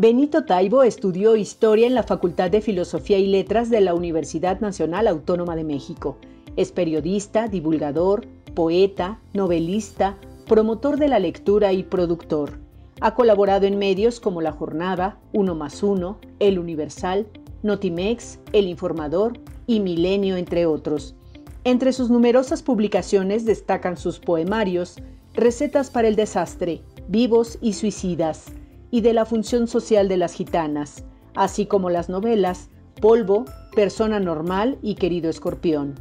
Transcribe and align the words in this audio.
Benito 0.00 0.44
Taibo 0.44 0.84
estudió 0.84 1.34
historia 1.34 1.88
en 1.88 1.94
la 1.96 2.04
Facultad 2.04 2.52
de 2.52 2.60
Filosofía 2.60 3.18
y 3.18 3.26
Letras 3.26 3.68
de 3.68 3.80
la 3.80 3.94
Universidad 3.94 4.60
Nacional 4.60 5.08
Autónoma 5.08 5.56
de 5.56 5.64
México. 5.64 6.18
Es 6.54 6.70
periodista, 6.70 7.48
divulgador, 7.48 8.24
poeta, 8.54 9.18
novelista, 9.34 10.16
promotor 10.46 11.00
de 11.00 11.08
la 11.08 11.18
lectura 11.18 11.72
y 11.72 11.82
productor. 11.82 12.60
Ha 13.00 13.16
colaborado 13.16 13.66
en 13.66 13.76
medios 13.76 14.20
como 14.20 14.40
La 14.40 14.52
Jornada, 14.52 15.18
Uno 15.32 15.56
más 15.56 15.82
Uno, 15.82 16.20
El 16.38 16.60
Universal, 16.60 17.26
Notimex, 17.64 18.38
El 18.52 18.68
Informador 18.68 19.40
y 19.66 19.80
Milenio, 19.80 20.36
entre 20.36 20.64
otros. 20.64 21.16
Entre 21.64 21.92
sus 21.92 22.08
numerosas 22.08 22.62
publicaciones 22.62 23.44
destacan 23.44 23.96
sus 23.96 24.20
poemarios, 24.20 25.02
Recetas 25.34 25.90
para 25.90 26.06
el 26.06 26.14
Desastre, 26.14 26.82
Vivos 27.08 27.58
y 27.60 27.72
Suicidas, 27.72 28.52
y 28.90 29.00
de 29.00 29.12
la 29.12 29.24
función 29.24 29.66
social 29.66 30.08
de 30.08 30.16
las 30.16 30.32
gitanas, 30.32 31.04
así 31.34 31.66
como 31.66 31.90
las 31.90 32.08
novelas 32.08 32.68
Polvo, 33.00 33.44
Persona 33.74 34.18
Normal 34.18 34.78
y 34.82 34.96
Querido 34.96 35.30
Escorpión. 35.30 35.94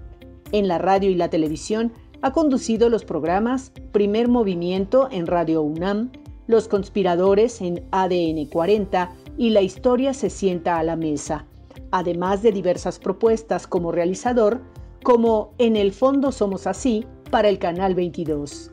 En 0.51 0.67
la 0.67 0.77
radio 0.77 1.09
y 1.09 1.15
la 1.15 1.29
televisión 1.29 1.91
ha 2.21 2.33
conducido 2.33 2.89
los 2.89 3.05
programas 3.05 3.71
Primer 3.91 4.27
Movimiento 4.27 5.07
en 5.11 5.27
Radio 5.27 5.61
UNAM, 5.61 6.11
Los 6.47 6.67
Conspiradores 6.67 7.61
en 7.61 7.83
ADN 7.91 8.45
40 8.45 9.11
y 9.37 9.51
La 9.51 9.61
Historia 9.61 10.13
se 10.13 10.29
sienta 10.29 10.79
a 10.79 10.83
la 10.83 10.95
mesa, 10.95 11.45
además 11.91 12.41
de 12.41 12.51
diversas 12.51 12.97
propuestas 12.97 13.67
como 13.67 13.91
realizador, 13.91 14.61
como 15.03 15.53
En 15.57 15.75
el 15.75 15.91
fondo 15.91 16.31
somos 16.31 16.65
así 16.65 17.05
para 17.29 17.49
el 17.49 17.59
Canal 17.59 17.93
22. 17.93 18.71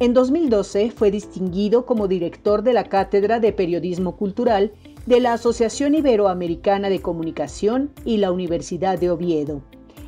En 0.00 0.14
2012 0.14 0.92
fue 0.92 1.10
distinguido 1.10 1.84
como 1.84 2.06
director 2.06 2.62
de 2.62 2.72
la 2.72 2.84
Cátedra 2.84 3.40
de 3.40 3.52
Periodismo 3.52 4.16
Cultural 4.16 4.72
de 5.06 5.18
la 5.18 5.32
Asociación 5.32 5.96
Iberoamericana 5.96 6.88
de 6.88 7.02
Comunicación 7.02 7.90
y 8.04 8.18
la 8.18 8.30
Universidad 8.30 8.96
de 9.00 9.10
Oviedo. 9.10 9.60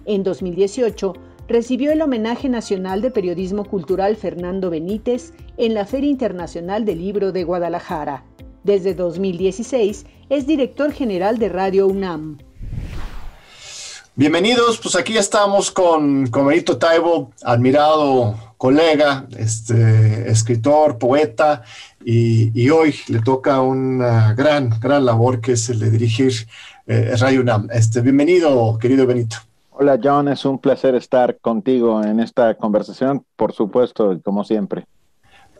En 0.04 0.22
2018 0.22 1.14
recibió 1.48 1.90
el 1.90 2.02
Homenaje 2.02 2.48
Nacional 2.48 3.02
de 3.02 3.10
Periodismo 3.10 3.64
Cultural 3.64 4.14
Fernando 4.14 4.70
Benítez 4.70 5.32
en 5.56 5.74
la 5.74 5.84
Feria 5.84 6.10
Internacional 6.10 6.84
del 6.84 7.00
Libro 7.00 7.32
de 7.32 7.42
Guadalajara. 7.42 8.24
Desde 8.62 8.94
2016 8.94 10.06
es 10.28 10.46
director 10.46 10.92
general 10.92 11.38
de 11.38 11.48
Radio 11.48 11.88
UNAM. 11.88 12.38
Bienvenidos, 14.20 14.78
pues 14.78 14.96
aquí 14.96 15.16
estamos 15.16 15.70
con, 15.70 16.24
Benito 16.30 16.76
Taibo, 16.76 17.30
admirado 17.42 18.34
colega, 18.58 19.24
este, 19.38 20.30
escritor, 20.30 20.98
poeta, 20.98 21.62
y, 22.04 22.68
hoy 22.68 22.94
le 23.08 23.22
toca 23.22 23.62
una 23.62 24.34
gran, 24.34 24.78
gran 24.78 25.06
labor 25.06 25.40
que 25.40 25.52
es 25.52 25.70
el 25.70 25.78
de 25.78 25.90
dirigir 25.90 26.34
eh, 26.86 27.14
Radio 27.18 27.40
UNAM. 27.40 27.68
Este, 27.72 28.02
bienvenido, 28.02 28.76
querido 28.78 29.06
Benito. 29.06 29.36
Hola 29.70 29.98
John, 30.04 30.28
es 30.28 30.44
un 30.44 30.58
placer 30.58 30.94
estar 30.96 31.38
contigo 31.38 32.04
en 32.04 32.20
esta 32.20 32.54
conversación, 32.56 33.24
por 33.36 33.54
supuesto, 33.54 34.20
como 34.22 34.44
siempre. 34.44 34.84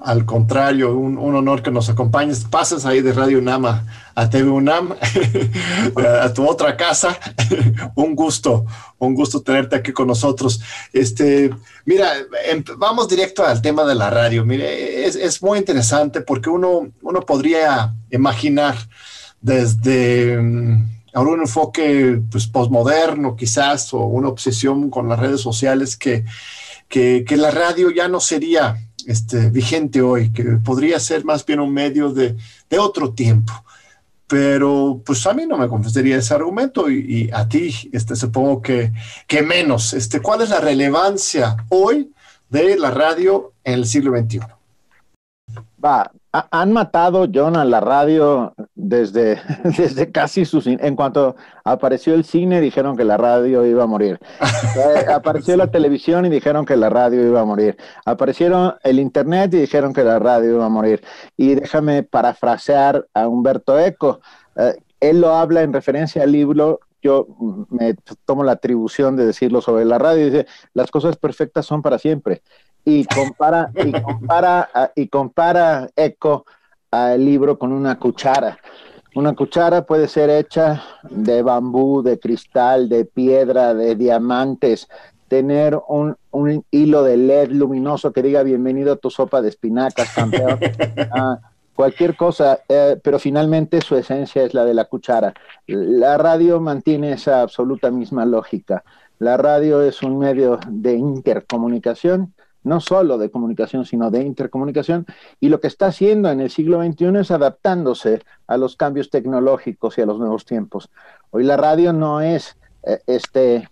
Al 0.03 0.25
contrario, 0.25 0.97
un, 0.97 1.19
honor 1.19 1.63
que 1.63 1.71
nos 1.71 1.91
acompañes. 1.91 2.45
Pases 2.45 2.87
ahí 2.87 3.03
de 3.03 3.13
Radio 3.13 3.39
UNAM 3.39 3.67
a, 3.67 4.31
TV 4.31 4.49
UNAM, 4.49 4.95
a 6.23 6.33
tu 6.33 6.49
otra 6.49 6.75
casa. 6.75 7.19
un 7.97 8.17
gusto, 8.17 8.65
un 8.99 9.15
gusto 9.15 9.43
tenerte 9.43 9.77
aquí 9.77 9.93
con 9.93 10.07
nosotros. 10.07 10.63
Este, 10.95 11.51
mira, 11.85 12.15
em, 12.47 12.65
vamos 12.79 13.09
directo 13.09 13.45
al 13.45 13.61
tema 13.61 13.85
de 13.85 13.95
la 13.95 14.09
radio. 14.09 14.43
Mire, 14.47 15.05
es, 15.05 15.43
muy 15.43 15.59
interesante 15.59 16.23
porque 16.23 16.49
uno, 16.49 16.91
uno 17.03 17.21
podría 17.21 17.93
imaginar 18.11 18.77
desde 19.43 20.41
mm, 20.41 20.89
un 21.15 21.41
enfoque 21.41 22.23
pues, 22.31 22.47
postmoderno 22.47 23.37
quizás 23.37 23.93
o 23.93 23.99
una 23.99 24.29
obsesión 24.29 24.89
con 24.89 25.11
las 25.11 25.19
redes 25.19 25.43
sociales 25.43 25.99
que, 25.99 26.25
que 26.89 27.37
la 27.37 27.51
radio 27.51 27.91
ya 27.91 28.09
no 28.09 28.19
sería 28.19 28.79
este, 29.11 29.51
vigente 29.51 30.01
hoy, 30.01 30.33
que 30.33 30.45
podría 30.65 31.01
ser 31.01 31.25
más 31.25 31.45
bien 31.45 31.59
un 31.59 31.73
medio 31.73 32.13
de, 32.13 32.37
otro 32.79 33.13
tiempo. 33.13 33.53
Pero 34.29 35.03
pues 35.05 35.27
a 35.27 35.35
mí 35.35 35.47
no 35.47 35.59
me 35.59 35.67
confesaría 35.67 36.17
ese 36.17 36.33
argumento 36.33 36.89
y, 36.89 37.29
a 37.33 37.49
ti 37.49 37.91
este, 37.93 38.15
supongo 38.15 38.63
que, 38.63 38.93
que 39.27 39.43
menos. 39.43 39.93
Este, 39.93 40.21
¿Cuál 40.21 40.43
es 40.43 40.51
la 40.51 40.61
relevancia 40.61 41.57
hoy 41.71 42.13
de 42.49 42.79
la 42.79 42.93
radio 42.93 43.53
en 43.65 43.75
el 43.75 43.87
siglo 43.87 44.17
XXI? 44.17 44.41
Va, 45.85 46.13
han 46.33 46.73
matado 46.73 47.27
John 47.33 47.57
a 47.57 47.65
la 47.65 47.81
radio 47.81 48.55
desde, 48.75 49.41
desde 49.65 50.13
casi 50.13 50.45
sus... 50.45 50.67
En 50.67 50.95
cuanto 50.97 51.37
apareció 51.65 52.15
el 52.15 52.25
cine, 52.25 52.61
dijeron 52.61 52.97
que 52.97 53.05
la 53.05 53.17
radio 53.17 53.67
iba 53.67 53.85
a 53.85 53.87
morir. 53.87 54.21
Eh, 54.41 55.07
apareció 55.13 55.57
la 55.57 55.71
televisión 55.71 56.27
y 56.27 56.29
dijeron 56.29 56.65
que 56.65 56.77
la 56.77 56.89
radio 56.89 57.27
iba 57.27 57.41
a 57.41 57.45
morir. 57.45 57.77
Aparecieron 58.05 58.75
el 58.83 59.01
internet 59.01 59.53
y 59.55 59.59
dijeron 59.59 59.93
que 59.93 60.05
la 60.05 60.19
radio 60.19 60.55
iba 60.55 60.67
a 60.67 60.71
morir. 60.71 61.03
Y 61.37 61.57
déjame 61.57 62.03
parafrasear 62.05 63.07
a 63.13 63.27
Humberto 63.27 63.79
Eco. 63.79 64.21
Eh, 64.57 64.77
él 65.01 65.21
lo 65.21 65.35
habla 65.35 65.63
en 65.63 65.73
referencia 65.73 66.23
al 66.23 66.33
libro 66.33 66.81
yo 67.03 67.27
me 67.71 67.95
tomo 68.27 68.45
la 68.45 68.53
atribución 68.53 69.17
de 69.17 69.25
decirlo 69.25 69.63
sobre 69.63 69.87
la 69.87 69.99
radio, 69.99 70.27
dice, 70.27 70.47
las 70.75 70.91
cosas 70.91 71.17
perfectas 71.17 71.65
son 71.65 71.81
para 71.81 71.99
siempre 71.99 72.43
y 72.85 73.05
compara, 73.05 73.71
y 73.75 73.93
compara, 73.93 74.71
y 74.95 75.09
compara 75.09 75.89
Eco 75.97 76.47
al 76.91 77.25
libro 77.25 77.59
con 77.59 77.73
una 77.73 77.99
cuchara. 77.99 78.59
Una 79.15 79.35
cuchara 79.35 79.87
puede 79.87 80.07
ser 80.07 80.31
hecha 80.31 80.83
de 81.09 81.43
bambú, 81.43 82.03
de 82.03 82.19
cristal, 82.19 82.89
de 82.89 83.05
piedra, 83.05 83.75
de 83.75 83.97
diamantes, 83.97 84.89
tener 85.27 85.79
un, 85.89 86.17
un 86.31 86.65
hilo 86.71 87.03
de 87.03 87.17
LED 87.17 87.51
luminoso 87.51 88.13
que 88.13 88.23
diga 88.23 88.43
bienvenido 88.43 88.93
a 88.93 88.97
tu 88.97 89.11
sopa 89.11 89.43
de 89.43 89.49
espinacas, 89.49 90.13
campeón. 90.15 90.59
Ah, 91.13 91.39
cualquier 91.75 92.15
cosa, 92.15 92.61
eh, 92.69 92.99
pero 93.03 93.19
finalmente 93.19 93.81
su 93.81 93.97
esencia 93.97 94.43
es 94.43 94.55
la 94.55 94.65
de 94.65 94.75
la 94.75 94.85
cuchara. 94.85 95.33
La 95.67 96.19
radio 96.19 96.61
mantiene 96.61 97.13
esa 97.13 97.41
absoluta 97.41 97.91
misma 97.91 98.27
lógica. 98.27 98.85
La 99.19 99.37
radio 99.37 99.83
es 99.83 100.03
un 100.03 100.19
medio 100.19 100.59
de 100.69 100.95
intercomunicación 100.95 102.35
no 102.63 102.81
solo 102.81 103.19
de 103.19 103.31
comunicación, 103.31 103.85
sino 103.85 104.11
de 104.11 104.23
intercomunicación, 104.23 105.07
y 105.41 105.49
lo 105.49 105.61
que 105.61 105.67
está 105.67 105.87
haciendo 105.87 106.31
en 106.31 106.41
el 106.41 106.51
siglo 106.51 106.83
XXI 106.83 107.19
es 107.19 107.31
adaptándose 107.31 108.23
a 108.47 108.57
los 108.57 108.77
cambios 108.77 109.11
tecnológicos 109.11 109.99
y 109.99 110.03
a 110.03 110.07
los 110.07 110.19
nuevos 110.19 110.45
tiempos. 110.45 110.91
Hoy 111.31 111.45
la 111.45 111.57
radio 111.57 111.93
no 111.93 112.21
es 112.21 112.57
eh, 112.83 113.01
este, 113.07 113.69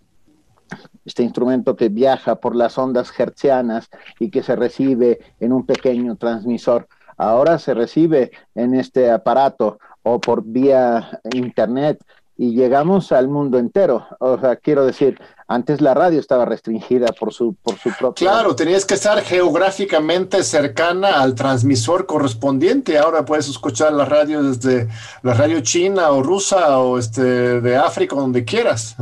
este 1.04 1.22
instrumento 1.22 1.76
que 1.76 1.88
viaja 1.88 2.36
por 2.36 2.54
las 2.54 2.78
ondas 2.78 3.12
hertzianas 3.18 3.88
y 4.18 4.30
que 4.30 4.42
se 4.42 4.56
recibe 4.56 5.18
en 5.40 5.52
un 5.52 5.66
pequeño 5.66 6.16
transmisor. 6.16 6.88
Ahora 7.16 7.58
se 7.58 7.74
recibe 7.74 8.30
en 8.54 8.74
este 8.74 9.10
aparato 9.10 9.78
o 10.02 10.20
por 10.20 10.44
vía 10.44 11.20
internet 11.34 12.02
y 12.40 12.54
llegamos 12.54 13.10
al 13.10 13.26
mundo 13.26 13.58
entero. 13.58 14.06
O 14.20 14.38
sea, 14.38 14.54
quiero 14.54 14.86
decir, 14.86 15.20
antes 15.48 15.80
la 15.80 15.92
radio 15.92 16.20
estaba 16.20 16.44
restringida 16.44 17.08
por 17.18 17.34
su, 17.34 17.54
por 17.54 17.76
su 17.78 17.90
propio... 17.98 18.14
Claro, 18.14 18.54
tenías 18.54 18.86
que 18.86 18.94
estar 18.94 19.20
geográficamente 19.22 20.44
cercana 20.44 21.20
al 21.20 21.34
transmisor 21.34 22.06
correspondiente. 22.06 22.96
Ahora 22.96 23.24
puedes 23.24 23.48
escuchar 23.48 23.92
la 23.92 24.04
radio 24.04 24.40
desde 24.44 24.86
la 25.22 25.34
radio 25.34 25.60
china 25.62 26.12
o 26.12 26.22
rusa 26.22 26.78
o 26.78 26.96
este, 26.96 27.60
de 27.60 27.76
África, 27.76 28.14
donde 28.14 28.44
quieras. 28.44 28.94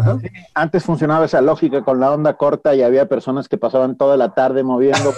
antes 0.54 0.82
funcionaba 0.82 1.26
esa 1.26 1.42
lógica 1.42 1.84
con 1.84 2.00
la 2.00 2.12
onda 2.12 2.38
corta 2.38 2.74
y 2.74 2.80
había 2.80 3.06
personas 3.06 3.50
que 3.50 3.58
pasaban 3.58 3.98
toda 3.98 4.16
la 4.16 4.32
tarde 4.32 4.62
moviendo, 4.62 5.12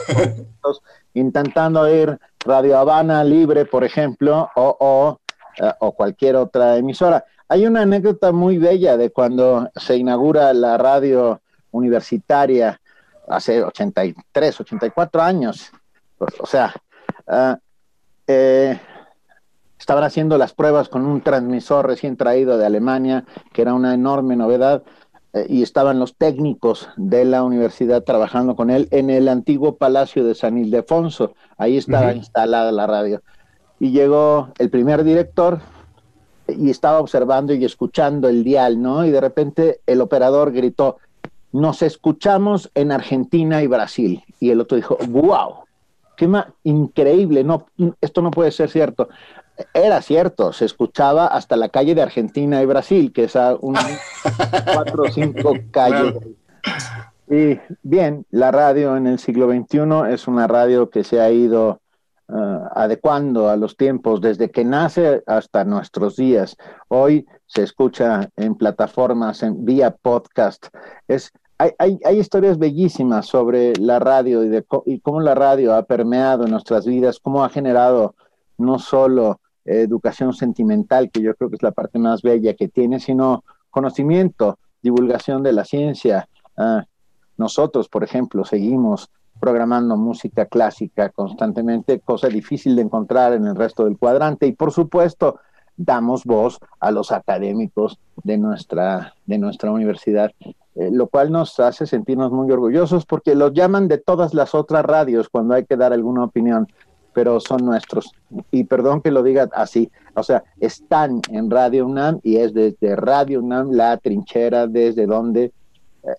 intentando 1.14 1.88
ir 1.88 2.18
Radio 2.44 2.78
Habana 2.78 3.22
libre, 3.22 3.64
por 3.64 3.84
ejemplo, 3.84 4.50
o, 4.56 4.76
o, 4.80 5.20
eh, 5.60 5.72
o 5.78 5.92
cualquier 5.92 6.34
otra 6.34 6.76
emisora 6.78 7.24
hay 7.48 7.66
una 7.66 7.82
anécdota 7.82 8.32
muy 8.32 8.58
bella 8.58 8.96
de 8.96 9.10
cuando 9.10 9.70
se 9.76 9.96
inaugura 9.96 10.52
la 10.52 10.76
radio 10.76 11.40
universitaria 11.70 12.80
hace 13.26 13.62
83, 13.62 14.60
84 14.60 15.22
años. 15.22 15.70
O 16.18 16.46
sea, 16.46 16.74
ah, 17.26 17.58
eh, 18.26 18.78
estaban 19.78 20.04
haciendo 20.04 20.36
las 20.36 20.52
pruebas 20.52 20.88
con 20.88 21.06
un 21.06 21.22
transmisor 21.22 21.86
recién 21.86 22.16
traído 22.16 22.58
de 22.58 22.66
Alemania, 22.66 23.24
que 23.52 23.62
era 23.62 23.74
una 23.74 23.94
enorme 23.94 24.36
novedad, 24.36 24.82
eh, 25.32 25.46
y 25.48 25.62
estaban 25.62 25.98
los 25.98 26.16
técnicos 26.16 26.88
de 26.96 27.24
la 27.24 27.42
universidad 27.44 28.02
trabajando 28.02 28.56
con 28.56 28.70
él 28.70 28.88
en 28.90 29.08
el 29.08 29.28
antiguo 29.28 29.76
Palacio 29.76 30.24
de 30.24 30.34
San 30.34 30.58
Ildefonso. 30.58 31.34
Ahí 31.56 31.78
estaba 31.78 32.12
instalada 32.12 32.72
la 32.72 32.86
radio. 32.86 33.22
Y 33.80 33.92
llegó 33.92 34.48
el 34.58 34.70
primer 34.70 35.04
director, 35.04 35.60
y 36.48 36.70
estaba 36.70 37.00
observando 37.00 37.52
y 37.52 37.64
escuchando 37.64 38.28
el 38.28 38.44
dial, 38.44 38.80
¿no? 38.80 39.04
Y 39.04 39.10
de 39.10 39.20
repente 39.20 39.80
el 39.86 40.00
operador 40.00 40.52
gritó, 40.52 40.98
nos 41.52 41.82
escuchamos 41.82 42.70
en 42.74 42.92
Argentina 42.92 43.62
y 43.62 43.66
Brasil. 43.66 44.22
Y 44.40 44.50
el 44.50 44.60
otro 44.60 44.76
dijo, 44.76 44.98
wow, 45.08 45.64
qué 46.16 46.28
más 46.28 46.46
increíble, 46.64 47.44
no, 47.44 47.66
esto 48.00 48.22
no 48.22 48.30
puede 48.30 48.50
ser 48.50 48.70
cierto. 48.70 49.08
era 49.74 50.02
cierto, 50.02 50.52
se 50.52 50.64
escuchaba 50.64 51.26
hasta 51.26 51.56
la 51.56 51.68
calle 51.68 51.94
de 51.94 52.02
Argentina 52.02 52.62
y 52.62 52.66
Brasil, 52.66 53.12
que 53.12 53.24
es 53.24 53.36
a 53.36 53.56
unas 53.60 54.00
cuatro 54.74 55.04
o 55.04 55.10
cinco 55.10 55.54
calles. 55.70 56.14
Y 57.30 57.60
bien, 57.82 58.24
la 58.30 58.50
radio 58.50 58.96
en 58.96 59.06
el 59.06 59.18
siglo 59.18 59.48
XXI 59.48 60.12
es 60.12 60.26
una 60.28 60.46
radio 60.46 60.88
que 60.88 61.04
se 61.04 61.20
ha 61.20 61.30
ido 61.30 61.80
uh, 62.28 62.68
adecuando 62.74 63.48
a 63.48 63.56
los 63.56 63.76
tiempos 63.76 64.20
desde 64.20 64.50
que 64.50 64.64
nace 64.64 65.22
hasta 65.26 65.64
nuestros 65.64 66.16
días. 66.16 66.56
Hoy 66.88 67.26
se 67.46 67.62
escucha 67.62 68.30
en 68.36 68.54
plataformas, 68.54 69.42
en 69.42 69.64
vía 69.64 69.90
podcast. 69.90 70.66
Es, 71.06 71.32
hay, 71.58 71.72
hay, 71.78 71.98
hay 72.04 72.18
historias 72.18 72.58
bellísimas 72.58 73.26
sobre 73.26 73.74
la 73.76 73.98
radio 73.98 74.44
y, 74.44 74.48
de, 74.48 74.64
y 74.86 75.00
cómo 75.00 75.20
la 75.20 75.34
radio 75.34 75.74
ha 75.74 75.82
permeado 75.82 76.46
nuestras 76.46 76.86
vidas, 76.86 77.18
cómo 77.18 77.44
ha 77.44 77.48
generado 77.48 78.14
no 78.56 78.78
solo 78.78 79.40
educación 79.64 80.32
sentimental, 80.32 81.10
que 81.10 81.20
yo 81.20 81.34
creo 81.34 81.50
que 81.50 81.56
es 81.56 81.62
la 81.62 81.72
parte 81.72 81.98
más 81.98 82.22
bella 82.22 82.54
que 82.54 82.68
tiene, 82.68 83.00
sino 83.00 83.44
conocimiento, 83.70 84.58
divulgación 84.82 85.42
de 85.42 85.52
la 85.52 85.64
ciencia. 85.64 86.28
Uh, 86.56 86.80
nosotros, 87.36 87.88
por 87.88 88.02
ejemplo, 88.02 88.44
seguimos 88.44 89.10
programando 89.40 89.96
música 89.96 90.46
clásica 90.46 91.08
constantemente, 91.10 92.00
cosa 92.00 92.28
difícil 92.28 92.76
de 92.76 92.82
encontrar 92.82 93.32
en 93.32 93.46
el 93.46 93.56
resto 93.56 93.84
del 93.84 93.98
cuadrante. 93.98 94.46
Y 94.46 94.52
por 94.52 94.72
supuesto, 94.72 95.40
damos 95.76 96.24
voz 96.24 96.58
a 96.80 96.90
los 96.90 97.12
académicos 97.12 97.98
de 98.24 98.36
nuestra, 98.36 99.14
de 99.26 99.38
nuestra 99.38 99.70
universidad, 99.70 100.32
eh, 100.74 100.90
lo 100.92 101.06
cual 101.06 101.32
nos 101.32 101.58
hace 101.60 101.86
sentirnos 101.86 102.32
muy 102.32 102.50
orgullosos 102.50 103.06
porque 103.06 103.34
los 103.34 103.52
llaman 103.52 103.88
de 103.88 103.98
todas 103.98 104.34
las 104.34 104.54
otras 104.54 104.84
radios 104.84 105.28
cuando 105.28 105.54
hay 105.54 105.64
que 105.64 105.76
dar 105.76 105.92
alguna 105.92 106.24
opinión, 106.24 106.66
pero 107.14 107.40
son 107.40 107.64
nuestros. 107.64 108.12
Y 108.50 108.64
perdón 108.64 109.00
que 109.00 109.12
lo 109.12 109.22
diga 109.22 109.48
así, 109.54 109.90
o 110.14 110.22
sea, 110.22 110.42
están 110.60 111.20
en 111.30 111.50
Radio 111.50 111.86
UNAM 111.86 112.20
y 112.22 112.36
es 112.36 112.52
desde 112.52 112.96
Radio 112.96 113.40
UNAM 113.40 113.70
la 113.70 113.96
trinchera 113.96 114.66
desde 114.66 115.06
donde 115.06 115.44
eh, 115.44 115.52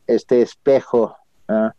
este 0.07 0.42
espejo, 0.42 1.16
uh, 1.50 1.69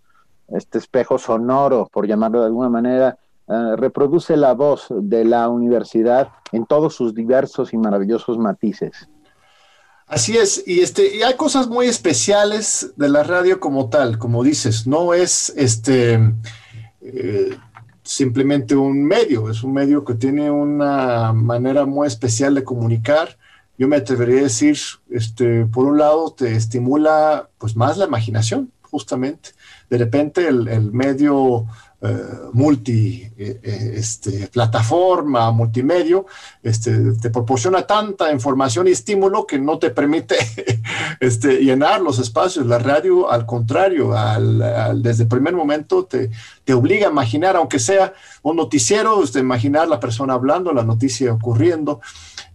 este 0.55 0.79
espejo 0.79 1.19
sonoro, 1.19 1.89
por 1.93 2.07
llamarlo 2.07 2.41
de 2.41 2.47
alguna 2.47 2.69
manera, 2.69 3.19
uh, 3.47 3.77
reproduce 3.77 4.37
la 4.37 4.53
voz 4.55 4.87
de 4.91 5.25
la 5.25 5.49
universidad 5.49 6.29
en 6.53 6.67
todos 6.67 6.95
sus 6.95 7.15
diversos 7.15 7.73
y 7.73 7.77
maravillosos 7.77 8.39
matices. 8.39 9.09
Así 10.07 10.37
es, 10.37 10.65
y 10.67 10.81
este, 10.81 11.17
y 11.17 11.23
hay 11.23 11.35
cosas 11.35 11.69
muy 11.69 11.87
especiales 11.87 12.93
de 12.97 13.09
la 13.09 13.23
radio 13.23 13.61
como 13.61 13.89
tal, 13.89 14.19
como 14.19 14.43
dices, 14.43 14.87
no 14.87 15.15
es 15.15 15.53
este 15.57 16.19
eh, 17.01 17.57
simplemente 18.03 18.75
un 18.75 19.05
medio, 19.05 19.49
es 19.49 19.63
un 19.63 19.73
medio 19.73 20.05
que 20.05 20.15
tiene 20.15 20.51
una 20.51 21.33
manera 21.33 21.87
muy 21.87 22.09
especial 22.09 22.57
de 22.57 22.65
comunicar 22.65 23.39
yo 23.81 23.89
me 23.89 23.97
atrevería 23.97 24.41
a 24.41 24.43
decir, 24.43 24.77
este, 25.09 25.65
por 25.65 25.87
un 25.87 25.97
lado, 25.97 26.35
te 26.37 26.55
estimula 26.55 27.49
pues 27.57 27.77
más 27.77 27.97
la 27.97 28.05
imaginación, 28.05 28.71
justamente. 28.83 29.53
De 29.91 29.99
repente 29.99 30.49
el, 30.49 30.69
el 30.69 30.93
medio 30.93 31.67
eh, 32.03 32.17
multi 32.55 33.31
eh, 33.37 33.61
eh, 33.63 33.93
este, 33.97 34.47
plataforma, 34.47 35.51
multimedio, 35.51 36.25
este, 36.63 37.13
te 37.21 37.29
proporciona 37.29 37.83
tanta 37.87 38.33
información 38.33 38.89
y 38.89 38.93
estímulo 38.93 39.47
que 39.47 39.59
no 39.59 39.79
te 39.79 39.91
permite 39.91 40.37
este, 41.21 41.59
llenar 41.59 42.01
los 42.01 42.19
espacios. 42.19 42.65
La 42.65 42.79
radio, 42.79 43.31
al 43.31 43.45
contrario, 43.45 44.17
al, 44.17 45.03
desde 45.03 45.25
el 45.25 45.29
primer 45.29 45.53
momento 45.53 46.07
te, 46.07 46.31
te, 46.65 46.73
obliga 46.73 47.09
a 47.09 47.11
imaginar, 47.11 47.57
aunque 47.57 47.79
sea 47.79 48.15
un 48.43 48.57
noticiero, 48.57 49.23
este, 49.23 49.41
imaginar 49.41 49.87
la 49.87 50.01
persona 50.01 50.33
hablando, 50.33 50.73
la 50.73 50.85
noticia 50.85 51.35
ocurriendo. 51.35 52.01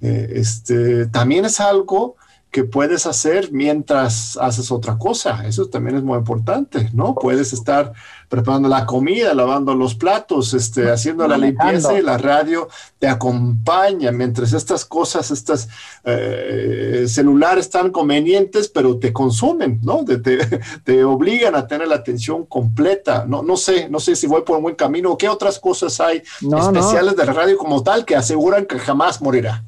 Eh, 0.02 0.34
este, 0.38 1.06
también 1.06 1.46
es 1.46 1.60
algo 1.60 2.16
que 2.56 2.64
puedes 2.64 3.06
hacer 3.06 3.52
mientras 3.52 4.38
haces 4.38 4.72
otra 4.72 4.98
cosa. 4.98 5.46
Eso 5.46 5.68
también 5.68 5.98
es 5.98 6.04
muy 6.04 6.18
importante, 6.18 6.90
¿no? 6.94 7.14
Puedes 7.14 7.52
estar 7.52 7.92
preparando 8.30 8.70
la 8.70 8.86
comida, 8.86 9.34
lavando 9.34 9.76
los 9.76 9.94
platos, 9.94 10.54
este, 10.54 10.90
haciendo 10.90 11.28
la 11.28 11.38
limpieza 11.38 12.00
y 12.00 12.02
la 12.02 12.18
radio 12.18 12.70
te 12.98 13.10
acompaña 13.10 14.14
mientras 14.14 14.54
estas 14.54 14.86
cosas, 14.86 15.32
estas 15.32 15.68
eh, 16.06 17.04
celulares 17.10 17.66
están 17.66 17.92
convenientes, 17.92 18.70
pero 18.70 19.00
te 19.00 19.12
consumen, 19.12 19.82
¿no? 19.84 20.06
Te, 20.06 20.18
te, 20.86 21.04
obligan 21.04 21.56
a 21.56 21.68
tener 21.68 21.90
la 21.90 21.96
atención 21.96 22.46
completa. 22.46 23.26
No, 23.28 23.44
no 23.44 23.58
sé, 23.58 23.90
no 23.90 24.00
sé 24.00 24.16
si 24.16 24.28
voy 24.28 24.44
por 24.44 24.56
un 24.56 24.64
buen 24.64 24.76
camino. 24.76 25.18
¿Qué 25.18 25.28
otras 25.28 25.60
cosas 25.60 26.00
hay 26.00 26.24
especiales 26.40 27.18
de 27.18 27.26
la 27.26 27.34
radio 27.34 27.58
como 27.58 27.84
tal 27.84 28.06
que 28.06 28.16
aseguran 28.16 28.66
que 28.66 28.80
jamás 28.80 29.22
morirá? 29.22 29.62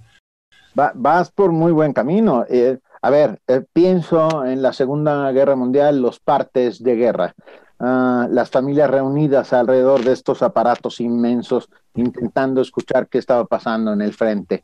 Vas 0.95 1.31
por 1.31 1.51
muy 1.51 1.71
buen 1.71 1.93
camino. 1.93 2.45
Eh, 2.47 2.77
a 3.01 3.09
ver, 3.09 3.41
eh, 3.47 3.63
pienso 3.73 4.45
en 4.45 4.61
la 4.61 4.73
Segunda 4.73 5.31
Guerra 5.31 5.55
Mundial, 5.55 6.01
los 6.01 6.19
partes 6.19 6.81
de 6.83 6.95
guerra, 6.95 7.35
uh, 7.79 8.27
las 8.29 8.49
familias 8.49 8.89
reunidas 8.89 9.53
alrededor 9.53 10.03
de 10.03 10.13
estos 10.13 10.41
aparatos 10.41 10.99
inmensos, 10.99 11.69
intentando 11.95 12.61
escuchar 12.61 13.07
qué 13.07 13.17
estaba 13.17 13.45
pasando 13.45 13.93
en 13.93 14.01
el 14.01 14.13
frente. 14.13 14.63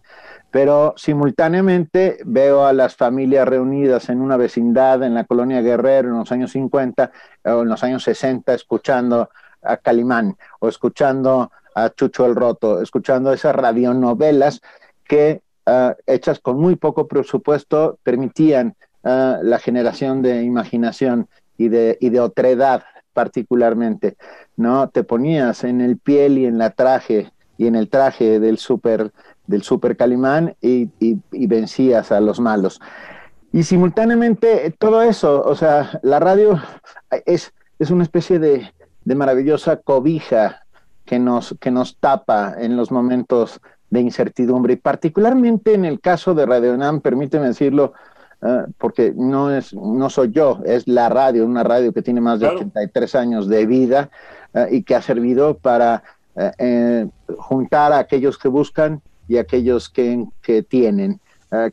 Pero 0.52 0.94
simultáneamente 0.98 2.20
veo 2.26 2.66
a 2.66 2.74
las 2.74 2.96
familias 2.96 3.48
reunidas 3.48 4.10
en 4.10 4.22
una 4.22 4.38
vecindad 4.38 5.02
en 5.04 5.16
la 5.16 5.24
colonia 5.24 5.62
Guerrero 5.62 6.10
en 6.10 6.20
los 6.20 6.32
años 6.32 6.52
50 6.52 7.12
o 7.46 7.62
en 7.62 7.70
los 7.70 7.84
años 7.84 8.04
60 8.04 8.54
escuchando 8.54 9.30
a 9.64 9.78
Calimán 9.78 10.38
o 10.60 10.68
escuchando 10.68 11.52
a 11.74 11.90
Chucho 11.90 12.26
el 12.28 12.36
Roto, 12.36 12.82
escuchando 12.82 13.34
esas 13.34 13.56
radionovelas 13.56 14.62
que 15.06 15.42
uh, 15.68 15.94
hechas 16.06 16.40
con 16.40 16.60
muy 16.60 16.76
poco 16.76 17.08
presupuesto 17.08 17.98
permitían 18.04 18.76
uh, 19.04 19.42
la 19.42 19.60
generación 19.60 20.22
de 20.22 20.44
imaginación 20.44 21.28
y 21.58 21.70
de, 21.70 21.98
y 22.02 22.10
de 22.10 22.20
otredad 22.20 22.84
particularmente, 23.14 24.18
¿no? 24.58 24.90
Te 24.90 25.04
ponías 25.04 25.64
en 25.64 25.82
el 25.82 25.98
piel 25.98 26.38
y 26.38 26.46
en 26.46 26.58
la 26.58 26.72
traje 26.72 27.32
y 27.58 27.68
en 27.68 27.76
el 27.76 27.88
traje 27.90 28.40
del 28.40 28.58
super, 28.58 29.12
del 29.46 29.62
super 29.62 29.96
Calimán 29.96 30.56
y, 30.62 30.90
y, 31.00 31.20
y 31.32 31.48
vencías 31.48 32.12
a 32.12 32.20
los 32.20 32.40
malos. 32.40 32.82
Y 33.52 33.64
simultáneamente 33.64 34.76
todo 34.80 35.04
eso, 35.04 35.44
o 35.46 35.56
sea, 35.56 36.00
la 36.02 36.20
radio 36.20 36.60
es, 37.28 37.54
es 37.78 37.92
una 37.92 38.02
especie 38.02 38.40
de, 38.40 38.74
de 39.06 39.16
maravillosa 39.16 39.78
cobija 39.78 40.64
que 41.06 41.20
nos, 41.20 41.56
que 41.60 41.70
nos 41.70 41.98
tapa 41.98 42.56
en 42.58 42.76
los 42.76 42.92
momentos 42.92 43.62
de 43.94 44.02
incertidumbre. 44.02 44.74
Y 44.74 44.78
particularmente 44.78 45.76
en 45.76 45.86
el 45.86 46.00
caso 46.00 46.34
de 46.34 46.48
Radio 46.48 46.74
UNAM, 46.74 47.00
permíteme 47.00 47.46
decirlo, 47.46 47.94
uh, 48.42 48.72
porque 48.80 49.14
no, 49.16 49.52
es, 49.52 49.72
no 49.76 50.10
soy 50.10 50.32
yo, 50.32 50.62
es 50.66 50.88
la 50.88 51.10
radio, 51.10 51.46
una 51.46 51.64
radio 51.64 51.94
que 51.94 52.02
tiene 52.02 52.20
más 52.20 52.40
de 52.40 52.48
claro. 52.48 52.62
83 52.62 53.16
años 53.16 53.48
de 53.48 53.68
vida 53.68 54.10
uh, 54.54 54.66
y 54.72 54.82
que 54.82 54.96
ha 54.96 55.02
servido 55.04 55.60
para 55.60 56.02
uh, 56.34 57.08
juntar 57.38 57.94
a 57.94 58.00
aquellos 58.00 58.40
que 58.40 58.48
buscan 58.48 59.00
y 59.28 59.38
a 59.38 59.42
aquellos 59.42 59.90
que, 59.90 60.26
que 60.42 60.64
tienen. 60.64 61.22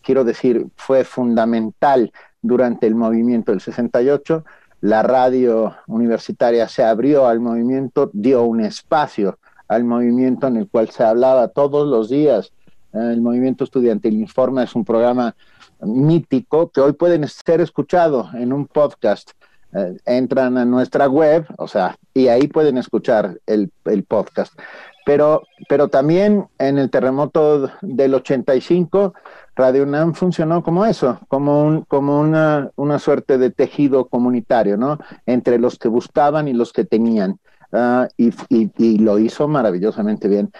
quiero 0.03 0.23
decir, 0.23 0.67
fue 0.77 1.05
fundamental 1.05 2.13
durante 2.43 2.87
el 2.87 2.95
movimiento 2.95 3.51
del 3.51 3.61
68. 3.61 4.45
La 4.83 5.03
radio 5.03 5.75
universitaria 5.89 6.69
se 6.69 6.85
abrió 6.85 7.27
al 7.27 7.41
movimiento, 7.41 8.11
dio 8.13 8.45
un 8.45 8.61
espacio 8.61 9.40
al 9.71 9.85
movimiento 9.85 10.49
en 10.49 10.57
el 10.57 10.69
cual 10.69 10.91
se 10.91 11.05
hablaba 11.05 11.47
todos 11.47 11.89
los 11.89 12.09
días. 12.09 12.53
El 12.93 13.21
movimiento 13.21 13.63
estudiantil 13.63 14.15
Informa 14.15 14.65
es 14.65 14.75
un 14.75 14.85
programa 14.85 15.37
mítico 15.81 16.71
que 16.71 16.81
hoy 16.81 16.93
pueden 16.93 17.27
ser 17.29 17.61
escuchado 17.61 18.29
en 18.35 18.53
un 18.53 18.67
podcast. 18.67 19.31
Eh, 19.73 19.97
entran 20.07 20.59
a 20.59 20.65
nuestra 20.65 21.09
web, 21.09 21.47
o 21.57 21.69
sea, 21.69 21.97
y 22.13 22.27
ahí 22.27 22.49
pueden 22.49 22.79
escuchar 22.79 23.39
el, 23.47 23.71
el, 23.85 24.03
podcast. 24.03 24.59
Pero, 25.07 25.45
pero 25.69 25.87
también 25.87 26.49
en 26.59 26.77
el 26.77 26.91
terremoto 26.91 27.71
del 27.81 28.15
85, 28.15 29.15
Radio 29.55 29.85
UNAM 29.85 30.15
funcionó 30.15 30.65
como 30.65 30.85
eso, 30.85 31.21
como, 31.29 31.63
un, 31.63 31.83
como 31.83 32.21
una, 32.21 32.73
una 32.75 32.99
suerte 32.99 33.39
de 33.39 33.51
tejido 33.51 34.07
comunitario, 34.09 34.77
¿no? 34.77 34.99
Entre 35.27 35.61
los 35.61 35.79
que 35.79 35.87
buscaban 35.87 36.49
y 36.49 36.55
los 36.55 36.73
que 36.73 36.85
tenían. 36.85 37.39
Uh, 37.73 38.07
y, 38.17 38.99
lo 38.99 39.19
hizo 39.19 39.47
maravillosamente 39.47 40.29
bien. 40.29 40.51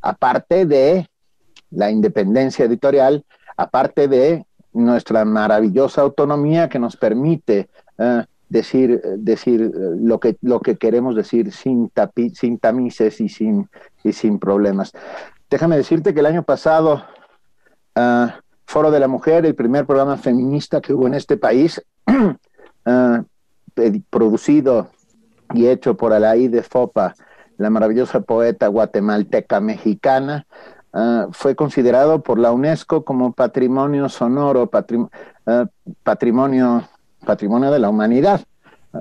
Aparte 0.00 0.64
de 0.64 1.08
la 1.70 1.90
independencia 1.90 2.64
editorial, 2.64 3.24
aparte 3.56 4.08
de 4.08 4.46
nuestra 4.72 5.24
maravillosa 5.24 6.00
autonomía 6.00 6.68
que 6.68 6.78
nos 6.78 6.96
permite 6.96 7.68
uh, 7.98 8.22
decir, 8.48 9.02
decir 9.18 9.70
lo, 9.98 10.18
que, 10.18 10.36
lo 10.40 10.60
que 10.60 10.76
queremos 10.76 11.14
decir 11.14 11.52
sin, 11.52 11.90
tapi, 11.90 12.32
tamices 12.58 13.20
y 13.20 13.28
sin, 13.28 13.68
y 14.02 14.12
sin 14.12 14.38
problemas. 14.38 14.92
Déjame 15.50 15.76
decirte 15.76 16.14
que 16.14 16.20
el 16.20 16.26
año 16.26 16.42
pasado, 16.42 17.04
uh, 17.96 18.28
Foro 18.64 18.90
de 18.90 19.00
la 19.00 19.08
Mujer, 19.08 19.44
el 19.44 19.54
primer 19.54 19.84
programa 19.84 20.16
feminista 20.16 20.80
que 20.80 20.94
hubo 20.94 21.06
en 21.06 21.14
este 21.14 21.36
país, 21.36 21.84
producido 24.10 24.90
y 25.54 25.66
hecho 25.68 25.96
por 25.96 26.12
Alaí 26.12 26.48
de 26.48 26.62
Fopa, 26.62 27.14
la 27.58 27.70
maravillosa 27.70 28.20
poeta 28.20 28.68
guatemalteca 28.68 29.60
mexicana, 29.60 30.46
ah, 30.92 31.28
fue 31.32 31.54
considerado 31.54 32.22
por 32.22 32.38
la 32.38 32.52
UNESCO 32.52 33.04
como 33.04 33.32
patrimonio 33.32 34.08
sonoro, 34.08 34.70
ah, 35.46 35.66
patrimonio, 36.02 36.88
patrimonio 37.24 37.70
de 37.70 37.78
la 37.78 37.88
humanidad. 37.88 38.40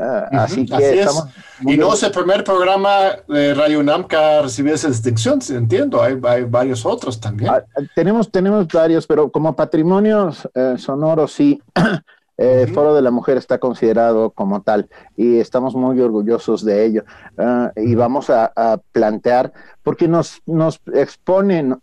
Ah, 0.02 0.28
así 0.32 0.66
que 0.66 1.00
estamos 1.00 1.28
Y 1.62 1.78
no 1.78 1.94
es 1.94 2.04
el 2.04 2.12
primer 2.12 2.44
programa 2.44 3.12
de 3.28 3.54
Radio 3.54 3.80
UNAM 3.80 4.06
que 4.06 4.16
ha 4.16 4.42
recibido 4.42 4.76
esa 4.76 4.90
distinción, 4.90 5.40
entiendo, 5.50 6.02
hay, 6.02 6.16
varios 6.16 6.86
otros 6.86 7.20
también. 7.20 7.52
tenemos, 7.96 8.30
tenemos 8.30 8.68
varios, 8.68 9.08
pero 9.08 9.32
como 9.32 9.56
patrimonio 9.56 10.32
eh, 10.54 10.76
sonoro 10.78 11.28
sí, 11.28 11.62
El 12.38 12.68
Foro 12.74 12.94
de 12.94 13.02
la 13.02 13.12
Mujer 13.12 13.38
está 13.38 13.60
considerado 13.60 14.32
como 14.32 14.62
tal 14.62 14.90
y 15.16 15.38
estamos 15.40 15.74
muy 15.74 16.00
orgullosos 16.02 16.66
de 16.66 16.86
ello. 16.86 17.06
Ah, 17.38 17.72
y 17.76 17.96
vamos 17.96 18.30
a, 18.30 18.52
plantear, 18.92 19.54
porque 19.84 20.08
nos, 20.08 20.42
nos 20.46 20.82
expone, 20.94 21.78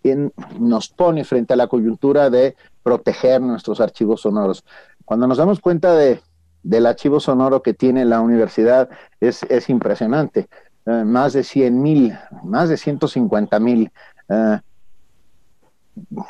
nos 0.59 0.89
pone 0.89 1.25
frente 1.25 1.55
a 1.55 1.57
la 1.57 1.69
coyuntura 1.69 2.29
de 2.29 2.55
proteger 2.83 3.41
nuestros 3.41 3.81
archivos 3.81 4.23
sonoros. 4.23 4.65
Cuando 5.05 5.27
nos 5.27 5.39
damos 5.39 5.61
cuenta 5.61 5.95
de, 5.95 6.21
del 6.63 6.87
archivo 6.87 7.19
sonoro 7.19 7.63
que 7.63 7.73
tiene 7.73 8.05
la 8.05 8.21
universidad, 8.21 8.91
es, 9.21 9.45
es 9.45 9.71
impresionante. 9.71 10.49
Ah, 10.85 11.05
más 11.05 11.33
de 11.33 11.45
100 11.45 11.81
mil, 11.81 12.19
más 12.45 12.69
de 12.69 12.77
150 12.77 13.59
mil. 13.59 13.91
Ah, 14.29 14.63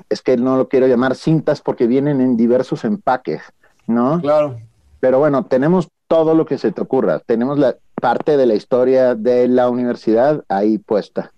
es 0.08 0.22
que 0.22 0.36
no 0.36 0.56
lo 0.56 0.68
quiero 0.68 0.86
llamar 0.86 1.14
cintas 1.14 1.60
porque 1.60 1.86
vienen 1.86 2.20
en 2.20 2.36
diversos 2.36 2.84
empaques. 2.84 3.42
¿No? 3.92 4.20
Claro. 4.20 4.58
Pero 5.00 5.18
bueno, 5.18 5.44
tenemos 5.46 5.88
todo 6.08 6.34
lo 6.34 6.44
que 6.46 6.58
se 6.58 6.72
te 6.72 6.80
ocurra. 6.80 7.20
Tenemos 7.20 7.58
la 7.58 7.76
parte 8.00 8.36
de 8.36 8.46
la 8.46 8.54
historia 8.54 9.14
de 9.14 9.48
la 9.48 9.68
universidad 9.68 10.44
ahí 10.48 10.78
puesta. 10.78 11.32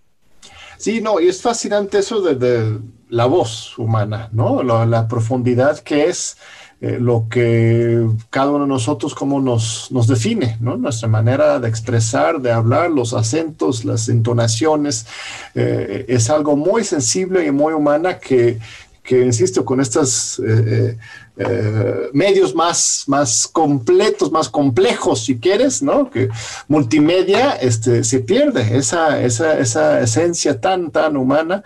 Sí, 0.79 1.01
no, 1.01 1.21
y 1.21 1.29
es 1.29 1.41
fascinante 1.41 1.99
eso 1.99 2.21
de, 2.21 2.79
la 3.09 3.27
voz 3.27 3.79
humana, 3.79 4.29
¿no? 4.33 4.63
La, 4.63 5.07
profundidad 5.07 5.79
que 5.79 6.07
es 6.07 6.37
eh, 6.81 6.99
lo 7.01 7.27
que 7.31 8.09
cada 8.31 8.51
uno 8.51 8.65
de 8.65 8.69
nosotros, 8.69 9.15
cómo 9.15 9.41
nos, 9.41 9.93
nos 9.93 10.09
define, 10.09 10.57
¿no? 10.61 10.77
Nuestra 10.77 11.09
manera 11.09 11.61
de 11.61 11.69
expresar, 11.69 12.41
de 12.41 12.51
hablar, 12.51 12.91
los 12.91 13.15
acentos, 13.15 13.85
las 13.85 14.09
entonaciones, 14.09 15.07
eh, 15.55 16.05
es 16.09 16.29
algo 16.29 16.57
muy 16.57 16.83
sensible 16.83 17.47
y 17.47 17.53
muy 17.53 17.73
humana 17.73 18.19
que, 18.19 18.59
que 19.05 19.25
insisto, 19.25 19.65
con 19.65 19.81
estos 19.81 20.41
eh, 20.41 20.99
eh, 21.37 22.11
medios 22.13 22.55
más, 22.55 23.05
más 23.07 23.49
completos, 23.49 24.31
más 24.31 24.49
complejos, 24.49 25.25
si 25.25 25.39
quieres, 25.39 25.83
¿no? 25.83 26.11
Que 26.11 26.29
multimedia 26.69 27.53
este, 27.53 28.05
se 28.05 28.21
pierde 28.21 28.77
esa, 28.77 29.21
esa, 29.21 29.59
esa 29.59 30.01
esencia 30.01 30.61
tan, 30.61 30.91
tan 30.91 31.17
humana. 31.17 31.65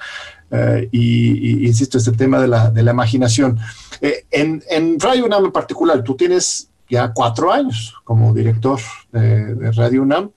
Eh, 0.50 0.88
y, 0.92 1.66
insisto, 1.66 1.98
este 1.98 2.12
tema 2.12 2.40
de 2.40 2.48
la, 2.48 2.70
de 2.70 2.82
la 2.82 2.92
imaginación. 2.92 3.58
en, 4.00 4.62
en 4.70 4.98
Radio 4.98 5.26
UNAM 5.26 5.44
en 5.46 5.52
particular, 5.52 6.02
tú 6.02 6.16
tienes 6.16 6.70
ya 6.88 7.12
cuatro 7.12 7.52
años 7.52 7.94
como 8.04 8.32
director 8.32 8.80
de 9.12 9.70
Radio 9.72 10.02
UNAM. 10.02 10.30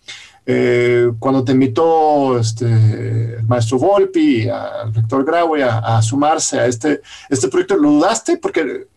Eh, 0.44 1.12
cuando 1.20 1.44
te 1.44 1.52
invitó 1.52 2.40
este, 2.40 2.66
el 2.66 3.44
maestro 3.48 3.78
Volpi, 3.78 4.50
al 4.50 4.94
rector 4.94 5.24
Graue 5.24 5.64
a, 5.64 6.02
sumarse 6.02 6.60
a 6.60 6.66
este, 6.66 7.02
este 7.30 7.48
proyecto, 7.48 7.78
¿lo 7.78 7.92
dudaste? 7.92 8.38
Porque 8.38 8.62
eh, 8.62 8.88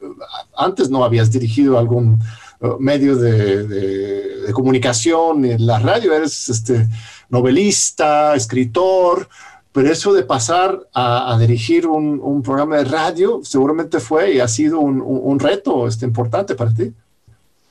antes 0.56 0.88
no 0.88 1.04
habías 1.04 1.30
dirigido 1.30 1.78
algún 1.78 2.18
eh, 2.60 2.68
medio 2.78 3.16
de, 3.16 4.50
comunicación 4.54 5.44
en 5.44 5.66
la 5.66 5.78
radio, 5.78 6.14
eres 6.14 6.48
este, 6.48 6.86
novelista, 7.28 8.34
escritor, 8.34 9.28
pero 9.72 9.90
eso 9.90 10.12
de 10.12 10.22
pasar 10.22 10.86
a, 10.94 11.36
dirigir 11.38 11.86
un, 11.86 12.42
programa 12.42 12.76
de 12.76 12.84
radio 12.84 13.40
seguramente 13.42 14.00
fue 14.00 14.34
y 14.34 14.40
ha 14.40 14.48
sido 14.48 14.78
un, 14.78 15.38
reto 15.38 15.88
este, 15.88 16.06
importante 16.06 16.54
para 16.54 16.72
ti. 16.72 16.92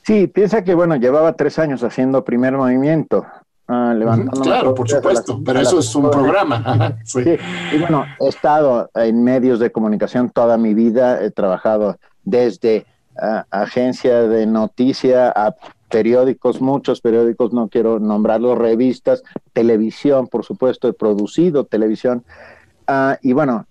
Sí, 0.02 0.26
piensa 0.26 0.62
que, 0.62 0.74
bueno, 0.74 0.96
llevaba 0.96 1.32
tres 1.32 1.58
años 1.58 1.82
haciendo 1.82 2.24
primer 2.24 2.52
movimiento, 2.52 3.24
Ah, 3.66 3.94
claro, 4.42 4.74
por 4.74 4.88
supuesto, 4.88 5.40
pero 5.44 5.60
eso 5.60 5.78
es 5.78 5.94
un 5.94 6.10
programa. 6.10 6.98
sí. 7.04 7.24
Y 7.72 7.78
bueno, 7.78 8.04
he 8.20 8.28
estado 8.28 8.90
en 8.94 9.24
medios 9.24 9.58
de 9.58 9.72
comunicación 9.72 10.30
toda 10.30 10.58
mi 10.58 10.74
vida, 10.74 11.22
he 11.24 11.30
trabajado 11.30 11.96
desde 12.24 12.86
ah, 13.16 13.46
agencia 13.50 14.22
de 14.22 14.46
noticia 14.46 15.30
a 15.30 15.54
periódicos, 15.88 16.60
muchos 16.60 17.00
periódicos, 17.00 17.52
no 17.52 17.68
quiero 17.68 18.00
nombrarlos, 18.00 18.58
revistas, 18.58 19.22
televisión, 19.52 20.26
por 20.26 20.44
supuesto, 20.44 20.88
he 20.88 20.92
producido 20.92 21.64
televisión. 21.64 22.24
Ah, 22.86 23.18
y 23.22 23.32
bueno, 23.32 23.66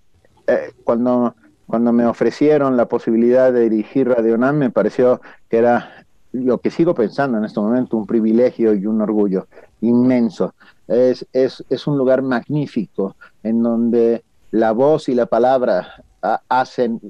eh, 0.46 0.72
cuando, 0.82 1.36
cuando 1.66 1.92
me 1.92 2.06
ofrecieron 2.06 2.76
la 2.76 2.86
posibilidad 2.86 3.52
de 3.52 3.68
dirigir 3.68 4.08
Radio 4.08 4.36
NAM, 4.38 4.56
me 4.56 4.70
pareció 4.70 5.20
que 5.48 5.58
era 5.58 6.03
lo 6.34 6.58
que 6.58 6.70
sigo 6.70 6.94
pensando 6.94 7.38
en 7.38 7.44
este 7.44 7.60
momento, 7.60 7.96
un 7.96 8.06
privilegio 8.06 8.74
y 8.74 8.86
un 8.86 9.00
orgullo 9.00 9.46
inmenso. 9.80 10.54
Es, 10.88 11.24
es, 11.32 11.64
es 11.70 11.86
un 11.86 11.96
lugar 11.96 12.22
magnífico 12.22 13.16
en 13.42 13.62
donde 13.62 14.24
la 14.50 14.72
voz 14.72 15.08
y 15.08 15.14
la 15.14 15.26
palabra 15.26 16.04
hacen, 16.48 17.00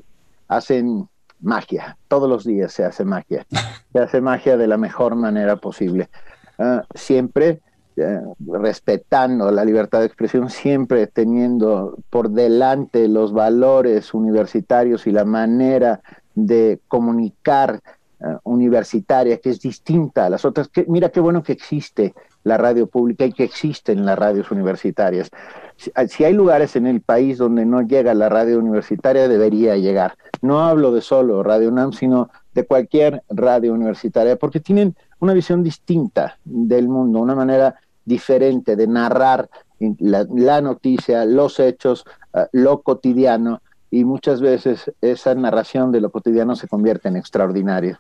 hacen 0.47 1.09
magia. 1.40 1.97
Todos 2.07 2.28
los 2.28 2.45
días 2.45 2.73
se 2.73 2.85
hace 2.85 3.04
magia. 3.04 3.47
Se 3.93 3.99
hace 3.99 4.21
magia 4.21 4.57
de 4.57 4.66
la 4.66 4.76
mejor 4.76 5.14
manera 5.14 5.57
posible. 5.57 6.11
Ah, 6.59 6.83
siempre 6.95 7.61
eh, 7.97 8.21
respetando 8.47 9.50
la 9.50 9.64
libertad 9.64 10.00
de 10.00 10.07
expresión, 10.07 10.50
siempre 10.50 11.07
teniendo 11.07 11.97
por 12.11 12.31
delante 12.31 13.09
los 13.09 13.33
valores 13.33 14.12
universitarios 14.12 15.07
y 15.07 15.12
la 15.12 15.25
manera 15.25 16.02
de 16.35 16.81
comunicar 16.88 17.81
eh, 18.25 18.38
universitaria 18.45 19.37
que 19.37 19.50
es 19.50 19.61
distinta 19.61 20.25
a 20.25 20.31
las 20.31 20.47
otras. 20.47 20.69
Que, 20.69 20.87
mira 20.88 21.11
qué 21.11 21.21
bueno 21.21 21.43
que 21.43 21.52
existe 21.52 22.14
la 22.43 22.57
radio 22.57 22.87
pública 22.87 23.26
y 23.26 23.33
que 23.33 23.45
existen 23.45 24.07
las 24.07 24.19
radios 24.19 24.50
universitarias. 24.50 25.31
Si, 25.76 26.25
hay 26.25 26.33
lugares 26.33 26.75
en 26.76 26.87
el 26.87 27.02
país 27.02 27.37
donde 27.37 27.66
no 27.66 27.83
llega 27.83 28.14
la 28.14 28.31
radio 28.31 28.59
universitaria, 28.59 29.28
debería 29.28 29.76
llegar. 29.76 30.16
No 30.40 30.61
hablo 30.61 30.93
de 30.93 31.02
solo 31.02 31.43
Radio 31.43 31.69
UNAM, 31.69 31.93
sino 31.93 32.31
de 32.54 32.64
cualquier 32.64 33.23
radio 33.28 33.75
universitaria, 33.75 34.37
porque 34.37 34.61
tienen 34.61 34.97
una 35.21 35.35
visión 35.35 35.62
distinta 35.62 36.38
del 36.45 36.88
mundo, 36.88 37.19
una 37.21 37.35
manera 37.35 37.75
diferente 38.07 38.75
de 38.75 38.87
narrar 38.87 39.50
la, 39.99 40.61
noticia, 40.62 41.26
los 41.26 41.61
hechos, 41.61 42.07
eh, 42.33 42.47
lo 42.52 42.81
cotidiano, 42.81 43.61
y 43.90 44.04
muchas 44.04 44.40
veces 44.40 44.90
esa 45.02 45.35
narración 45.35 45.93
de 45.93 46.00
lo 46.00 46.11
cotidiano 46.11 46.57
se 46.57 46.69
convierte 46.69 47.09
en 47.09 47.16
extraordinario. 47.16 47.99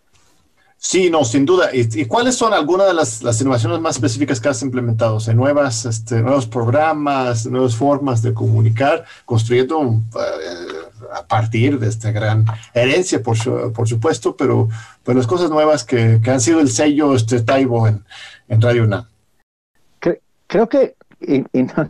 Sí, 0.86 1.08
no, 1.08 1.24
sin 1.24 1.46
duda. 1.46 1.70
¿Y, 1.72 2.04
cuáles 2.04 2.36
son 2.36 2.52
algunas 2.52 2.86
de 2.86 2.92
las, 2.92 3.40
innovaciones 3.40 3.80
más 3.80 3.96
específicas 3.96 4.38
que 4.38 4.50
has 4.50 4.60
implementado? 4.60 5.16
O 5.16 5.32
nuevas, 5.32 5.86
este, 5.86 6.20
nuevos 6.20 6.46
programas, 6.46 7.46
nuevas 7.46 7.74
formas 7.74 8.20
de 8.20 8.34
comunicar, 8.34 9.06
construyendo 9.24 9.80
eh, 10.14 11.08
a 11.14 11.26
partir 11.26 11.78
de 11.78 11.88
esta 11.88 12.12
gran 12.12 12.44
herencia, 12.74 13.22
por, 13.22 13.38
por 13.72 13.88
supuesto, 13.88 14.36
pero, 14.36 14.68
pero 15.02 15.16
las 15.16 15.26
cosas 15.26 15.48
nuevas 15.48 15.84
que, 15.84 16.20
han 16.26 16.40
sido 16.42 16.60
el 16.60 16.68
sello 16.68 17.14
este, 17.14 17.40
Taibo 17.40 17.88
en, 17.88 18.04
Radio 18.60 18.84
UNAM. 18.84 19.06
Creo 20.46 20.68
que, 20.68 20.96
y, 21.18 21.44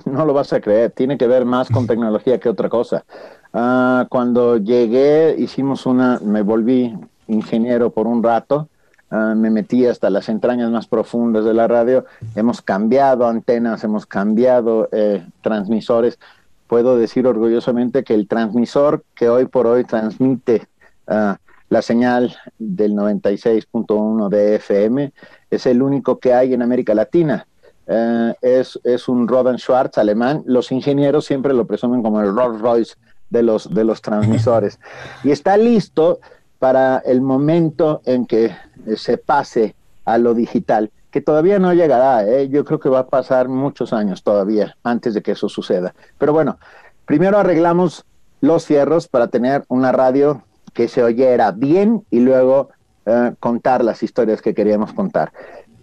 no, 0.04 0.24
lo 0.24 0.32
vas 0.32 0.52
a 0.52 0.60
creer, 0.60 0.92
tiene 0.92 1.18
que 1.18 1.26
ver 1.26 1.44
más 1.44 1.68
con 1.68 1.86
tecnología 1.88 2.38
que 2.38 2.48
otra 2.48 2.68
cosa. 2.68 3.04
Ah, 3.52 4.06
cuando 4.08 4.56
llegué, 4.56 5.34
hicimos 5.36 5.84
una, 5.84 6.20
me 6.20 6.42
volví 6.42 6.96
ingeniero 7.26 7.90
por 7.90 8.06
un 8.06 8.22
rato 8.22 8.68
Ah, 9.16 9.36
me 9.36 9.48
metí 9.48 9.86
hasta 9.86 10.10
las 10.10 10.28
entrañas 10.28 10.72
más 10.72 10.88
profundas 10.88 11.44
de 11.44 11.54
la 11.54 11.68
radio, 11.68 12.04
hemos 12.34 12.60
cambiado 12.60 13.28
antenas, 13.28 13.84
hemos 13.84 14.06
cambiado 14.06 14.88
eh, 14.90 15.24
transmisores. 15.40 16.18
Puedo 16.66 16.98
decir 16.98 17.24
orgullosamente 17.28 18.02
que 18.02 18.14
el 18.14 18.26
transmisor 18.26 19.04
que 19.14 19.28
hoy 19.28 19.46
por 19.46 19.68
hoy 19.68 19.84
transmite 19.84 20.66
ah, 21.06 21.36
la 21.68 21.80
señal 21.80 22.34
del 22.58 22.94
96.1 22.94 24.28
de 24.30 24.56
FM 24.56 25.12
es 25.48 25.66
el 25.66 25.80
único 25.80 26.18
que 26.18 26.34
hay 26.34 26.52
en 26.52 26.62
América 26.62 26.92
Latina. 26.92 27.46
Eh, 27.86 28.34
es, 28.42 28.80
es, 28.82 29.06
un 29.06 29.28
Rodan 29.28 29.58
Schwartz 29.58 29.96
alemán. 29.96 30.42
Los 30.44 30.72
ingenieros 30.72 31.24
siempre 31.24 31.54
lo 31.54 31.68
presumen 31.68 32.02
como 32.02 32.20
el 32.20 32.34
Rolls 32.34 32.60
Royce 32.60 32.94
de 33.30 33.44
los, 33.44 33.72
de 33.72 33.84
los 33.84 34.02
transmisores. 34.02 34.80
Y 35.22 35.30
está 35.30 35.56
listo 35.56 36.18
para 36.58 36.98
el 36.98 37.20
momento 37.20 38.00
en 38.06 38.24
que 38.24 38.56
se 38.96 39.18
pase 39.18 39.74
a 40.04 40.18
lo 40.18 40.34
digital, 40.34 40.90
que 41.10 41.20
todavía 41.20 41.58
no 41.58 41.72
llegará, 41.72 42.26
¿eh? 42.26 42.48
yo 42.48 42.64
creo 42.64 42.80
que 42.80 42.88
va 42.88 43.00
a 43.00 43.06
pasar 43.06 43.48
muchos 43.48 43.92
años 43.92 44.22
todavía 44.22 44.76
antes 44.82 45.14
de 45.14 45.22
que 45.22 45.32
eso 45.32 45.48
suceda. 45.48 45.94
Pero 46.18 46.32
bueno, 46.32 46.58
primero 47.06 47.38
arreglamos 47.38 48.04
los 48.40 48.64
cierros 48.64 49.08
para 49.08 49.28
tener 49.28 49.64
una 49.68 49.92
radio 49.92 50.42
que 50.72 50.88
se 50.88 51.02
oyera 51.02 51.52
bien 51.52 52.04
y 52.10 52.20
luego 52.20 52.68
eh, 53.06 53.32
contar 53.38 53.84
las 53.84 54.02
historias 54.02 54.42
que 54.42 54.54
queríamos 54.54 54.92
contar. 54.92 55.32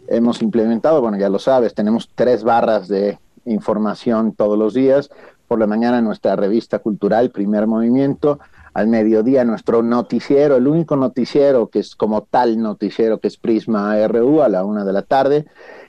Hemos 0.08 0.42
implementado, 0.42 1.02
bueno, 1.02 1.18
ya 1.18 1.30
lo 1.30 1.40
sabes, 1.40 1.74
tenemos 1.74 2.10
tres 2.14 2.44
barras 2.44 2.88
de 2.88 3.18
información 3.46 4.34
todos 4.34 4.58
los 4.58 4.74
días, 4.74 5.10
por 5.48 5.60
la 5.60 5.68
mañana 5.68 6.02
nuestra 6.02 6.36
revista 6.36 6.80
cultural 6.80 7.32
Primer 7.32 7.68
Movimiento, 7.68 8.40
al 8.74 8.88
mediodía 8.88 9.44
nuestro 9.44 9.84
noticiero, 9.84 10.56
el 10.56 10.68
único 10.68 10.96
noticiero 10.96 11.68
que 11.68 11.80
es 11.80 11.96
como 11.96 12.24
tal 12.24 12.62
noticiero 12.62 13.20
que 13.20 13.28
es 13.28 13.38
Prisma 13.38 13.96
RU 14.08 14.42
a 14.42 14.50
la 14.50 14.64
una 14.64 14.86
de 14.86 14.94
la 14.94 15.02
tarde, 15.02 15.46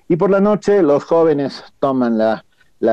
y 0.09 0.17
por 0.17 0.31
la 0.31 0.41
noche 0.41 0.83
los 0.83 1.05
jóvenes 1.05 1.63
toman 1.79 2.19
la, 2.19 2.45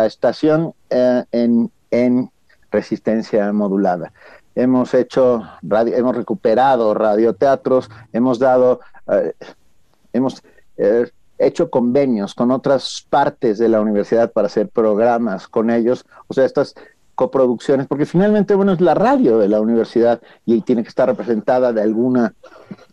estación 0.05 0.73
eh, 0.89 1.23
en, 1.31 1.71
en 1.91 2.29
resistencia 2.71 3.51
modulada. 3.51 4.13
Hemos 4.55 4.93
hecho 4.93 5.43
hemos 5.61 6.15
recuperado 6.15 6.93
radioteatros, 6.93 7.89
hemos 8.13 8.39
dado, 8.39 8.81
eh, 9.11 9.33
hemos 10.13 10.43
eh, 10.77 11.09
hecho 11.37 11.69
convenios 11.69 12.35
con 12.35 12.51
otras 12.51 13.05
partes 13.09 13.57
de 13.57 13.69
la 13.69 13.81
universidad 13.81 14.31
para 14.31 14.47
hacer 14.47 14.67
programas 14.69 15.47
con 15.47 15.69
ellos, 15.69 16.05
o 16.27 16.33
sea, 16.33 16.45
estas 16.45 16.75
coproducciones, 17.19 17.85
porque 17.85 18.05
finalmente, 18.05 18.55
bueno, 18.55 18.71
es 18.71 18.79
la 18.79 18.93
radio 18.93 19.39
de 19.39 19.49
la 19.49 19.59
universidad 19.59 20.21
y 20.45 20.61
tiene 20.61 20.83
que 20.83 20.87
estar 20.87 21.09
representada 21.09 21.73
de 21.73 21.81
alguna 21.81 22.33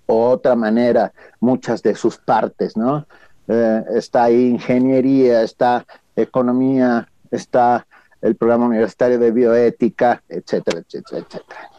u 0.09 0.15
otra 0.15 0.57
manera 0.57 1.13
muchas 1.39 1.81
de 1.81 1.95
sus 1.95 2.19
partes, 2.19 2.77
¿no? 2.77 3.07
Eh, 3.47 3.85
está 3.95 4.25
ahí 4.25 4.49
ingeniería, 4.49 5.43
está 5.43 5.87
economía, 6.17 7.09
está 7.31 7.87
el 8.21 8.35
programa 8.35 8.67
universitario 8.67 9.21
de 9.21 9.31
bioética, 9.31 10.21
etcétera, 10.29 10.81
etcétera, 10.81 11.19
etcétera. 11.19 11.71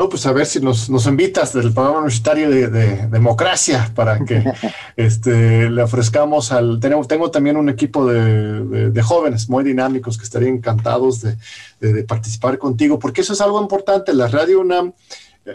No, 0.00 0.08
pues 0.08 0.24
a 0.24 0.32
ver 0.32 0.46
si 0.46 0.60
nos, 0.60 0.88
nos 0.88 1.04
invitas 1.04 1.52
del 1.52 1.74
programa 1.74 1.98
universitario 1.98 2.48
de, 2.48 3.06
democracia 3.08 3.92
para 3.94 4.24
que 4.24 4.42
este, 4.96 5.68
le 5.68 5.82
ofrezcamos 5.82 6.52
al... 6.52 6.80
Tengo, 6.80 7.04
tengo 7.04 7.30
también 7.30 7.58
un 7.58 7.68
equipo 7.68 8.06
de, 8.06 8.90
de, 8.90 9.02
jóvenes 9.02 9.50
muy 9.50 9.62
dinámicos 9.62 10.16
que 10.16 10.24
estarían 10.24 10.54
encantados 10.54 11.20
de, 11.20 12.04
participar 12.04 12.56
contigo, 12.56 12.98
porque 12.98 13.20
eso 13.20 13.34
es 13.34 13.42
algo 13.42 13.60
importante. 13.60 14.14
La 14.14 14.28
Radio 14.28 14.62
UNAM 14.62 14.94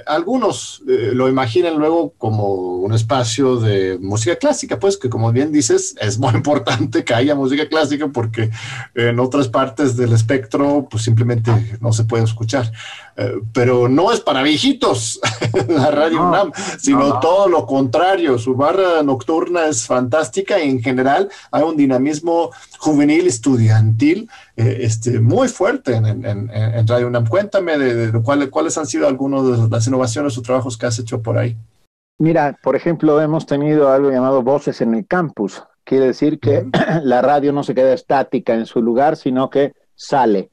algunos 0.05 0.81
eh, 0.87 1.11
lo 1.13 1.29
imaginan 1.29 1.77
luego 1.77 2.13
como 2.17 2.77
un 2.77 2.93
espacio 2.93 3.57
de 3.57 3.97
música 3.99 4.35
clásica, 4.35 4.79
pues 4.79 4.97
que 4.97 5.09
como 5.09 5.31
bien 5.31 5.51
dices, 5.51 5.95
es 5.99 6.17
muy 6.17 6.33
importante 6.35 7.03
que 7.03 7.13
haya 7.13 7.35
música 7.35 7.67
clásica 7.67 8.07
porque 8.07 8.49
en 8.93 9.19
otras 9.19 9.47
partes 9.47 9.95
del 9.95 10.13
espectro 10.13 10.87
pues 10.89 11.03
simplemente 11.03 11.51
no 11.81 11.93
se 11.93 12.03
puede 12.03 12.23
escuchar. 12.23 12.71
Eh, 13.17 13.35
pero 13.53 13.87
no 13.87 14.11
es 14.11 14.19
para 14.19 14.43
viejitos 14.43 15.21
la 15.69 15.89
Radio 15.89 16.27
UNAM, 16.27 16.51
sino 16.77 17.19
todo 17.19 17.47
lo 17.47 17.65
contrario. 17.65 18.37
Su 18.37 18.55
barra 18.55 19.03
nocturna 19.03 19.67
es 19.67 19.85
fantástica 19.85 20.59
y 20.59 20.69
en 20.69 20.81
general 20.81 21.29
hay 21.51 21.63
un 21.63 21.77
dinamismo 21.77 22.51
juvenil, 22.77 23.27
estudiantil, 23.27 24.29
eh, 24.55 24.77
este, 24.81 25.19
muy 25.19 25.47
fuerte 25.47 25.95
en, 25.95 26.87
Radio 26.87 27.07
UNAM. 27.07 27.27
Cuéntame 27.27 27.77
de, 27.77 28.21
cuáles 28.21 28.77
han 28.77 28.85
sido 28.85 29.07
algunas 29.07 29.43
de 29.45 29.69
las 29.69 29.87
innovaciones 29.87 30.37
o 30.37 30.41
trabajos 30.41 30.77
que 30.77 30.85
has 30.85 30.99
hecho 30.99 31.21
por 31.21 31.37
ahí. 31.37 31.57
Mira, 32.17 32.57
por 32.63 32.75
ejemplo, 32.75 33.21
hemos 33.21 33.45
tenido 33.45 33.89
algo 33.89 34.09
llamado 34.11 34.41
Voces 34.41 34.81
en 34.81 34.95
el 34.95 35.05
Campus. 35.05 35.63
Quiere 35.83 36.07
decir 36.07 36.39
que 36.39 36.65
la 37.03 37.21
radio 37.21 37.51
no 37.51 37.63
se 37.63 37.75
queda 37.75 37.93
estática 37.93 38.53
en 38.53 38.65
su 38.65 38.81
lugar, 38.81 39.17
sino 39.17 39.49
que 39.49 39.73
sale 39.95 40.49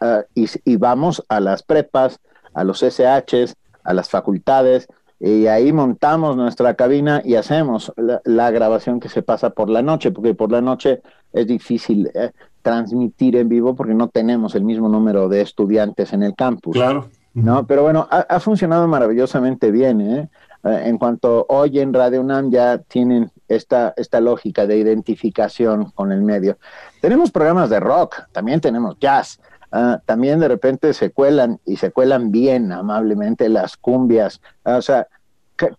Ah, 0.00 0.24
y, 0.34 0.46
y, 0.64 0.76
vamos 0.76 1.22
a 1.28 1.40
las 1.40 1.62
prepas, 1.62 2.20
a 2.52 2.64
los 2.64 2.82
SHs, 2.82 3.56
a 3.82 3.94
las 3.94 4.08
facultades, 4.08 4.86
y 5.20 5.46
ahí 5.46 5.72
montamos 5.72 6.36
nuestra 6.36 6.74
cabina 6.74 7.22
y 7.24 7.36
hacemos 7.36 7.92
la, 7.96 8.50
grabación 8.50 9.00
que 9.00 9.08
se 9.08 9.22
pasa 9.22 9.50
por 9.50 9.70
la 9.70 9.82
noche, 9.82 10.10
porque 10.10 10.34
por 10.34 10.52
la 10.52 10.60
noche 10.60 11.02
es 11.32 11.46
difícil 11.46 12.10
eh, 12.14 12.32
transmitir 12.64 13.36
en 13.36 13.50
vivo 13.50 13.76
porque 13.76 13.92
no 13.92 14.08
tenemos 14.08 14.54
el 14.54 14.64
mismo 14.64 14.88
número 14.88 15.28
de 15.28 15.42
estudiantes 15.42 16.14
en 16.14 16.22
el 16.22 16.34
campus. 16.34 16.72
Claro. 16.72 17.10
¿no? 17.34 17.66
Pero 17.66 17.82
bueno, 17.82 18.08
ha, 18.10 18.40
funcionado 18.40 18.88
maravillosamente 18.88 19.70
bien. 19.70 20.00
¿eh? 20.00 20.30
Eh, 20.64 20.82
en 20.86 20.96
cuanto 20.96 21.44
hoy 21.50 21.78
en 21.78 21.92
Radio 21.92 22.22
UNAM 22.22 22.50
ya 22.50 22.78
tienen 22.78 23.30
esta, 23.48 23.92
esta 23.98 24.20
lógica 24.20 24.66
de 24.66 24.78
identificación 24.78 25.90
con 25.90 26.10
el 26.10 26.22
medio. 26.22 26.56
Tenemos 27.02 27.30
programas 27.30 27.68
de 27.68 27.80
rock, 27.80 28.22
también 28.32 28.60
tenemos 28.60 28.96
jazz, 28.98 29.40
ah, 29.70 30.00
también 30.06 30.40
de 30.40 30.48
repente 30.48 30.94
se 30.94 31.10
cuelan 31.10 31.60
y 31.66 31.76
se 31.76 31.90
cuelan 31.90 32.30
bien 32.30 32.72
amablemente 32.72 33.50
las 33.50 33.76
cumbias, 33.76 34.40
ah, 34.64 34.76
o 34.76 34.82
sea, 34.82 35.06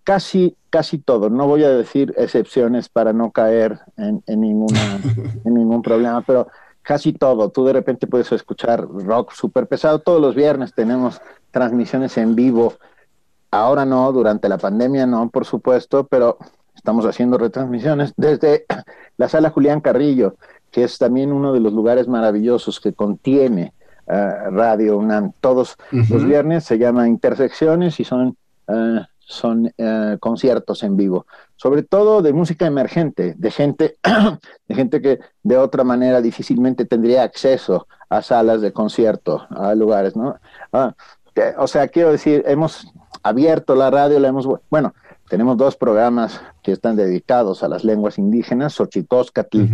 casi, 0.04 0.56
casi 0.70 1.00
todo. 1.00 1.32
No 1.32 1.48
voy 1.48 1.64
a 1.64 1.70
decir 1.70 2.14
excepciones 2.18 2.90
para 2.90 3.12
no 3.12 3.32
caer 3.32 3.80
en, 3.98 4.22
ninguna, 4.28 5.00
en 5.46 5.54
ningún 5.54 5.82
problema, 5.82 6.22
pero 6.22 6.48
casi 6.86 7.14
todo. 7.14 7.50
Tú 7.50 7.66
de 7.66 7.74
repente 7.74 8.08
puedes 8.08 8.32
escuchar 8.32 8.88
rock 8.88 9.34
súper 9.34 9.68
pesado. 9.68 10.00
Todos 10.00 10.22
los 10.22 10.36
viernes 10.36 10.74
tenemos 10.74 11.22
transmisiones 11.52 12.18
en 12.18 12.36
vivo. 12.36 12.74
Ahora 13.52 13.86
no, 13.86 14.12
durante 14.12 14.48
la 14.50 14.58
pandemia 14.58 15.06
no, 15.06 15.30
por 15.30 15.46
supuesto, 15.46 16.08
pero 16.08 16.38
estamos 16.76 17.06
haciendo 17.06 17.38
retransmisiones 17.38 18.14
desde 18.16 18.66
la 19.18 19.30
sala 19.30 19.50
Julián 19.50 19.82
Carrillo 19.82 20.36
que 20.76 20.84
es 20.84 20.98
también 20.98 21.32
uno 21.32 21.54
de 21.54 21.62
los 21.62 21.72
lugares 21.72 22.10
maravillosos 22.10 22.82
que 22.82 22.92
contiene 22.92 23.72
eh, 24.08 24.34
Radio 24.52 24.98
UNAM. 24.98 25.32
Todos 25.40 25.78
los 25.90 26.26
viernes 26.26 26.66
se 26.66 26.78
llama 26.78 27.08
Intersecciones 27.08 27.98
y 28.02 28.04
son, 28.04 28.36
eh, 28.68 29.00
son 29.26 29.74
eh, 29.78 30.18
conciertos 30.20 30.84
en 30.84 30.96
vivo, 30.96 31.26
sobre 31.56 31.84
todo 31.84 32.22
de 32.22 32.32
música 32.32 32.66
emergente, 32.66 33.34
de 33.38 33.52
gente, 33.52 33.98
de 34.68 34.76
gente 34.76 35.02
que 35.02 35.20
de 35.44 35.58
otra 35.58 35.84
manera 35.84 36.22
difícilmente 36.22 36.86
tendría 36.86 37.24
acceso 37.24 37.88
a 38.10 38.22
salas 38.22 38.62
de 38.62 38.72
concierto, 38.72 39.48
a 39.50 39.74
lugares, 39.74 40.16
¿no? 40.16 40.36
Ah, 40.72 40.94
o 41.58 41.68
sea, 41.68 41.88
quiero 41.88 42.12
decir, 42.12 42.44
hemos 42.46 42.88
abierto 43.24 43.76
la 43.76 43.90
radio, 43.90 44.20
la 44.20 44.28
hemos, 44.28 44.48
bueno, 44.70 44.94
tenemos 45.28 45.58
dos 45.58 45.76
programas 45.76 46.40
que 46.62 46.72
están 46.72 46.96
dedicados 46.96 47.64
a 47.64 47.68
las 47.68 47.84
lenguas 47.84 48.20
indígenas, 48.20 48.74
Xochicóscatl 48.74 49.66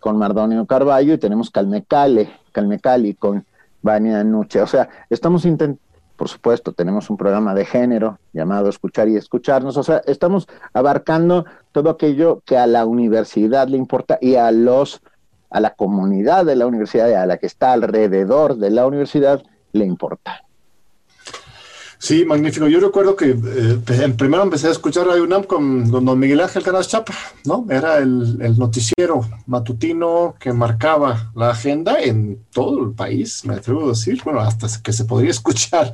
con 0.00 0.16
Mardonio 0.16 0.64
Carballo 0.66 1.14
y 1.14 1.18
tenemos 1.18 1.50
Calmecale, 1.50 2.30
Calmecali 2.52 3.14
con 3.14 3.44
Vania 3.82 4.22
Nuche. 4.22 4.60
O 4.60 4.66
sea, 4.66 4.88
estamos 5.10 5.44
intentando, 5.44 5.87
por 6.18 6.28
supuesto, 6.28 6.72
tenemos 6.72 7.10
un 7.10 7.16
programa 7.16 7.54
de 7.54 7.64
género 7.64 8.18
llamado 8.32 8.68
Escuchar 8.68 9.08
y 9.08 9.16
Escucharnos. 9.16 9.76
O 9.76 9.84
sea, 9.84 10.02
estamos 10.04 10.48
abarcando 10.72 11.46
todo 11.70 11.90
aquello 11.90 12.42
que 12.44 12.58
a 12.58 12.66
la 12.66 12.84
universidad 12.86 13.68
le 13.68 13.76
importa 13.76 14.18
y 14.20 14.34
a 14.34 14.50
los 14.50 15.00
a 15.48 15.60
la 15.60 15.74
comunidad 15.74 16.44
de 16.44 16.56
la 16.56 16.66
universidad 16.66 17.08
y 17.08 17.14
a 17.14 17.24
la 17.24 17.38
que 17.38 17.46
está 17.46 17.72
alrededor 17.72 18.56
de 18.56 18.70
la 18.70 18.86
universidad 18.86 19.42
le 19.72 19.84
importa. 19.84 20.42
Sí, 22.00 22.24
magnífico. 22.24 22.68
Yo 22.68 22.78
recuerdo 22.78 23.16
que 23.16 23.30
eh, 23.30 24.14
primero 24.16 24.44
empecé 24.44 24.68
a 24.68 24.70
escuchar 24.70 25.08
Radio 25.08 25.24
UNAM 25.24 25.42
con, 25.42 25.90
don 25.90 26.18
Miguel 26.18 26.40
Ángel 26.40 26.62
Canas 26.62 26.86
Chapa, 26.86 27.12
¿no? 27.44 27.66
Era 27.68 27.98
el, 27.98 28.56
noticiero 28.56 29.22
matutino 29.46 30.36
que 30.38 30.52
marcaba 30.52 31.32
la 31.34 31.50
agenda 31.50 32.00
en 32.00 32.44
todo 32.52 32.84
el 32.84 32.92
país, 32.92 33.44
me 33.44 33.54
atrevo 33.54 33.86
a 33.86 33.88
decir, 33.88 34.20
bueno, 34.24 34.38
hasta 34.38 34.68
que 34.80 34.92
se 34.92 35.06
podría 35.06 35.30
escuchar 35.32 35.92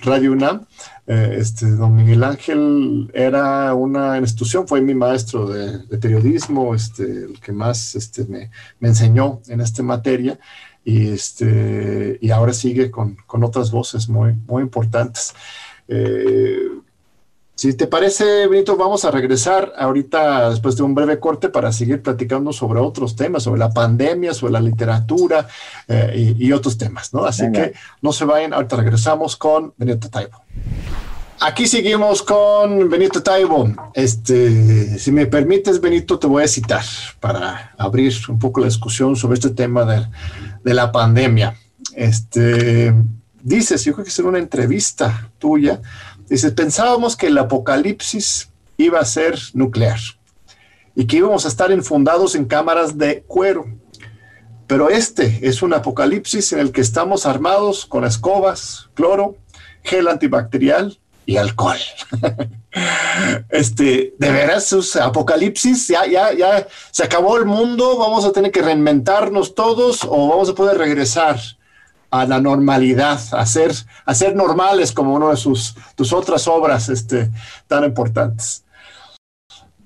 Radio 0.00 0.32
UNAM. 0.32 0.66
Eh, 1.06 1.36
este, 1.38 1.70
don 1.70 1.94
Miguel 1.94 2.24
Ángel 2.24 3.10
era 3.14 3.74
una 3.74 4.18
institución, 4.18 4.66
fue 4.66 4.80
mi 4.80 4.94
maestro 4.94 5.46
de, 5.46 5.78
periodismo, 5.98 6.74
este, 6.74 7.04
el 7.04 7.40
que 7.40 7.52
más 7.52 7.94
este, 7.94 8.24
me, 8.24 8.50
me 8.80 8.88
enseñó 8.88 9.40
en 9.46 9.60
esta 9.60 9.84
materia 9.84 10.36
y, 10.84 11.08
este, 11.08 12.18
y 12.20 12.30
ahora 12.30 12.52
sigue 12.52 12.90
con, 12.90 13.16
con 13.26 13.42
otras 13.44 13.70
voces 13.70 14.08
muy, 14.08 14.34
muy 14.46 14.62
importantes. 14.62 15.34
Eh, 15.88 16.68
si 17.56 17.72
te 17.74 17.86
parece, 17.86 18.48
Benito, 18.48 18.76
vamos 18.76 19.04
a 19.04 19.12
regresar 19.12 19.72
ahorita 19.78 20.50
después 20.50 20.76
de 20.76 20.82
un 20.82 20.92
breve 20.92 21.20
corte 21.20 21.48
para 21.48 21.70
seguir 21.70 22.02
platicando 22.02 22.52
sobre 22.52 22.80
otros 22.80 23.14
temas, 23.14 23.44
sobre 23.44 23.60
la 23.60 23.70
pandemia, 23.70 24.34
sobre 24.34 24.54
la 24.54 24.60
literatura 24.60 25.46
eh, 25.86 26.34
y, 26.36 26.50
otros 26.50 26.76
temas, 26.76 27.14
¿no? 27.14 27.24
Así 27.24 27.50
que 27.52 27.72
no 28.02 28.12
se 28.12 28.24
vayan, 28.24 28.52
ahorita 28.52 28.76
regresamos 28.76 29.36
con 29.36 29.72
Benito 29.76 30.10
Taibo. 30.10 30.42
Aquí 31.40 31.66
seguimos 31.66 32.22
con 32.22 32.88
Benito 32.88 33.22
Taibo. 33.22 33.68
Este, 33.92 34.98
si 34.98 35.12
me 35.12 35.26
permites, 35.26 35.80
Benito, 35.80 36.18
te 36.18 36.26
voy 36.26 36.44
a 36.44 36.48
citar 36.48 36.84
para 37.20 37.74
abrir 37.76 38.14
un 38.28 38.38
poco 38.38 38.60
la 38.60 38.66
discusión 38.66 39.16
sobre 39.16 39.34
este 39.34 39.50
tema 39.50 39.84
de, 39.84 40.06
de 40.62 40.74
la 40.74 40.92
pandemia. 40.92 41.56
Este, 41.94 42.94
dices, 43.42 43.84
yo 43.84 43.92
creo 43.92 44.04
que 44.04 44.10
es 44.10 44.18
una 44.20 44.38
entrevista 44.38 45.30
tuya, 45.38 45.82
dices, 46.28 46.52
pensábamos 46.52 47.16
que 47.16 47.26
el 47.26 47.36
apocalipsis 47.36 48.50
iba 48.76 49.00
a 49.00 49.04
ser 49.04 49.38
nuclear 49.52 49.98
y 50.94 51.06
que 51.06 51.16
íbamos 51.18 51.44
a 51.44 51.48
estar 51.48 51.72
enfundados 51.72 52.36
en 52.36 52.44
cámaras 52.46 52.96
de 52.96 53.22
cuero. 53.26 53.66
Pero 54.66 54.88
este 54.88 55.46
es 55.46 55.62
un 55.62 55.74
apocalipsis 55.74 56.52
en 56.52 56.60
el 56.60 56.72
que 56.72 56.80
estamos 56.80 57.26
armados 57.26 57.84
con 57.84 58.04
escobas, 58.04 58.88
cloro, 58.94 59.36
gel 59.82 60.08
antibacterial 60.08 60.98
y 61.26 61.36
alcohol. 61.36 61.78
este, 63.48 64.14
de 64.18 64.32
veras, 64.32 64.66
sus 64.66 64.96
apocalipsis, 64.96 65.88
ya, 65.88 66.06
ya, 66.06 66.32
ya 66.32 66.66
se 66.90 67.04
acabó 67.04 67.36
el 67.36 67.46
mundo, 67.46 67.96
vamos 67.98 68.24
a 68.24 68.32
tener 68.32 68.50
que 68.50 68.62
reinventarnos 68.62 69.54
todos 69.54 70.04
o 70.04 70.28
vamos 70.28 70.48
a 70.50 70.54
poder 70.54 70.78
regresar 70.78 71.38
a 72.10 72.26
la 72.26 72.40
normalidad, 72.40 73.20
a 73.32 73.44
ser, 73.44 73.72
a 74.06 74.14
ser 74.14 74.36
normales 74.36 74.92
como 74.92 75.14
una 75.14 75.30
de 75.30 75.36
sus, 75.36 75.74
tus 75.96 76.12
otras 76.12 76.46
obras 76.46 76.88
este, 76.88 77.30
tan 77.66 77.84
importantes. 77.84 78.64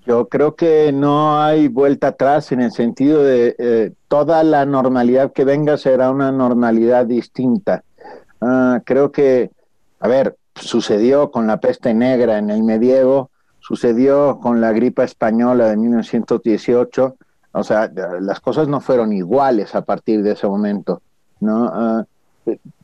Yo 0.06 0.26
creo 0.28 0.54
que 0.54 0.90
no 0.90 1.38
hay 1.42 1.68
vuelta 1.68 2.08
atrás 2.08 2.50
en 2.52 2.62
el 2.62 2.72
sentido 2.72 3.22
de 3.22 3.54
eh, 3.58 3.92
toda 4.08 4.42
la 4.42 4.64
normalidad 4.64 5.32
que 5.32 5.44
venga 5.44 5.76
será 5.76 6.10
una 6.10 6.32
normalidad 6.32 7.04
distinta. 7.04 7.82
Ah, 8.40 8.80
creo 8.84 9.12
que, 9.12 9.50
a 10.00 10.08
ver, 10.08 10.36
sucedió 10.60 11.30
con 11.30 11.46
la 11.46 11.60
peste 11.60 11.94
negra 11.94 12.38
en 12.38 12.50
el 12.50 12.62
medievo, 12.62 13.30
sucedió 13.60 14.38
con 14.40 14.60
la 14.60 14.72
gripa 14.72 15.04
española 15.04 15.68
de 15.68 15.76
1918, 15.76 17.16
o 17.52 17.64
sea, 17.64 17.90
las 18.20 18.40
cosas 18.40 18.68
no 18.68 18.80
fueron 18.80 19.12
iguales 19.12 19.74
a 19.74 19.82
partir 19.82 20.22
de 20.22 20.32
ese 20.32 20.46
momento, 20.46 21.02
¿no? 21.40 21.70
Ah, 21.72 22.04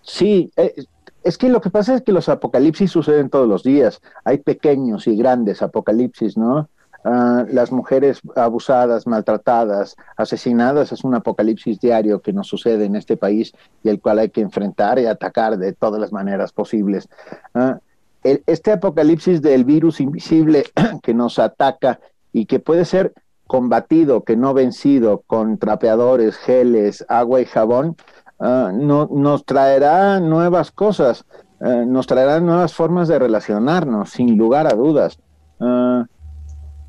sí, 0.02 0.52
eh, 0.56 0.74
es 1.22 1.38
que 1.38 1.48
lo 1.48 1.60
que 1.60 1.70
pasa 1.70 1.94
es 1.94 2.02
que 2.02 2.12
los 2.12 2.28
apocalipsis 2.28 2.90
suceden 2.90 3.30
todos 3.30 3.48
los 3.48 3.62
días, 3.62 4.00
hay 4.24 4.38
pequeños 4.38 5.06
y 5.06 5.16
grandes 5.16 5.62
apocalipsis, 5.62 6.36
¿no? 6.36 6.68
Ah, 7.06 7.44
las 7.50 7.70
mujeres 7.70 8.22
abusadas, 8.34 9.06
maltratadas, 9.06 9.94
asesinadas, 10.16 10.90
es 10.90 11.04
un 11.04 11.14
apocalipsis 11.14 11.78
diario 11.78 12.22
que 12.22 12.32
nos 12.32 12.46
sucede 12.46 12.86
en 12.86 12.96
este 12.96 13.18
país 13.18 13.52
y 13.82 13.90
el 13.90 14.00
cual 14.00 14.20
hay 14.20 14.30
que 14.30 14.40
enfrentar 14.40 14.98
y 14.98 15.04
atacar 15.04 15.58
de 15.58 15.74
todas 15.74 16.00
las 16.00 16.12
maneras 16.12 16.52
posibles. 16.52 17.10
Ah, 17.52 17.78
este 18.22 18.72
apocalipsis 18.72 19.42
del 19.42 19.66
virus 19.66 20.00
invisible 20.00 20.64
que 21.02 21.12
nos 21.12 21.38
ataca 21.38 22.00
y 22.32 22.46
que 22.46 22.58
puede 22.58 22.86
ser 22.86 23.12
combatido, 23.46 24.24
que 24.24 24.38
no 24.38 24.54
vencido 24.54 25.24
con 25.26 25.58
trapeadores, 25.58 26.38
geles, 26.38 27.04
agua 27.10 27.42
y 27.42 27.44
jabón, 27.44 27.96
ah, 28.40 28.72
no, 28.72 29.10
nos 29.12 29.44
traerá 29.44 30.20
nuevas 30.20 30.72
cosas, 30.72 31.26
nos 31.60 32.06
traerá 32.06 32.40
nuevas 32.40 32.74
formas 32.74 33.08
de 33.08 33.18
relacionarnos, 33.18 34.10
sin 34.10 34.36
lugar 34.36 34.66
a 34.66 34.74
dudas 34.74 35.18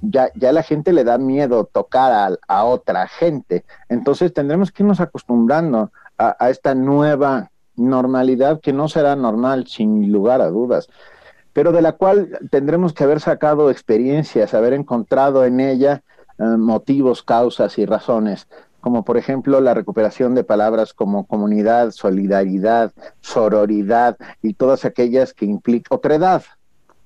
ya, 0.10 0.32
ya 0.36 0.52
la 0.52 0.64
gente 0.64 0.94
le 0.94 1.04
da 1.04 1.18
miedo 1.18 1.66
tocar 1.66 2.38
a, 2.48 2.64
otra 2.66 3.08
gente. 3.08 3.66
Entonces 3.90 4.34
tendremos 4.34 4.72
que 4.72 4.84
irnos 4.84 5.00
acostumbrando 5.00 5.92
a, 6.18 6.50
esta 6.50 6.76
nueva 6.76 7.52
normalidad 7.76 8.62
que 8.62 8.74
no 8.74 8.88
será 8.88 9.16
normal, 9.16 9.68
sin 9.68 10.12
lugar 10.12 10.42
a 10.42 10.50
dudas, 10.50 10.90
pero 11.54 11.72
de 11.72 11.82
la 11.82 11.94
cual 11.94 12.40
tendremos 12.52 12.94
que 12.94 13.04
haber 13.04 13.20
sacado 13.20 13.70
experiencias, 13.70 14.54
haber 14.54 14.74
encontrado 14.74 15.46
en 15.46 15.60
ella 15.60 16.04
eh, 16.38 16.44
motivos, 16.44 17.24
causas 17.24 17.78
y 17.78 17.86
razones 17.86 18.48
como 18.86 19.04
por 19.04 19.18
ejemplo 19.18 19.62
la 19.62 19.74
recuperación 19.74 20.36
de 20.36 20.44
palabras 20.44 20.94
como 20.94 21.26
comunidad, 21.26 21.90
solidaridad, 21.90 22.94
sororidad 23.20 24.16
y 24.44 24.54
todas 24.54 24.86
aquellas 24.86 25.34
que 25.34 25.46
implican 25.46 25.98
otredad. 25.98 26.44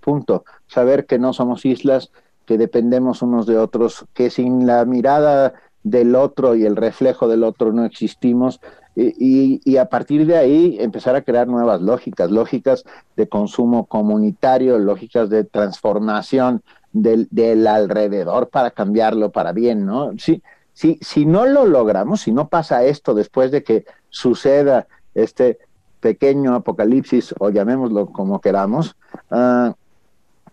Punto. 0.01 0.43
Saber 0.67 1.05
que 1.05 1.19
no 1.19 1.31
somos 1.31 1.65
islas, 1.65 2.11
que 2.49 2.57
dependemos 2.57 3.21
unos 3.21 3.45
de 3.45 3.59
otros, 3.59 4.07
que 4.15 4.31
sin 4.31 4.65
la 4.65 4.83
mirada 4.83 5.53
del 5.83 6.15
otro 6.15 6.55
y 6.55 6.65
el 6.65 6.75
reflejo 6.75 7.27
del 7.27 7.43
otro 7.43 7.71
no 7.71 7.85
existimos, 7.85 8.59
y, 8.95 9.77
a 9.77 9.85
partir 9.85 10.25
de 10.25 10.35
ahí 10.35 10.77
empezar 10.79 11.15
a 11.15 11.21
crear 11.21 11.47
nuevas 11.47 11.79
lógicas, 11.79 12.31
lógicas 12.31 12.85
de 13.15 13.29
consumo 13.29 13.85
comunitario, 13.85 14.79
lógicas 14.79 15.29
de 15.29 15.43
transformación 15.43 16.63
del, 16.91 17.27
del 17.29 17.67
alrededor 17.67 18.49
para 18.49 18.71
cambiarlo 18.71 19.31
para 19.31 19.51
bien, 19.51 19.85
¿no? 19.85 20.13
Si, 20.17 20.41
si, 20.73 21.27
no 21.27 21.45
lo 21.45 21.67
logramos, 21.67 22.21
si 22.21 22.31
no 22.31 22.49
pasa 22.49 22.83
esto 22.83 23.13
después 23.13 23.51
de 23.51 23.61
que 23.61 23.85
suceda 24.09 24.87
este 25.13 25.59
pequeño 25.99 26.55
apocalipsis, 26.55 27.35
o 27.37 27.51
llamémoslo 27.51 28.07
como 28.07 28.41
queramos, 28.41 28.95
uh, 29.29 29.71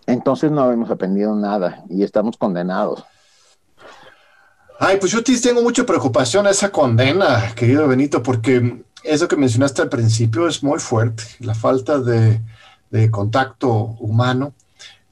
entonces 0.07 0.51
no 0.51 0.71
hemos 0.73 0.91
aprendido 0.91 1.35
nada 1.35 1.85
y 1.89 2.03
estamos 2.03 2.37
condenados. 2.37 3.05
Ay, 4.79 4.99
pues 5.01 5.11
yo 5.11 5.23
tengo 5.23 5.63
mucha 5.63 5.87
preocupación 5.87 6.47
a 6.47 6.51
esa 6.51 6.71
condena, 6.71 7.55
querido 7.55 7.89
Benito, 7.89 8.23
porque 8.23 8.85
eso 9.03 9.27
que 9.27 9.37
mencionaste 9.37 9.83
al 9.83 9.89
principio 9.89 10.47
es 10.47 10.63
muy 10.63 10.79
fuerte, 10.79 11.23
la 11.41 11.55
falta 11.55 11.99
de, 11.99 12.41
contacto 13.11 13.73
humano. 14.01 14.55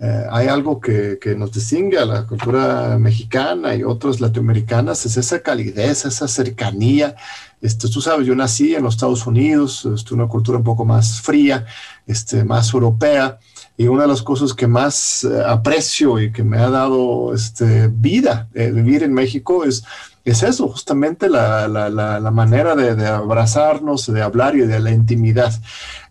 Eh, 0.01 0.25
hay 0.31 0.49
algo 0.49 0.81
que, 0.81 1.19
nos 1.37 1.53
distingue 1.53 1.99
a 1.99 2.05
la 2.05 2.27
cultura 2.27 2.99
mexicana 2.99 3.75
y 3.75 3.83
otras 3.85 4.21
latinoamericanas, 4.21 5.07
es 5.07 5.17
esa 5.17 5.41
calidez, 5.41 6.05
esa 6.05 6.29
cercanía. 6.29 7.15
Este, 7.61 7.89
tú 7.89 8.01
sabes, 8.03 8.27
yo 8.27 8.35
nací 8.35 8.75
en 8.75 8.83
los 8.83 8.95
Estados 8.95 9.27
Unidos, 9.27 9.87
es 9.87 10.11
una 10.13 10.29
cultura 10.29 10.59
un 10.59 10.65
poco 10.65 10.85
más 10.85 11.21
fría, 11.23 11.67
este, 12.07 12.45
más 12.45 12.73
europea. 12.75 13.39
Y 13.77 13.89
una 13.89 14.03
de 14.03 14.09
las 14.09 14.23
cosas 14.23 14.55
que 14.55 14.67
más 14.67 15.25
eh, 15.25 15.43
aprecio 15.45 16.21
y 16.21 16.33
que 16.33 16.45
me 16.45 16.59
ha 16.59 16.71
dado 16.71 17.35
este, 17.35 17.89
vida 17.89 18.49
eh, 18.55 18.71
vivir 18.71 19.03
en 19.03 19.13
México 19.13 19.65
es, 19.65 19.85
es 20.25 20.43
eso, 20.43 20.69
justamente 20.69 21.29
la, 21.29 21.69
la, 21.69 21.91
la, 21.91 22.31
manera 22.31 22.75
de, 22.75 22.95
de, 22.95 23.07
abrazarnos, 23.07 24.11
de 24.13 24.23
hablar 24.23 24.57
y 24.57 24.61
de 24.61 24.81
la 24.81 24.91
intimidad. 24.91 25.53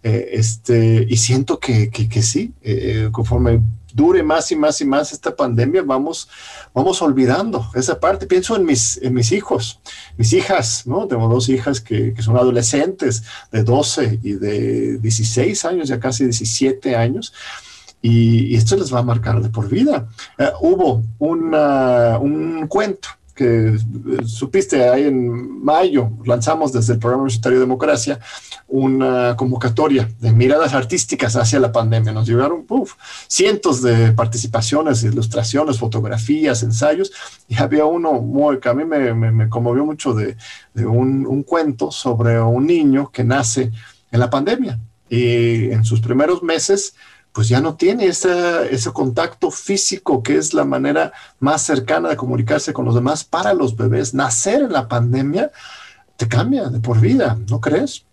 Eh, 0.03 0.29
este, 0.33 1.05
y 1.09 1.17
siento 1.17 1.59
que, 1.59 1.89
que, 1.89 2.21
sí, 2.21 2.53
conforme 3.11 3.61
dure 3.93 4.23
más 4.23 4.51
y 4.51 4.55
más 4.55 4.81
y 4.81 4.85
más 4.85 5.13
esta 5.13 5.35
pandemia, 5.35 5.83
vamos, 5.83 6.27
vamos 6.73 7.01
olvidando 7.01 7.65
esa 7.75 7.99
parte. 7.99 8.27
Pienso 8.27 8.55
en 8.55 8.65
mis, 8.65 8.97
en 9.01 9.13
mis 9.13 9.31
hijos, 9.31 9.79
mis 10.17 10.33
hijas, 10.33 10.85
¿no? 10.85 11.07
Tengo 11.07 11.27
dos 11.27 11.49
hijas 11.49 11.79
que, 11.79 12.13
que 12.13 12.21
son 12.21 12.35
adolescentes 12.37 13.23
de 13.51 13.63
12 13.63 14.19
y 14.23 14.33
de 14.33 14.97
16 14.97 15.65
años, 15.65 15.87
ya 15.87 15.99
casi 15.99 16.23
17 16.25 16.95
años. 16.95 17.33
Y, 18.01 18.55
esto 18.55 18.75
les 18.75 18.93
va 18.93 18.99
a 18.99 19.03
marcar 19.03 19.41
de 19.41 19.49
por 19.49 19.69
vida. 19.69 20.09
Eh, 20.37 20.51
hubo 20.59 21.01
una, 21.19 22.17
un 22.19 22.67
cuento 22.67 23.07
que 23.33 23.69
eh, 23.69 23.77
supiste 24.25 24.89
ahí 24.89 25.03
en 25.05 25.63
mayo, 25.63 26.11
lanzamos 26.25 26.71
desde 26.71 26.93
el 26.93 26.99
programa 26.99 27.23
Universitario 27.23 27.59
de 27.59 27.65
Democracia 27.65 28.19
una 28.67 29.35
convocatoria 29.35 30.09
de 30.19 30.31
miradas 30.31 30.73
artísticas 30.73 31.35
hacia 31.35 31.59
la 31.59 31.71
pandemia. 31.71 32.11
Nos 32.11 32.27
llegaron 32.27 32.65
cientos 33.27 33.81
de 33.81 34.11
participaciones, 34.13 35.03
ilustraciones, 35.03 35.77
fotografías, 35.77 36.63
ensayos, 36.63 37.11
y 37.47 37.55
había 37.55 37.85
uno 37.85 38.13
muy, 38.13 38.59
que 38.59 38.69
a 38.69 38.73
mí 38.73 38.85
me, 38.85 39.13
me, 39.13 39.49
conmovió 39.49 39.85
mucho 39.85 40.13
de, 40.13 40.37
de 40.73 40.85
un, 40.85 41.25
un 41.25 41.43
cuento 41.43 41.91
sobre 41.91 42.39
un 42.39 42.65
niño 42.65 43.11
que 43.11 43.23
nace 43.23 43.71
en 44.11 44.19
la 44.19 44.29
pandemia 44.29 44.79
y 45.09 45.71
en 45.71 45.83
sus 45.85 46.01
primeros 46.01 46.41
meses 46.41 46.95
pues 47.33 47.49
ya 47.49 47.59
no 47.61 47.75
tiene 47.75 48.05
ese, 48.05 48.29
contacto 48.93 49.49
físico 49.49 50.21
que 50.21 50.37
es 50.37 50.53
la 50.53 50.65
manera 50.65 51.11
más 51.39 51.63
cercana 51.63 52.09
de 52.09 52.15
comunicarse 52.15 52.73
con 52.73 52.85
los 52.85 52.95
demás 52.95 53.23
para 53.23 53.53
los 53.53 53.75
bebés. 53.75 54.13
Nacer 54.13 54.61
en 54.61 54.71
la 54.71 54.87
pandemia 54.87 55.51
te 56.15 56.27
cambia 56.27 56.69
de 56.69 56.79
por 56.79 56.99
vida, 57.01 57.37
¿no 57.49 57.59
crees? 57.59 58.05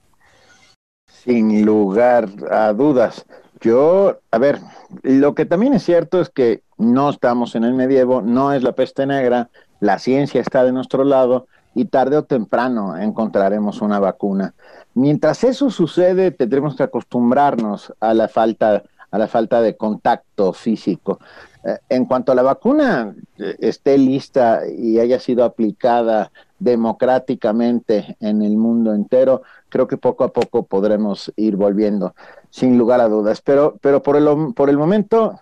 Sin 1.07 1.67
lugar 1.67 2.29
a 2.51 2.73
dudas. 2.73 3.27
Yo, 3.61 4.21
a 4.31 4.39
ver, 4.39 4.59
lo 5.03 5.35
que 5.35 5.45
también 5.45 5.75
es 5.75 5.85
cierto 5.85 6.19
es 6.21 6.31
que 6.31 6.63
no 6.79 7.11
estamos 7.11 7.55
en 7.55 7.65
el 7.65 7.75
medievo, 7.75 8.23
no 8.23 8.55
es 8.55 8.63
la 8.63 8.73
peste 8.73 9.05
negra, 9.05 9.51
la 9.81 9.99
ciencia 9.99 10.41
está 10.41 10.65
de 10.65 10.73
nuestro 10.73 11.05
lado 11.05 11.47
y 11.75 11.85
tarde 11.85 12.17
o 12.17 12.25
temprano 12.25 12.97
encontraremos 12.97 13.83
una 13.83 13.99
vacuna. 14.01 14.55
Mientras 14.95 15.45
eso 15.45 15.71
sucede, 15.71 16.31
tendremos 16.31 16.75
que 16.75 16.85
acostumbrarnos 16.85 17.93
a 18.01 18.15
la 18.15 18.29
falta 18.29 18.83
a 19.11 19.19
la 19.19 19.29
falta 19.29 19.61
de 19.61 19.77
contacto 19.77 20.53
físico. 20.53 21.19
Eh, 21.65 21.79
en 21.91 22.07
cuanto 22.07 22.33
a 22.33 22.35
la 22.35 22.43
vacuna 22.43 23.15
eh, 23.39 23.57
esté 23.59 23.99
lista 23.99 24.63
y 24.67 24.99
haya 24.99 25.19
sido 25.21 25.45
aplicada 25.45 26.31
democráticamente 26.59 28.17
en 28.21 28.43
el 28.43 28.57
mundo 28.57 28.95
entero, 28.95 29.43
creo 29.69 29.87
que 29.87 29.97
poco 29.97 30.25
a 30.25 30.33
poco 30.33 30.63
podremos 30.63 31.33
ir 31.37 31.57
volviendo, 31.57 32.15
sin 32.51 32.79
lugar 32.79 33.01
a 33.01 33.09
dudas. 33.09 33.41
Pero, 33.43 33.77
pero 33.81 34.03
por, 34.03 34.17
el, 34.17 34.55
por 34.55 34.71
el 34.71 34.79
momento 34.79 35.39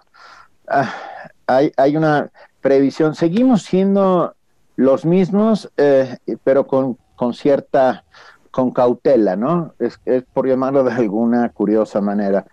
ah, 0.68 0.92
hay, 1.46 1.72
hay, 1.76 1.96
una 1.96 2.31
previsión. 2.61 3.14
Seguimos 3.14 3.62
siendo 3.62 4.35
los 4.76 5.04
mismos, 5.04 5.70
eh, 5.76 6.18
pero 6.44 6.66
con, 6.66 6.98
con, 7.16 7.35
cierta, 7.35 8.04
con 8.50 8.70
cautela, 8.70 9.37
¿no? 9.37 9.74
es 9.78 9.98
por 10.33 10.46
llamarlo 10.46 10.85
de 10.85 10.92
alguna 10.92 11.48
curiosa 11.50 12.00
manera. 12.00 12.46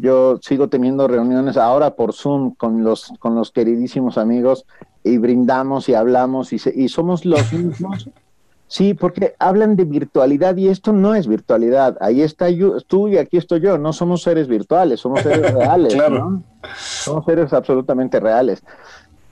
Yo 0.00 0.38
sigo 0.42 0.68
teniendo 0.68 1.08
reuniones 1.08 1.56
ahora 1.56 1.94
por 1.94 2.12
Zoom 2.12 2.54
con 2.54 2.84
los, 2.84 3.12
con 3.18 3.34
los 3.34 3.50
queridísimos 3.50 4.18
amigos 4.18 4.66
y 5.04 5.18
brindamos 5.18 5.88
y 5.88 5.94
hablamos 5.94 6.52
y, 6.52 6.58
y 6.74 6.88
somos 6.88 7.24
los 7.24 7.52
mismos, 7.52 8.10
Sí, 8.68 8.94
porque 8.94 9.34
hablan 9.38 9.76
de 9.76 9.84
virtualidad 9.84 10.56
y 10.56 10.68
esto 10.68 10.92
no 10.92 11.14
es 11.14 11.28
virtualidad. 11.28 11.96
Ahí 12.00 12.22
está 12.22 12.50
yo, 12.50 12.80
tú 12.80 13.08
y 13.08 13.16
aquí 13.16 13.36
estoy 13.36 13.60
yo. 13.60 13.78
No 13.78 13.92
somos 13.92 14.22
seres 14.22 14.48
virtuales, 14.48 15.00
somos 15.00 15.20
seres 15.20 15.52
reales. 15.54 15.94
claro. 15.94 16.42
Somos 16.76 17.24
seres 17.24 17.52
absolutamente 17.52 18.18
reales. 18.18 18.64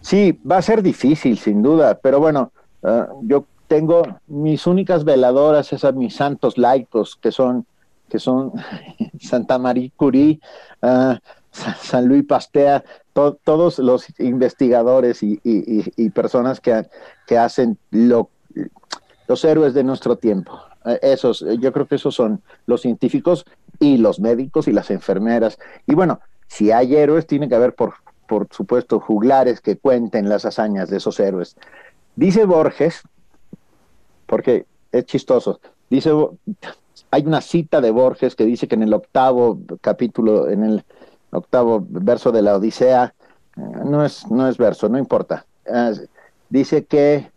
Sí, 0.00 0.38
va 0.48 0.58
a 0.58 0.62
ser 0.62 0.82
difícil, 0.82 1.38
sin 1.38 1.62
duda, 1.62 1.98
pero 2.00 2.20
bueno, 2.20 2.52
ah, 2.84 3.08
yo 3.22 3.46
tengo 3.66 4.02
mis 4.26 4.66
únicas 4.66 5.04
veladoras, 5.04 5.72
esas 5.72 5.94
mis 5.94 6.14
santos 6.14 6.58
laicos, 6.58 7.16
que 7.16 7.32
son, 7.32 7.66
que 8.08 8.18
son 8.18 8.52
Santa 9.20 9.58
María 9.58 9.90
Curie, 9.96 10.40
uh, 10.82 11.14
San 11.50 12.06
Luis 12.06 12.24
Pastea, 12.24 12.84
todos 13.12 13.78
los 13.78 14.06
investigadores 14.18 15.20
y, 15.22 16.10
personas 16.10 16.60
que, 16.60 16.84
que 17.26 17.38
hacen 17.38 17.78
lo, 17.90 18.28
los 19.28 19.44
héroes 19.44 19.74
de 19.74 19.84
nuestro 19.84 20.16
tiempo. 20.16 20.60
Eh, 20.84 20.98
esos, 21.02 21.44
yo 21.60 21.72
creo 21.72 21.86
que 21.86 21.94
esos 21.94 22.14
son 22.14 22.42
los 22.66 22.82
científicos 22.82 23.44
y 23.78 23.98
los 23.98 24.20
médicos 24.20 24.68
y 24.68 24.72
las 24.72 24.90
enfermeras. 24.90 25.58
Y 25.86 25.94
bueno, 25.94 26.20
si 26.48 26.72
hay 26.72 26.96
héroes, 26.96 27.26
tiene 27.26 27.48
que 27.48 27.54
haber, 27.54 27.74
por, 27.74 27.94
por 28.26 28.48
supuesto, 28.50 29.00
juglares 29.00 29.60
que 29.60 29.76
cuenten 29.76 30.28
las 30.28 30.44
hazañas 30.44 30.90
de 30.90 30.98
esos 30.98 31.18
héroes. 31.20 31.56
Dice 32.16 32.44
Borges, 32.44 33.02
porque 34.26 34.66
es 34.92 35.04
chistoso, 35.06 35.60
dice, 35.90 36.10
hay 37.10 37.26
una 37.26 37.40
cita 37.40 37.80
de 37.80 37.90
Borges 37.90 38.34
que 38.34 38.44
dice 38.44 38.68
que 38.68 38.74
en 38.74 38.82
el 38.82 38.94
octavo 38.94 39.58
capítulo, 39.80 40.48
en 40.48 40.64
el 40.64 40.84
octavo 41.30 41.84
verso 41.88 42.32
de 42.32 42.42
la 42.42 42.56
Odisea, 42.56 43.14
eh, 43.56 43.60
no 43.84 44.04
es, 44.04 44.30
no 44.30 44.48
es 44.48 44.56
verso, 44.58 44.88
no 44.88 44.98
importa, 44.98 45.46
dice 46.48 46.84
que 46.84 47.30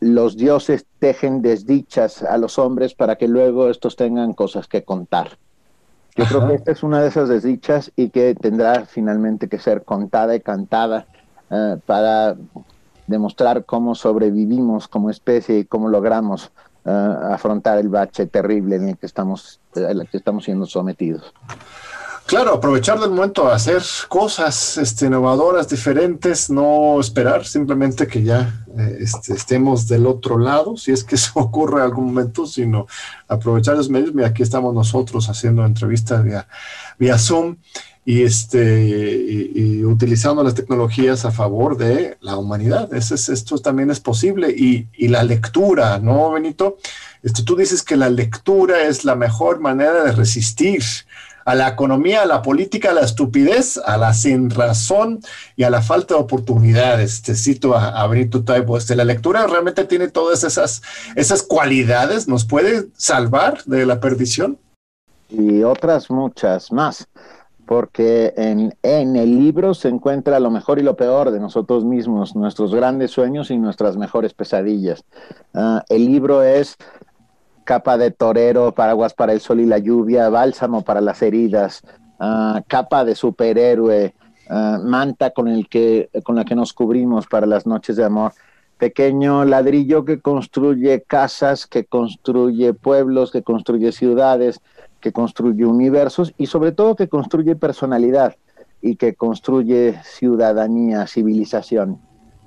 los 0.00 0.36
dioses 0.36 0.84
tejen 0.98 1.42
desdichas 1.42 2.22
a 2.22 2.36
los 2.36 2.58
hombres 2.58 2.94
para 2.94 3.16
que 3.16 3.28
luego 3.28 3.70
estos 3.70 3.94
tengan 3.94 4.32
cosas 4.32 4.66
que 4.66 4.82
contar. 4.82 5.38
Yo 6.16 6.24
creo 6.26 6.46
que 6.48 6.54
esta 6.54 6.72
es 6.72 6.82
una 6.82 7.00
de 7.00 7.08
esas 7.08 7.28
desdichas 7.28 7.92
y 7.96 8.10
que 8.10 8.34
tendrá 8.34 8.84
finalmente 8.84 9.48
que 9.48 9.58
ser 9.58 9.84
contada 9.84 10.34
y 10.34 10.40
cantada 10.40 11.06
eh, 11.50 11.78
para 11.86 12.36
demostrar 13.06 13.64
cómo 13.64 13.94
sobrevivimos 13.94 14.88
como 14.88 15.08
especie 15.08 15.60
y 15.60 15.64
cómo 15.64 15.88
logramos 15.88 16.50
afrontar 16.84 17.78
el 17.78 17.88
bache 17.88 18.26
terrible 18.26 18.76
en 18.76 18.90
el 18.90 18.98
que 18.98 19.06
estamos, 19.06 19.60
en 19.74 20.00
el 20.00 20.08
que 20.08 20.16
estamos 20.16 20.44
siendo 20.44 20.66
sometidos. 20.66 21.32
Claro, 22.26 22.54
aprovechar 22.54 22.98
del 22.98 23.10
momento 23.10 23.48
a 23.48 23.56
hacer 23.56 23.82
cosas 24.08 24.78
este, 24.78 25.06
innovadoras, 25.06 25.68
diferentes, 25.68 26.48
no 26.48 26.98
esperar 27.00 27.44
simplemente 27.44 28.06
que 28.06 28.22
ya 28.22 28.64
eh, 28.78 28.98
este, 29.00 29.34
estemos 29.34 29.86
del 29.86 30.06
otro 30.06 30.38
lado, 30.38 30.76
si 30.76 30.92
es 30.92 31.04
que 31.04 31.14
eso 31.16 31.32
ocurre 31.34 31.78
en 31.78 31.82
algún 31.82 32.06
momento, 32.06 32.46
sino 32.46 32.86
aprovechar 33.28 33.76
los 33.76 33.90
medios. 33.90 34.14
Mira, 34.14 34.28
aquí 34.28 34.42
estamos 34.42 34.72
nosotros 34.72 35.28
haciendo 35.28 35.66
entrevistas 35.66 36.24
vía, 36.24 36.46
vía 36.98 37.18
Zoom 37.18 37.56
y, 38.04 38.22
este, 38.22 39.84
utilizando 39.84 40.42
las 40.42 40.54
tecnologías 40.54 41.24
a 41.24 41.30
favor 41.30 41.76
de 41.76 42.16
la 42.20 42.36
humanidad. 42.36 42.92
Ese 42.92 43.14
es, 43.14 43.28
esto 43.28 43.58
también 43.58 43.90
es 43.90 44.00
posible. 44.00 44.50
Y, 44.50 44.88
y 44.94 45.08
la 45.08 45.22
lectura, 45.22 45.98
¿no, 45.98 46.32
Benito? 46.32 46.78
Esto, 47.22 47.44
tú 47.44 47.56
dices 47.56 47.82
que 47.82 47.96
la 47.96 48.10
lectura 48.10 48.82
es 48.82 49.04
la 49.04 49.14
mejor 49.14 49.60
manera 49.60 50.02
de 50.02 50.12
resistir 50.12 50.82
a 51.44 51.54
la 51.54 51.68
economía, 51.68 52.22
a 52.22 52.26
la 52.26 52.42
política, 52.42 52.90
a 52.90 52.94
la 52.94 53.00
estupidez, 53.02 53.76
a 53.76 53.96
la 53.96 54.14
sin 54.14 54.50
razón 54.50 55.20
y 55.56 55.64
a 55.64 55.70
la 55.70 55.82
falta 55.82 56.14
de 56.14 56.20
oportunidades. 56.20 57.22
Te 57.22 57.34
cito 57.34 57.76
a, 57.76 58.00
a 58.00 58.06
Benito 58.06 58.44
Taibo. 58.44 58.76
Este, 58.76 58.96
la 58.96 59.04
lectura 59.04 59.46
realmente 59.46 59.84
tiene 59.84 60.08
todas 60.08 60.44
esas, 60.44 60.82
esas 61.16 61.42
cualidades, 61.42 62.28
nos 62.28 62.44
puede 62.44 62.88
salvar 62.96 63.62
de 63.64 63.86
la 63.86 64.00
perdición. 64.00 64.58
Y 65.28 65.62
otras 65.62 66.10
muchas 66.10 66.70
más, 66.70 67.08
porque 67.66 68.34
en, 68.36 68.74
el 68.82 69.38
libro 69.38 69.74
se 69.74 69.88
encuentra 69.88 70.40
lo 70.40 70.50
mejor 70.50 70.78
y 70.78 70.82
lo 70.82 70.96
peor 70.96 71.30
de 71.30 71.40
nosotros 71.40 71.84
mismos, 71.84 72.34
nuestros 72.34 72.74
grandes 72.74 73.10
sueños 73.12 73.50
y 73.50 73.58
nuestras 73.58 73.96
mejores 73.96 74.34
pesadillas. 74.34 75.04
Ah, 75.54 75.84
el 75.88 76.06
libro 76.06 76.42
es 76.42 76.76
capa 77.64 77.96
de 77.96 78.10
torero, 78.10 78.72
paraguas 78.72 79.14
para 79.14 79.32
el 79.32 79.40
sol 79.40 79.60
y 79.60 79.66
la 79.66 79.78
lluvia, 79.78 80.28
bálsamo 80.28 80.82
para 80.82 81.00
las 81.00 81.22
heridas, 81.22 81.82
ah, 82.18 82.62
capa 82.66 83.04
de 83.04 83.14
superhéroe, 83.14 84.14
ah, 84.50 84.80
manta 84.82 85.30
con, 85.30 85.48
el 85.48 85.68
que, 85.68 86.10
con 86.24 86.36
la 86.36 86.44
que 86.44 86.56
nos 86.56 86.72
cubrimos 86.72 87.26
para 87.26 87.46
las 87.46 87.66
noches 87.66 87.96
de 87.96 88.04
amor, 88.04 88.32
pequeño 88.78 89.44
ladrillo 89.44 90.04
que 90.04 90.20
construye 90.20 91.02
casas, 91.02 91.68
que 91.68 91.84
construye 91.84 92.74
pueblos, 92.74 93.30
que 93.30 93.42
construye 93.42 93.92
ciudades, 93.92 94.60
que 95.02 95.12
construye 95.12 95.66
universos 95.66 96.32
y 96.38 96.46
sobre 96.46 96.72
todo 96.72 96.96
que 96.96 97.08
construye 97.08 97.56
personalidad 97.56 98.36
y 98.80 98.96
que 98.96 99.14
construye 99.14 100.00
ciudadanía, 100.04 101.06
civilización. 101.06 102.00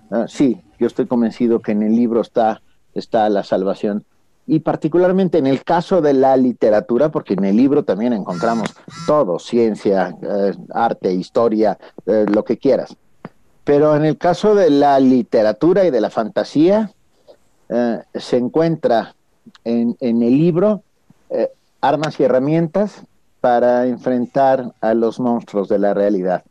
Ah, 0.10 0.26
sí, 0.28 0.62
yo 0.80 0.88
estoy 0.88 1.06
convencido 1.06 1.60
que 1.60 1.74
en 1.74 1.84
el 1.84 1.96
libro 1.96 2.22
está, 2.22 2.62
está 2.94 3.30
la 3.30 3.44
salvación 3.44 4.06
y 4.48 4.60
particularmente 4.60 5.38
en 5.38 5.48
el 5.48 5.64
caso 5.64 6.02
de 6.02 6.14
la 6.14 6.38
literatura, 6.38 7.10
porque 7.10 7.34
en 7.34 7.46
el 7.46 7.56
libro 7.56 7.84
también 7.84 8.14
encontramos 8.14 8.74
todo, 9.08 9.40
ciencia, 9.40 10.16
eh, 10.22 10.54
arte, 10.74 11.12
historia, 11.12 11.78
eh, 12.06 12.26
lo 12.32 12.44
que 12.44 12.58
quieras. 12.58 12.96
Pero 13.64 13.96
en 13.96 14.06
el 14.06 14.18
caso 14.18 14.54
de 14.54 14.70
la 14.70 15.00
literatura 15.00 15.86
y 15.86 15.90
de 15.90 16.00
la 16.00 16.12
fantasía, 16.12 16.92
eh, 17.70 18.00
se 18.14 18.38
encuentra 18.38 19.16
en, 19.64 19.98
en 20.00 20.22
el 20.22 20.38
libro 20.38 20.84
armas 21.82 22.20
y 22.20 22.24
herramientas 22.24 23.04
para 23.42 23.86
enfrentar 23.86 24.74
a 24.82 24.94
los 24.94 25.20
monstruos 25.20 25.70
de 25.70 25.80
la 25.80 25.94
realidad 25.94 26.44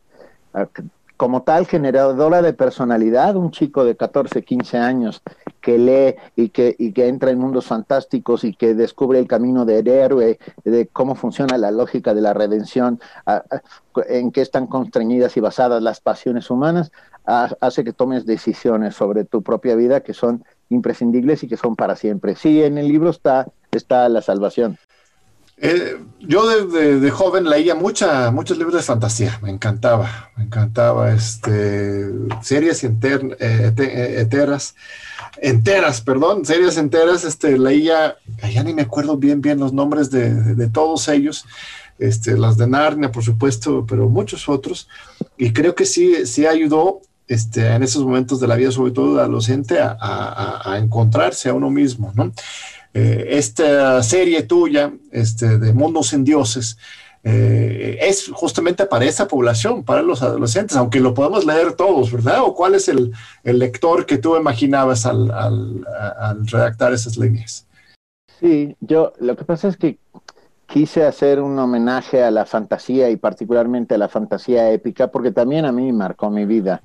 como 1.17 1.43
tal 1.43 1.65
generadora 1.65 2.41
de 2.41 2.53
personalidad, 2.53 3.35
un 3.35 3.51
chico 3.51 3.85
de 3.85 3.95
14, 3.95 4.43
15 4.43 4.77
años 4.77 5.21
que 5.61 5.77
lee 5.77 6.15
y 6.35 6.49
que, 6.49 6.75
y 6.77 6.91
que 6.91 7.07
entra 7.07 7.31
en 7.31 7.39
mundos 7.39 7.67
fantásticos 7.67 8.43
y 8.43 8.53
que 8.53 8.73
descubre 8.73 9.19
el 9.19 9.27
camino 9.27 9.65
del 9.65 9.87
héroe, 9.87 10.39
de 10.63 10.87
cómo 10.87 11.15
funciona 11.15 11.57
la 11.57 11.71
lógica 11.71 12.13
de 12.13 12.21
la 12.21 12.33
redención, 12.33 12.99
en 14.09 14.31
qué 14.31 14.41
están 14.41 14.67
constreñidas 14.67 15.37
y 15.37 15.39
basadas 15.39 15.81
las 15.81 16.01
pasiones 16.01 16.49
humanas, 16.49 16.91
hace 17.25 17.83
que 17.83 17.93
tomes 17.93 18.25
decisiones 18.25 18.95
sobre 18.95 19.23
tu 19.23 19.41
propia 19.41 19.75
vida 19.75 20.01
que 20.01 20.13
son 20.13 20.43
imprescindibles 20.69 21.43
y 21.43 21.47
que 21.47 21.57
son 21.57 21.75
para 21.75 21.95
siempre. 21.95 22.35
Sí, 22.35 22.61
en 22.61 22.77
el 22.77 22.87
libro 22.87 23.09
está, 23.09 23.47
está 23.71 24.09
la 24.09 24.21
salvación. 24.21 24.77
Eh, 25.57 25.97
yo 26.19 26.65
de, 26.67 27.11
joven 27.11 27.49
leía 27.49 27.75
mucha, 27.75 28.29
muchos 28.31 28.57
libros 28.57 28.75
de 28.75 28.81
fantasía, 28.81 29.39
me 29.41 29.49
encantaba, 29.49 30.31
me 30.35 30.43
encantaba, 30.43 31.13
este, 31.13 32.09
series 32.41 32.83
enter, 32.83 33.37
eh, 33.39 33.71
eh, 33.77 34.15
enteras, 34.19 34.75
enteras, 35.41 36.01
perdón, 36.01 36.43
series 36.43 36.75
enteras, 36.77 37.23
este, 37.23 37.57
leía, 37.57 38.17
ya 38.51 38.63
ni 38.63 38.73
me 38.73 38.81
acuerdo 38.81 39.15
bien, 39.15 39.41
bien 39.41 39.59
los 39.59 39.71
nombres 39.71 40.11
de, 40.11 40.67
todos 40.73 41.07
ellos, 41.07 41.45
este, 41.99 42.37
las 42.37 42.57
de 42.57 42.67
Narnia, 42.67 43.11
por 43.11 43.23
supuesto, 43.23 43.85
pero 43.87 44.09
muchos 44.09 44.49
otros, 44.49 44.89
y 45.37 45.53
creo 45.53 45.73
que 45.73 45.85
sí, 45.85 46.25
sí 46.25 46.45
ayudó 46.45 46.99
este, 47.29 47.67
en 47.67 47.81
esos 47.81 48.03
momentos 48.03 48.41
de 48.41 48.47
la 48.47 48.55
vida, 48.55 48.71
sobre 48.71 48.91
todo 48.91 49.21
adolescente, 49.21 49.79
a, 49.79 49.95
a, 49.97 50.73
a 50.73 50.77
encontrarse 50.79 51.47
a 51.47 51.53
uno 51.53 51.69
mismo, 51.69 52.11
¿no? 52.13 52.33
Eh, 52.97 53.37
esta 53.37 54.01
serie 54.03 54.43
tuya 54.43 54.93
este, 55.11 55.57
de 55.59 55.73
Mundos 55.73 56.13
en 56.13 56.23
Dioses 56.23 56.77
eh, 57.25 57.97
es 57.99 58.31
justamente 58.33 58.85
para 58.85 59.03
esa 59.03 59.27
población, 59.27 59.83
para 59.83 60.01
los 60.01 60.21
adolescentes, 60.21 60.77
aunque 60.77 61.01
lo 61.01 61.13
podemos 61.13 61.45
leer 61.45 61.73
todos, 61.73 62.09
¿verdad? 62.09 62.43
¿O 62.43 62.55
cuál 62.55 62.73
es 62.73 62.87
el, 62.87 63.11
lector 63.43 64.05
que 64.05 64.17
tú 64.17 64.37
imaginabas 64.37 65.05
al, 65.05 65.85
redactar 66.45 66.93
esas 66.93 67.17
líneas? 67.17 67.67
Sí, 68.39 68.77
yo 68.79 69.11
lo 69.19 69.35
que 69.35 69.43
pasa 69.43 69.67
es 69.67 69.75
que 69.75 69.97
quise 70.65 71.03
hacer 71.03 71.41
un 71.41 71.59
homenaje 71.59 72.23
a 72.23 72.31
la 72.31 72.45
fantasía 72.45 73.09
y 73.09 73.17
particularmente 73.17 73.95
a 73.95 73.97
la 73.97 74.07
fantasía 74.07 74.71
épica, 74.71 75.07
porque 75.07 75.31
también 75.31 75.65
a 75.65 75.73
mí 75.73 75.91
marcó 75.91 76.29
mi 76.29 76.45
vida. 76.45 76.81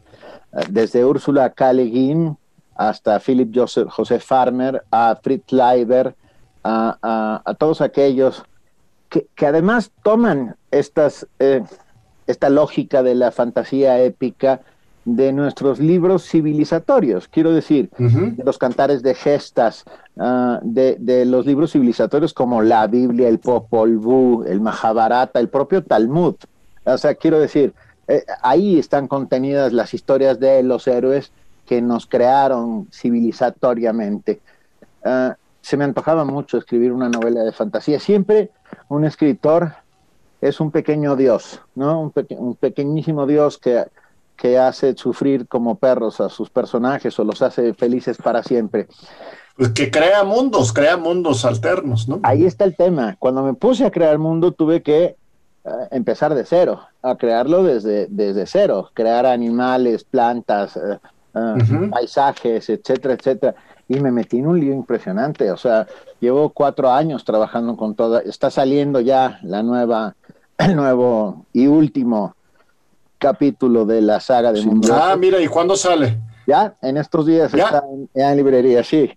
Eh, 0.53 0.65
desde 0.71 1.05
Úrsula 1.05 1.51
K. 1.51 1.73
hasta 2.81 3.21
Philip 3.21 3.53
Joseph, 3.55 3.89
José 3.91 4.19
Farmer, 4.21 4.83
a 4.91 5.15
Fritz 5.23 5.53
Leiber, 5.53 6.15
a, 6.65 7.55
todos 7.59 7.83
aquellos 7.83 8.43
que, 9.11 9.47
además 9.47 9.91
toman 10.03 10.57
estas, 10.71 11.27
eh, 11.41 11.63
esta 12.27 12.49
lógica 12.49 13.03
de 13.03 13.15
la 13.15 13.33
fantasía 13.33 14.01
épica 14.01 14.63
de 15.05 15.31
nuestros 15.31 15.79
libros 15.79 16.27
civilizatorios, 16.27 17.29
quiero 17.29 17.53
decir, 17.53 17.91
de 17.99 18.45
los 18.45 18.57
cantares 18.57 19.03
de 19.03 19.15
gestas, 19.15 19.85
ah, 20.19 20.59
de, 20.63 21.27
los 21.27 21.45
libros 21.45 21.73
civilizatorios 21.73 22.33
como 22.33 22.63
la 22.63 22.87
Biblia, 22.87 23.29
el 23.29 23.41
Popol 23.41 23.99
Vuh, 23.99 24.45
el 24.45 24.63
Mahabharata, 24.63 25.39
el 25.39 25.51
propio 25.51 25.85
Talmud. 25.85 26.37
O 26.85 26.97
sea, 26.97 27.15
quiero 27.15 27.41
decir, 27.41 27.75
eh, 28.09 28.25
ahí 28.41 28.79
están 28.79 29.07
contenidas 29.07 29.75
las 29.75 29.93
historias 29.93 30.41
de 30.41 30.63
los 30.63 30.87
héroes 30.87 31.31
que 31.71 31.81
nos 31.81 32.05
crearon 32.05 32.89
civilizatoriamente. 32.91 34.41
ah, 35.05 35.37
se 35.61 35.77
me 35.77 35.85
antojaba 35.85 36.25
mucho 36.25 36.59
escribir 36.59 36.91
una 36.91 37.09
novela 37.09 37.45
de 37.45 37.53
fantasía. 37.53 38.01
Siempre 38.01 38.51
un 38.89 39.05
escritor 39.05 39.75
es 40.41 40.59
un 40.59 40.73
pequeño 40.73 41.15
dios, 41.15 41.61
¿no? 41.77 42.01
Un, 42.01 42.13
un 42.31 42.57
pequeñísimo 42.57 43.25
dios 43.25 43.57
que, 43.57 43.85
que 44.37 44.59
hace 44.59 44.97
sufrir 44.97 45.47
como 45.47 45.77
perros 45.77 46.21
a 46.21 46.29
sus 46.29 46.51
personajes 46.51 47.17
o 47.21 47.23
los 47.23 47.41
hace 47.41 47.73
felices 47.75 48.17
para 48.17 48.43
siempre. 48.43 48.89
Pues 49.57 49.69
que 49.69 49.93
crea 49.93 50.25
mundos, 50.25 50.73
crea 50.73 50.97
mundos 50.97 51.45
alternos, 51.45 52.09
¿no? 52.09 52.19
Ahí 52.25 52.47
está 52.47 52.65
el 52.65 52.75
tema. 52.75 53.15
Cuando 53.21 53.45
me 53.45 53.55
puse 53.55 53.85
a 53.85 53.93
crear 53.93 54.19
mundo 54.19 54.51
tuve 54.51 54.83
que 54.83 55.05
eh, 55.05 55.17
empezar 55.93 56.35
de 56.35 56.45
cero, 56.45 56.81
a 57.01 57.15
crearlo 57.15 57.63
desde, 57.63 58.09
desde 58.09 58.47
cero, 58.47 58.91
crear 58.93 59.25
animales, 59.25 60.03
plantas, 60.03 60.77
eh, 61.35 61.89
paisajes, 61.91 62.69
etcétera, 62.69 63.15
etcétera. 63.15 63.55
Y 63.89 64.01
me 64.01 64.11
metí 64.11 64.39
en 64.39 64.47
un 64.47 64.61
lío 64.61 64.73
impresionante. 64.73 65.51
O 65.51 65.57
sea, 65.57 65.87
llevo 66.21 66.51
cuatro 66.51 66.91
años 66.91 67.25
trabajando 67.25 67.77
con 67.77 67.95
toda. 67.95 68.21
Está 68.21 68.51
saliendo 68.51 69.01
ya 69.01 69.39
la 69.43 69.63
nueva, 69.63 70.15
el 70.59 70.77
nuevo 70.77 71.47
y 71.53 71.67
último 71.67 72.35
capítulo 73.19 73.85
de 73.85 74.01
la 74.01 74.21
saga 74.21 74.53
de 74.53 74.63
Mundo. 74.63 74.89
Ah, 74.93 75.17
mira, 75.17 75.41
¿y 75.41 75.47
cuándo 75.47 75.77
sale? 75.77 76.19
Ya, 76.47 76.75
en 76.81 76.97
estos 76.97 77.27
días 77.27 77.53
está 77.53 77.85
en, 77.93 78.09
en 78.15 78.37
librería, 78.37 78.83
sí. 78.83 79.11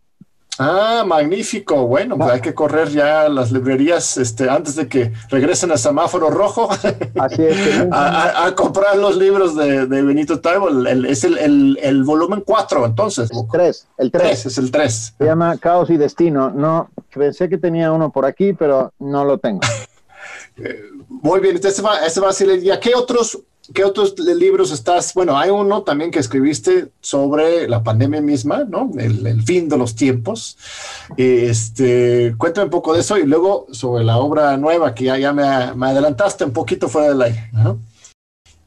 Ah, 0.59 1.03
magnífico. 1.05 1.87
Bueno, 1.87 2.17
pues 2.17 2.31
hay 2.31 2.41
que 2.41 2.53
correr 2.53 2.89
ya 2.89 3.27
las 3.27 3.51
librerías 3.51 4.17
este, 4.17 4.49
antes 4.49 4.75
de 4.75 4.87
que 4.87 5.11
regresen 5.29 5.71
al 5.71 5.79
semáforo 5.79 6.29
rojo. 6.29 6.69
Así 7.19 7.43
es. 7.43 7.87
a, 7.91 8.53
comprar 8.55 8.97
los 8.97 9.17
libros 9.17 9.55
de, 9.55 9.85
Benito 9.85 10.39
Taibo. 10.39 10.69
es 10.87 11.23
el, 11.23 12.03
volumen 12.05 12.43
4, 12.45 12.85
entonces. 12.85 13.31
El 13.31 13.47
3. 13.51 13.87
El 13.97 14.11
3. 14.11 14.45
es 14.45 14.57
el 14.57 14.71
3. 14.71 15.15
Se 15.17 15.25
llama 15.25 15.57
Caos 15.57 15.89
y 15.89 15.97
Destino. 15.97 16.51
No, 16.51 16.89
pensé 17.13 17.49
que 17.49 17.57
tenía 17.57 17.91
uno 17.91 18.11
por 18.11 18.25
aquí, 18.25 18.53
pero 18.53 18.93
no 18.99 19.25
lo 19.25 19.37
tengo. 19.37 19.61
Eh, 20.55 20.83
muy 21.09 21.39
bien, 21.39 21.59
este 21.61 21.81
va, 21.81 22.05
este 22.05 22.19
va 22.19 22.29
a 22.29 22.33
ser 22.33 22.47
el 22.51 22.61
día. 22.61 22.79
¿Qué 22.79 22.93
otros 22.95 23.39
¿Qué 23.71 23.85
otros 23.85 24.19
libros 24.19 24.71
estás? 24.71 25.13
Bueno, 25.13 25.37
hay 25.37 25.49
uno 25.49 25.83
también 25.83 26.11
que 26.11 26.19
escribiste 26.19 26.89
sobre 26.99 27.69
la 27.69 27.81
pandemia 27.81 28.19
misma, 28.19 28.65
¿no? 28.65 28.91
El, 28.97 29.41
fin 29.43 29.69
de 29.69 29.77
los 29.77 29.95
tiempos. 29.95 30.57
Este, 31.15 32.35
cuéntame 32.37 32.65
un 32.65 32.71
poco 32.71 32.93
de 32.93 32.99
eso 32.99 33.17
y 33.17 33.25
luego 33.25 33.67
sobre 33.71 34.03
la 34.03 34.17
obra 34.17 34.57
nueva 34.57 34.93
que 34.93 35.05
ya, 35.05 35.31
me, 35.31 35.43
adelantaste 35.43 36.43
un 36.43 36.51
poquito 36.51 36.89
fuera 36.89 37.09
del 37.09 37.21
aire. 37.21 37.51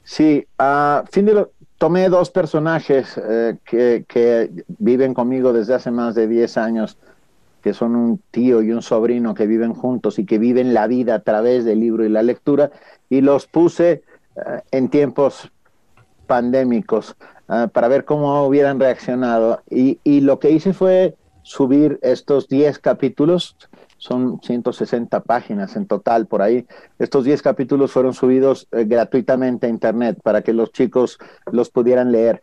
Sí, 0.02 0.46
a 0.58 1.04
fin 1.10 1.26
de 1.26 1.34
lo, 1.34 1.50
tomé 1.78 2.08
dos 2.08 2.30
personajes 2.30 3.20
eh, 3.22 3.56
que, 3.64 4.50
viven 4.78 5.14
conmigo 5.14 5.52
desde 5.52 5.74
hace 5.74 5.90
más 5.90 6.14
de 6.14 6.26
10 6.26 6.56
años, 6.56 6.96
que 7.62 7.74
son 7.74 7.96
un 7.96 8.20
tío 8.30 8.62
y 8.62 8.72
un 8.72 8.82
sobrino 8.82 9.34
que 9.34 9.46
viven 9.46 9.74
juntos 9.74 10.18
y 10.18 10.24
que 10.24 10.38
viven 10.38 10.72
la 10.72 10.86
vida 10.86 11.16
a 11.16 11.20
través 11.20 11.64
del 11.64 11.80
libro 11.80 12.04
y 12.04 12.08
la 12.08 12.22
lectura, 12.22 12.70
y 13.10 13.20
los 13.20 13.46
puse 13.46 14.02
en 14.70 14.88
tiempos 14.88 15.50
pandémicos 16.26 17.16
eh, 17.48 17.68
para 17.72 17.88
ver 17.88 18.04
cómo 18.04 18.44
hubieran 18.46 18.80
reaccionado. 18.80 19.62
Y, 19.70 20.20
lo 20.20 20.38
que 20.38 20.50
hice 20.50 20.72
fue 20.72 21.16
subir 21.42 21.98
estos 22.02 22.48
10 22.48 22.78
capítulos, 22.80 23.56
son 23.98 24.40
160 24.42 25.20
páginas 25.20 25.76
en 25.76 25.86
total 25.86 26.26
por 26.26 26.42
ahí. 26.42 26.66
Estos 26.98 27.24
10 27.24 27.40
capítulos 27.42 27.92
fueron 27.92 28.14
subidos 28.14 28.66
eh, 28.72 28.84
gratuitamente 28.84 29.66
a 29.66 29.70
Internet 29.70 30.18
para 30.22 30.42
que 30.42 30.52
los 30.52 30.72
chicos 30.72 31.18
los 31.50 31.70
pudieran 31.70 32.12
leer. 32.12 32.40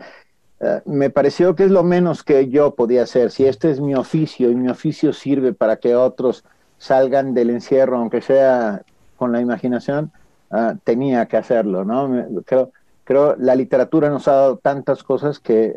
me 0.86 1.10
pareció 1.10 1.56
que 1.56 1.66
es 1.66 1.72
lo 1.72 1.84
menos 1.84 2.24
que 2.24 2.48
yo 2.48 2.74
podía 2.74 3.04
hacer. 3.04 3.32
Si 3.32 3.46
este 3.46 3.70
es 3.70 3.82
mi 3.82 3.96
oficio 3.96 4.50
y 4.50 4.56
mi 4.56 4.70
oficio 4.70 5.12
sirve 5.12 5.52
para 5.52 5.76
que 5.76 5.94
otros 5.94 6.46
salgan 6.78 7.34
del 7.34 7.50
encierro, 7.50 7.98
aunque 7.98 8.22
sea 8.22 8.84
con 9.18 9.34
la 9.34 9.42
imaginación, 9.42 10.14
Ah, 10.56 10.76
tenía 10.84 11.26
que 11.26 11.36
hacerlo, 11.36 11.84
¿no? 11.84 12.28
Creo, 12.46 12.72
creo 13.04 13.36
la 13.40 13.56
literatura 13.56 14.12
nos 14.12 14.28
ha 14.28 14.34
dado 14.34 14.58
tantas 14.58 15.02
cosas 15.02 15.40
que 15.40 15.74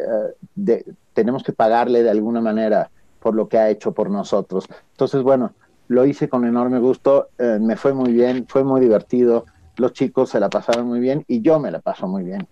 eh, 0.59 0.85
tenemos 1.15 1.43
que 1.43 1.55
pagarle 1.55 2.03
de 2.03 2.11
alguna 2.11 2.43
manera 2.43 2.91
por 3.19 3.35
lo 3.35 3.49
que 3.49 3.57
ha 3.57 3.71
hecho 3.71 3.93
por 3.93 4.11
nosotros. 4.11 4.67
Entonces, 4.93 5.23
bueno, 5.23 5.55
lo 5.89 6.05
hice 6.05 6.29
con 6.29 6.45
enorme 6.45 6.79
gusto, 6.79 7.29
eh, 7.39 7.57
me 7.59 7.77
fue 7.77 7.95
muy 7.95 8.13
bien, 8.13 8.45
fue 8.47 8.65
muy 8.65 8.83
divertido, 8.83 9.47
los 9.77 9.95
chicos 9.95 10.29
se 10.29 10.41
la 10.41 10.51
pasaron 10.51 10.87
muy 10.87 11.01
bien 11.01 11.25
y 11.27 11.41
yo 11.41 11.59
me 11.59 11.71
la 11.71 11.81
paso 11.81 12.07
muy 12.07 12.23
bien. 12.23 12.47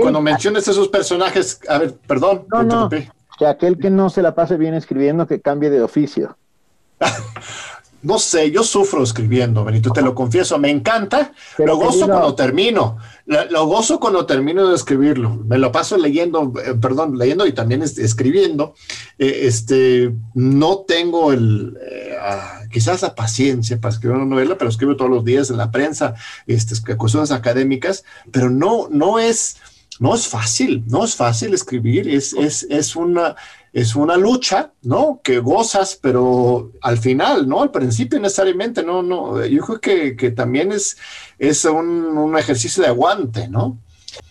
cuando 0.00 0.22
mencionas 0.22 0.66
esos 0.68 0.88
personajes, 0.88 1.60
a 1.68 1.76
ver, 1.76 1.96
perdón, 2.06 2.46
no, 2.50 2.62
no, 2.62 2.88
que 2.88 3.46
aquel 3.46 3.76
que 3.78 3.90
no 3.90 4.08
se 4.08 4.22
la 4.22 4.34
pase 4.34 4.56
bien 4.56 4.72
escribiendo, 4.72 5.26
que 5.26 5.42
cambie 5.42 5.68
de 5.68 5.82
oficio. 5.82 6.38
no 8.02 8.18
sé, 8.18 8.50
yo 8.50 8.62
sufro 8.62 9.02
escribiendo, 9.02 9.64
Benito, 9.64 9.90
te 9.90 10.00
lo 10.00 10.14
confieso, 10.14 10.58
me 10.58 10.70
encanta, 10.70 11.32
lo 11.58 11.76
gozo 11.76 12.06
cuando 12.06 12.34
termino, 12.34 12.96
lo, 13.26 13.66
gozo 13.66 14.00
cuando 14.00 14.24
termino 14.24 14.68
de 14.68 14.74
escribirlo, 14.74 15.36
me 15.46 15.58
lo 15.58 15.70
paso 15.70 15.98
leyendo, 15.98 16.52
eh, 16.64 16.74
perdón, 16.80 17.18
leyendo 17.18 17.46
y 17.46 17.52
también 17.52 17.82
escribiendo, 17.82 18.74
eh, 19.18 19.40
este, 19.42 20.14
no 20.34 20.78
tengo 20.78 21.32
el, 21.32 21.76
eh, 21.90 22.16
ah, 22.20 22.60
quizás 22.70 23.02
la 23.02 23.14
paciencia 23.14 23.78
para 23.78 23.92
escribir 23.92 24.16
una 24.16 24.26
novela, 24.26 24.56
pero 24.56 24.70
escribo 24.70 24.96
todos 24.96 25.10
los 25.10 25.24
días 25.24 25.50
en 25.50 25.58
la 25.58 25.70
prensa, 25.70 26.14
este, 26.46 26.96
cuestiones 26.96 27.32
académicas, 27.32 28.04
pero 28.30 28.48
no, 28.48 28.88
no 28.90 29.18
es, 29.18 29.56
no 29.98 30.14
es 30.14 30.26
fácil, 30.26 30.84
no 30.86 31.04
es 31.04 31.14
fácil 31.16 31.52
escribir, 31.52 32.08
es, 32.08 32.32
es, 32.32 32.66
es 32.70 32.96
una 32.96 33.36
es 33.72 33.94
una 33.94 34.16
lucha, 34.16 34.72
¿no? 34.82 35.20
Que 35.22 35.38
gozas, 35.38 35.98
pero 36.00 36.72
al 36.82 36.98
final, 36.98 37.48
¿no? 37.48 37.62
Al 37.62 37.70
principio 37.70 38.18
necesariamente, 38.18 38.82
no, 38.82 39.02
no, 39.02 39.44
yo 39.44 39.62
creo 39.62 39.80
que, 39.80 40.16
que 40.16 40.30
también 40.30 40.72
es, 40.72 40.96
es 41.38 41.64
un, 41.64 41.86
un, 42.16 42.36
ejercicio 42.36 42.82
de 42.82 42.88
aguante, 42.88 43.48
¿no? 43.48 43.78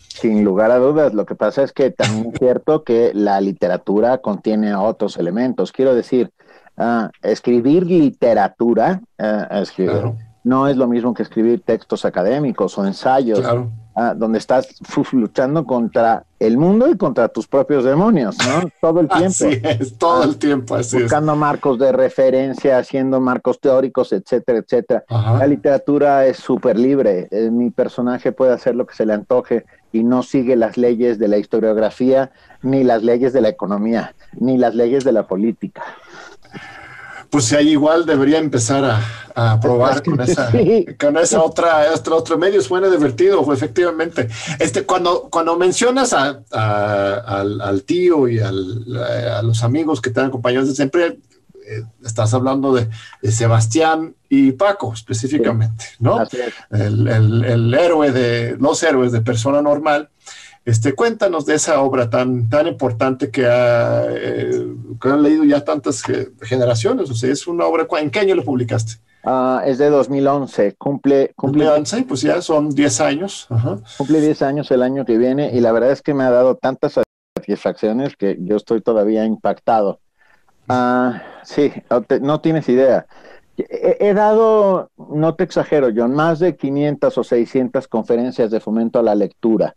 Sin 0.08 0.44
lugar 0.44 0.72
a 0.72 0.78
dudas, 0.78 1.14
lo 1.14 1.26
que 1.26 1.36
pasa 1.36 1.64
es 1.64 1.72
que 1.72 1.92
también 1.92 2.32
es 2.34 2.40
cierto 2.40 2.84
que 2.84 3.12
la 3.14 3.40
literatura 3.40 4.18
contiene 4.18 4.76
otros 4.76 5.16
elementos. 5.16 5.72
Quiero 5.72 5.96
decir, 5.96 6.32
uh, 6.78 7.08
escribir 7.22 7.86
literatura, 7.86 9.02
uh, 9.18 9.56
escribir, 9.62 10.12
no 10.44 10.68
es 10.68 10.76
lo 10.76 10.88
mismo 10.88 11.14
que 11.14 11.24
escribir 11.24 11.62
textos 11.62 12.04
académicos 12.04 12.78
o 12.78 12.86
ensayos. 12.86 13.40
Claro 13.40 13.72
Ah, 14.02 14.14
donde 14.16 14.38
estás 14.38 14.66
luchando 15.12 15.66
contra 15.66 16.24
el 16.40 16.58
mundo 16.58 16.88
y 16.90 16.96
contra 16.96 17.28
tus 17.28 17.48
propios 17.48 17.84
demonios, 17.84 18.38
¿no? 18.38 18.70
Todo 18.80 19.02
el 19.02 19.10
tiempo. 19.10 19.28
Así 19.28 19.62
es, 19.62 19.98
todo 19.98 20.24
el 20.24 20.38
tiempo, 20.38 20.76
así 20.76 21.02
Buscando 21.02 21.36
marcos 21.36 21.78
de 21.78 21.92
referencia, 21.92 22.78
haciendo 22.78 23.20
marcos 23.20 23.60
teóricos, 23.60 24.14
etcétera, 24.14 24.60
etcétera. 24.60 25.04
La 25.10 25.46
literatura 25.46 26.26
es 26.28 26.38
súper 26.38 26.80
libre. 26.80 27.28
Eh, 27.30 27.52
mi 27.52 27.72
personaje 27.72 28.32
puede 28.32 28.54
hacer 28.54 28.74
lo 28.74 28.88
que 28.88 28.96
se 28.96 29.06
le 29.06 29.12
antoje 29.12 29.66
y 29.92 30.06
no 30.06 30.24
sigue 30.24 30.56
las 30.56 30.78
leyes 30.78 31.20
de 31.20 31.28
la 31.28 31.38
historiografía, 31.38 32.32
ni 32.62 32.86
las 32.86 33.04
leyes 33.04 33.34
de 33.34 33.42
la 33.42 33.50
economía, 33.50 34.16
ni 34.40 34.58
las 34.58 34.76
leyes 34.76 35.04
de 35.04 35.12
la 35.12 35.28
política 35.28 35.84
pues 37.30 37.54
ahí 37.54 37.70
igual 37.70 38.06
debería 38.06 38.40
empezar 38.40 38.84
a, 39.36 39.60
probar 39.62 40.04
con 40.04 40.20
esa, 40.20 40.52
con 41.00 41.18
esa 41.18 41.42
otra, 41.42 41.94
otro, 41.94 42.18
otro 42.18 42.38
medio. 42.38 42.62
Suena 42.62 42.90
divertido, 42.90 43.54
efectivamente. 43.54 44.28
Este, 44.60 44.84
cuando, 44.84 45.30
cuando 45.30 45.58
mencionas 45.58 46.14
a, 46.14 46.42
al, 46.52 47.84
tío 47.84 48.28
y 48.28 48.40
a 48.40 48.52
los 48.52 49.64
amigos 49.64 50.02
que 50.02 50.10
te 50.10 50.20
han 50.20 50.28
acompañado 50.28 50.66
desde 50.66 50.76
siempre, 50.76 51.20
eh, 51.66 51.84
estás 52.04 52.34
hablando 52.34 52.74
de, 52.74 52.90
Sebastián 53.32 54.16
y 54.28 54.52
Paco 54.54 54.92
específicamente, 54.94 55.86
¿no? 56.00 56.24
El, 56.72 57.08
el, 57.08 57.46
el, 57.46 57.74
héroe 57.74 58.12
de 58.12 58.58
los 58.60 58.82
héroes 58.82 59.12
de 59.12 59.22
persona 59.22 59.62
normal 59.62 60.10
este, 60.70 60.94
cuéntanos 60.94 61.46
de 61.46 61.56
esa 61.56 61.82
obra 61.82 62.10
tan, 62.10 62.48
tan 62.50 62.68
importante 62.68 63.32
que, 63.32 63.46
ha, 63.46 64.06
eh, 64.10 64.68
han 65.02 65.24
leído 65.24 65.44
ya 65.44 65.64
tantas 65.64 66.04
generaciones. 66.42 67.10
O 67.10 67.16
sea, 67.16 67.32
es 67.32 67.48
una 67.48 67.66
obra, 67.66 67.88
¿en 68.00 68.10
qué 68.10 68.20
año 68.20 68.36
lo 68.36 68.44
publicaste? 68.44 68.94
Ah, 69.24 69.64
es 69.66 69.78
de 69.78 69.90
2011, 69.90 70.76
cumple... 70.78 71.34
cumple 71.36 71.66
2011, 71.66 72.06
pues 72.08 72.22
ya 72.22 72.42
son 72.42 72.70
10 72.70 73.02
años. 73.02 73.48
Cumple 73.98 74.22
10 74.22 74.42
años 74.44 74.72
el 74.72 74.82
año 74.82 75.06
que 75.06 75.18
viene 75.18 75.52
y 75.54 75.60
la 75.60 75.72
verdad 75.72 75.92
es 75.92 76.02
que 76.02 76.14
me 76.14 76.24
ha 76.24 76.32
dado 76.32 76.56
tantas 76.56 77.00
satisfacciones 77.38 78.16
que 78.16 78.38
yo 78.40 78.56
estoy 78.56 78.82
todavía 78.82 79.26
impactado. 79.26 80.00
Ah, 80.70 81.22
sí, 81.44 81.72
no 82.22 82.40
tienes 82.42 82.70
idea. 82.70 83.08
He, 83.58 84.14
dado, 84.14 84.90
no 84.98 85.36
te 85.36 85.44
exagero, 85.44 85.90
John, 85.94 86.14
más 86.14 86.40
de 86.40 86.56
500 86.56 87.18
o 87.18 87.24
600 87.24 87.88
conferencias 87.90 88.52
de 88.52 88.60
fomento 88.62 89.00
a 89.00 89.04
la 89.04 89.16
lectura. 89.16 89.76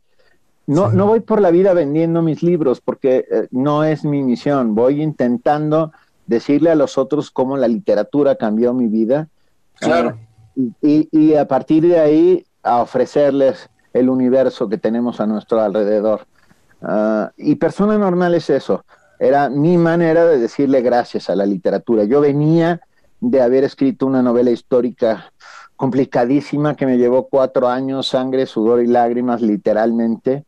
No, 0.67 0.93
no 0.93 1.07
voy 1.07 1.21
por 1.21 1.41
la 1.41 1.51
vida 1.51 1.75
vendiendo 1.75 2.23
mis 2.23 2.43
libros 2.43 2.81
porque 2.81 3.27
eh, 3.31 3.49
no 3.51 3.85
es 3.85 4.05
mi 4.05 4.23
misión. 4.23 4.75
Voy 4.75 5.03
intentando 5.03 5.93
decirle 6.27 6.71
a 6.71 6.75
los 6.75 6.99
otros 6.99 7.31
cómo 7.31 7.57
la 7.57 7.69
literatura 7.69 8.37
cambió 8.37 8.73
mi 8.73 8.87
vida. 8.87 9.29
Claro. 9.75 10.17
y, 10.55 11.35
a 11.35 11.49
partir 11.49 11.83
de 11.89 11.99
ahí 11.99 12.47
a 12.63 12.81
ofrecerles 12.81 13.69
el 13.93 14.09
universo 14.09 14.69
que 14.69 14.79
tenemos 14.79 15.21
a 15.21 15.27
nuestro 15.27 15.61
alrededor. 15.61 16.27
Ah, 16.81 17.31
y 17.37 17.57
persona 17.57 17.99
normal 17.99 18.35
es 18.35 18.51
eso. 18.51 18.85
era 19.19 19.49
mi 19.49 19.79
manera 19.79 20.25
de 20.25 20.39
decirle 20.39 20.83
gracias 20.83 21.31
a 21.31 21.37
la 21.37 21.47
literatura. 21.47 22.05
Yo 22.05 22.21
venía 22.21 22.81
de 23.21 23.41
haber 23.41 23.65
escrito 23.65 24.07
una 24.07 24.23
novela 24.23 24.51
histórica 24.51 25.33
complicadísima 25.77 26.75
que 26.75 26.87
me 26.87 26.99
llevó 26.99 27.29
cuatro 27.29 27.69
años, 27.69 28.09
sangre, 28.09 28.47
sudor 28.47 28.83
y 28.83 28.87
lágrimas, 28.87 29.41
literalmente, 29.41 30.45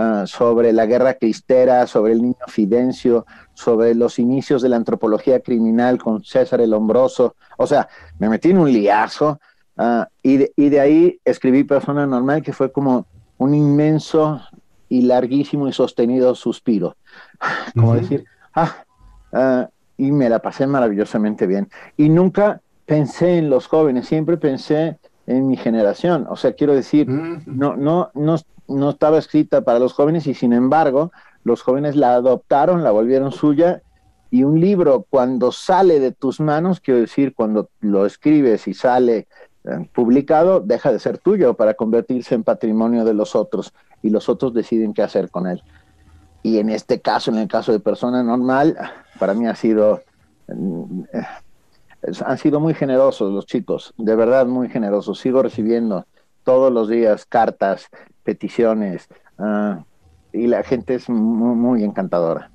ah, 0.00 0.24
sobre 0.26 0.72
la 0.72 0.86
guerra 0.86 1.14
cristera, 1.14 1.86
sobre 1.86 2.12
el 2.12 2.22
niño 2.22 2.46
Fidencio, 2.48 3.26
sobre 3.54 3.94
los 3.94 4.18
inicios 4.18 4.62
de 4.62 4.68
la 4.68 4.76
antropología 4.76 5.40
criminal 5.40 5.98
con 5.98 6.24
César 6.24 6.60
el 6.60 6.72
Hombroso. 6.72 7.36
O 7.58 7.66
sea, 7.66 7.88
me 8.18 8.28
metí 8.28 8.50
en 8.50 8.58
un 8.58 8.72
liazo 8.72 9.40
ah, 9.76 10.08
y, 10.22 10.38
de, 10.38 10.52
y, 10.56 10.68
de, 10.68 10.80
ahí 10.80 11.20
escribí 11.24 11.64
Persona 11.64 12.06
Normal, 12.06 12.42
que 12.42 12.52
fue 12.52 12.72
como 12.72 13.06
un 13.38 13.54
inmenso 13.54 14.40
y 14.88 15.02
larguísimo 15.02 15.68
y 15.68 15.72
sostenido 15.72 16.34
suspiro. 16.34 16.96
Como 17.74 17.94
decir, 17.94 18.24
ah, 18.54 18.84
ah, 19.32 19.68
y 19.96 20.12
me 20.12 20.28
la 20.28 20.40
pasé 20.40 20.66
maravillosamente 20.66 21.46
bien. 21.46 21.68
Y 21.96 22.08
nunca 22.08 22.60
pensé 22.86 23.38
en 23.38 23.48
los 23.48 23.66
jóvenes, 23.66 24.08
siempre 24.08 24.36
pensé 24.36 24.98
en 25.30 25.46
mi 25.46 25.56
generación. 25.56 26.26
O 26.28 26.36
sea, 26.36 26.54
quiero 26.54 26.74
decir, 26.74 27.08
no, 27.08 27.76
no, 27.76 28.10
no, 28.14 28.36
no 28.66 28.90
estaba 28.90 29.18
escrita 29.18 29.62
para 29.62 29.78
los 29.78 29.92
jóvenes 29.92 30.26
y 30.26 30.34
sin 30.34 30.52
embargo, 30.52 31.12
los 31.44 31.62
jóvenes 31.62 31.94
la 31.94 32.14
adoptaron, 32.14 32.82
la 32.82 32.90
volvieron 32.90 33.30
suya 33.30 33.82
y 34.30 34.42
un 34.42 34.60
libro 34.60 35.06
cuando 35.08 35.52
sale 35.52 36.00
de 36.00 36.10
tus 36.12 36.40
manos, 36.40 36.80
quiero 36.80 37.00
decir, 37.00 37.34
cuando 37.34 37.70
lo 37.80 38.06
escribes 38.06 38.66
y 38.66 38.74
sale 38.74 39.28
eh, 39.64 39.88
publicado, 39.92 40.60
deja 40.60 40.92
de 40.92 40.98
ser 40.98 41.18
tuyo 41.18 41.54
para 41.54 41.74
convertirse 41.74 42.34
en 42.34 42.42
patrimonio 42.42 43.04
de 43.04 43.14
los 43.14 43.36
otros 43.36 43.72
y 44.02 44.10
los 44.10 44.28
otros 44.28 44.52
deciden 44.52 44.94
qué 44.94 45.02
hacer 45.02 45.30
con 45.30 45.46
él. 45.46 45.62
Y 46.42 46.58
en 46.58 46.70
este 46.70 47.00
caso, 47.00 47.30
en 47.30 47.38
el 47.38 47.48
caso 47.48 47.70
de 47.70 47.78
persona 47.78 48.22
normal, 48.24 48.76
para 49.18 49.34
mí 49.34 49.46
ha 49.46 49.54
sido, 49.54 50.00
han 52.24 52.38
sido 52.38 52.60
muy 52.60 52.74
generosos 52.74 53.32
los 53.32 53.46
chicos, 53.46 53.94
de 53.98 54.16
verdad 54.16 54.46
muy 54.46 54.68
generosos. 54.68 55.18
Sigo 55.18 55.42
recibiendo 55.42 56.06
todos 56.44 56.72
los 56.72 56.88
días 56.88 57.26
cartas, 57.26 57.88
peticiones, 58.22 59.08
ah, 59.38 59.84
y 60.32 60.46
la 60.46 60.62
gente 60.62 60.94
es 60.94 61.08
muy, 61.08 61.84
encantadora. 61.84 62.50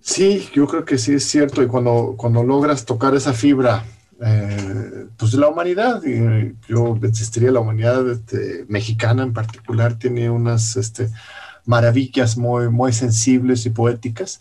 Sí, 0.00 0.48
yo 0.52 0.66
creo 0.66 0.84
que 0.84 0.98
sí 0.98 1.14
es 1.14 1.24
cierto, 1.24 1.62
y 1.62 1.66
cuando, 1.66 2.14
cuando 2.16 2.42
logras 2.42 2.84
tocar 2.84 3.14
esa 3.14 3.32
fibra 3.32 3.84
eh, 4.20 5.06
pues 5.16 5.34
la 5.34 5.48
humanidad. 5.48 6.02
Y 6.04 6.56
yo 6.68 6.98
existiría 7.02 7.50
la 7.50 7.60
humanidad 7.60 8.08
este, 8.10 8.64
mexicana 8.68 9.22
en 9.22 9.32
particular, 9.32 9.98
tiene 9.98 10.30
unas 10.30 10.76
este, 10.76 11.10
maravillas 11.64 12.36
muy, 12.36 12.68
muy 12.68 12.92
sensibles 12.92 13.66
y 13.66 13.70
poéticas. 13.70 14.40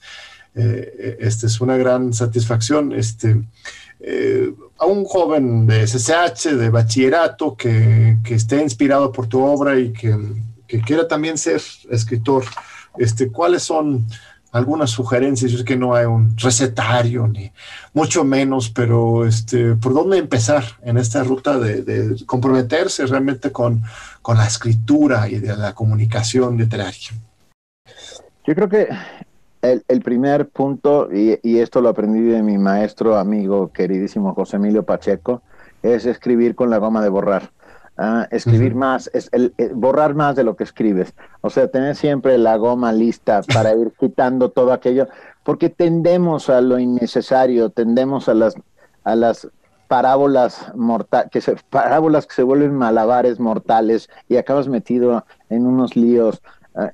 Eh, 0.55 1.17
este 1.19 1.47
es 1.47 1.61
una 1.61 1.77
gran 1.77 2.13
satisfacción. 2.13 2.93
Este, 2.93 3.41
eh, 3.99 4.53
a 4.77 4.85
un 4.85 5.05
joven 5.05 5.65
de 5.65 5.87
SSH, 5.87 6.55
de 6.55 6.69
bachillerato, 6.69 7.55
que, 7.55 8.17
que, 8.23 8.35
esté 8.35 8.61
inspirado 8.61 9.11
por 9.11 9.27
tu 9.27 9.41
obra 9.41 9.79
y 9.79 9.93
que, 9.93 10.17
que 10.67 10.81
quiera 10.81 11.07
también 11.07 11.37
ser 11.37 11.61
escritor, 11.89 12.43
este, 12.97 13.31
¿cuáles 13.31 13.63
son 13.63 14.05
algunas 14.53 14.91
sugerencias. 14.91 15.51
Yo 15.51 15.57
sé 15.57 15.65
que 15.65 15.75
no 15.75 15.95
hay 15.95 16.05
un 16.05 16.37
recetario, 16.37 17.27
ni 17.27 17.51
mucho 17.93 18.23
menos, 18.23 18.69
pero 18.69 19.25
este, 19.25 19.75
¿por 19.75 19.93
dónde 19.93 20.19
empezar 20.19 20.63
en 20.83 20.97
esta 20.97 21.23
ruta 21.23 21.59
de, 21.59 22.15
comprometerse 22.25 23.05
realmente 23.07 23.51
con, 23.51 23.83
con, 24.21 24.37
la 24.37 24.45
escritura 24.45 25.27
y 25.27 25.39
de 25.39 25.57
la 25.57 25.73
comunicación 25.73 26.55
literaria? 26.57 27.09
Yo 28.45 28.55
creo 28.55 28.69
que 28.69 28.87
el, 29.63 29.83
el 29.87 30.01
primer 30.01 30.49
punto, 30.49 31.09
y, 31.11 31.39
y, 31.41 31.59
esto 31.59 31.81
lo 31.81 31.89
aprendí 31.89 32.21
de 32.21 32.43
mi 32.43 32.57
maestro, 32.57 33.17
amigo, 33.17 33.71
queridísimo 33.71 34.35
José 34.35 34.57
Emilio 34.57 34.83
Pacheco, 34.83 35.41
es 35.81 36.05
escribir 36.05 36.53
con 36.53 36.69
la 36.69 36.77
goma 36.77 37.01
de 37.01 37.09
borrar. 37.09 37.51
Ah, 37.95 38.27
escribir 38.31 38.73
más, 38.73 39.09
es 39.13 39.29
el, 39.33 39.53
eh, 39.59 39.69
borrar 39.73 40.15
más 40.15 40.35
de 40.35 40.43
lo 40.43 40.55
que 40.55 40.63
escribes. 40.63 41.13
O 41.41 41.49
sea, 41.51 41.67
tener 41.67 41.95
siempre 41.95 42.37
la 42.39 42.57
goma 42.57 42.91
lista 42.91 43.41
para 43.53 43.73
ir 43.73 43.93
quitando 43.99 44.49
todo 44.49 44.73
aquello, 44.73 45.07
porque 45.43 45.69
tendemos 45.69 46.49
a 46.49 46.59
lo 46.61 46.79
innecesario, 46.79 47.69
tendemos 47.69 48.27
a 48.29 48.33
las, 48.33 48.55
a 49.03 49.15
las 49.15 49.47
parábolas 49.87 50.73
mortales, 50.75 51.29
que 51.31 51.39
se, 51.39 51.55
parábolas 51.69 52.25
que 52.25 52.33
se 52.33 52.43
vuelven 52.43 52.73
malabares 52.73 53.39
mortales 53.39 54.09
y 54.27 54.37
acabas 54.37 54.67
metido 54.67 55.23
en 55.49 55.67
unos 55.67 55.95
líos. 55.95 56.41
Ah, 56.75 56.91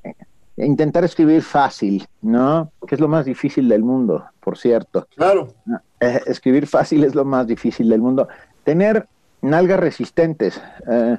intentar 0.64 1.04
escribir 1.04 1.42
fácil, 1.42 2.06
¿no? 2.22 2.72
Que 2.86 2.94
es 2.94 3.00
lo 3.00 3.08
más 3.08 3.24
difícil 3.24 3.68
del 3.68 3.82
mundo, 3.82 4.24
por 4.40 4.58
cierto. 4.58 5.06
Claro. 5.16 5.54
Eh, 6.00 6.20
escribir 6.26 6.66
fácil 6.66 7.04
es 7.04 7.14
lo 7.14 7.24
más 7.24 7.46
difícil 7.46 7.88
del 7.88 8.00
mundo. 8.00 8.28
Tener 8.64 9.06
nalgas 9.42 9.80
resistentes. 9.80 10.60
Eh, 10.88 11.18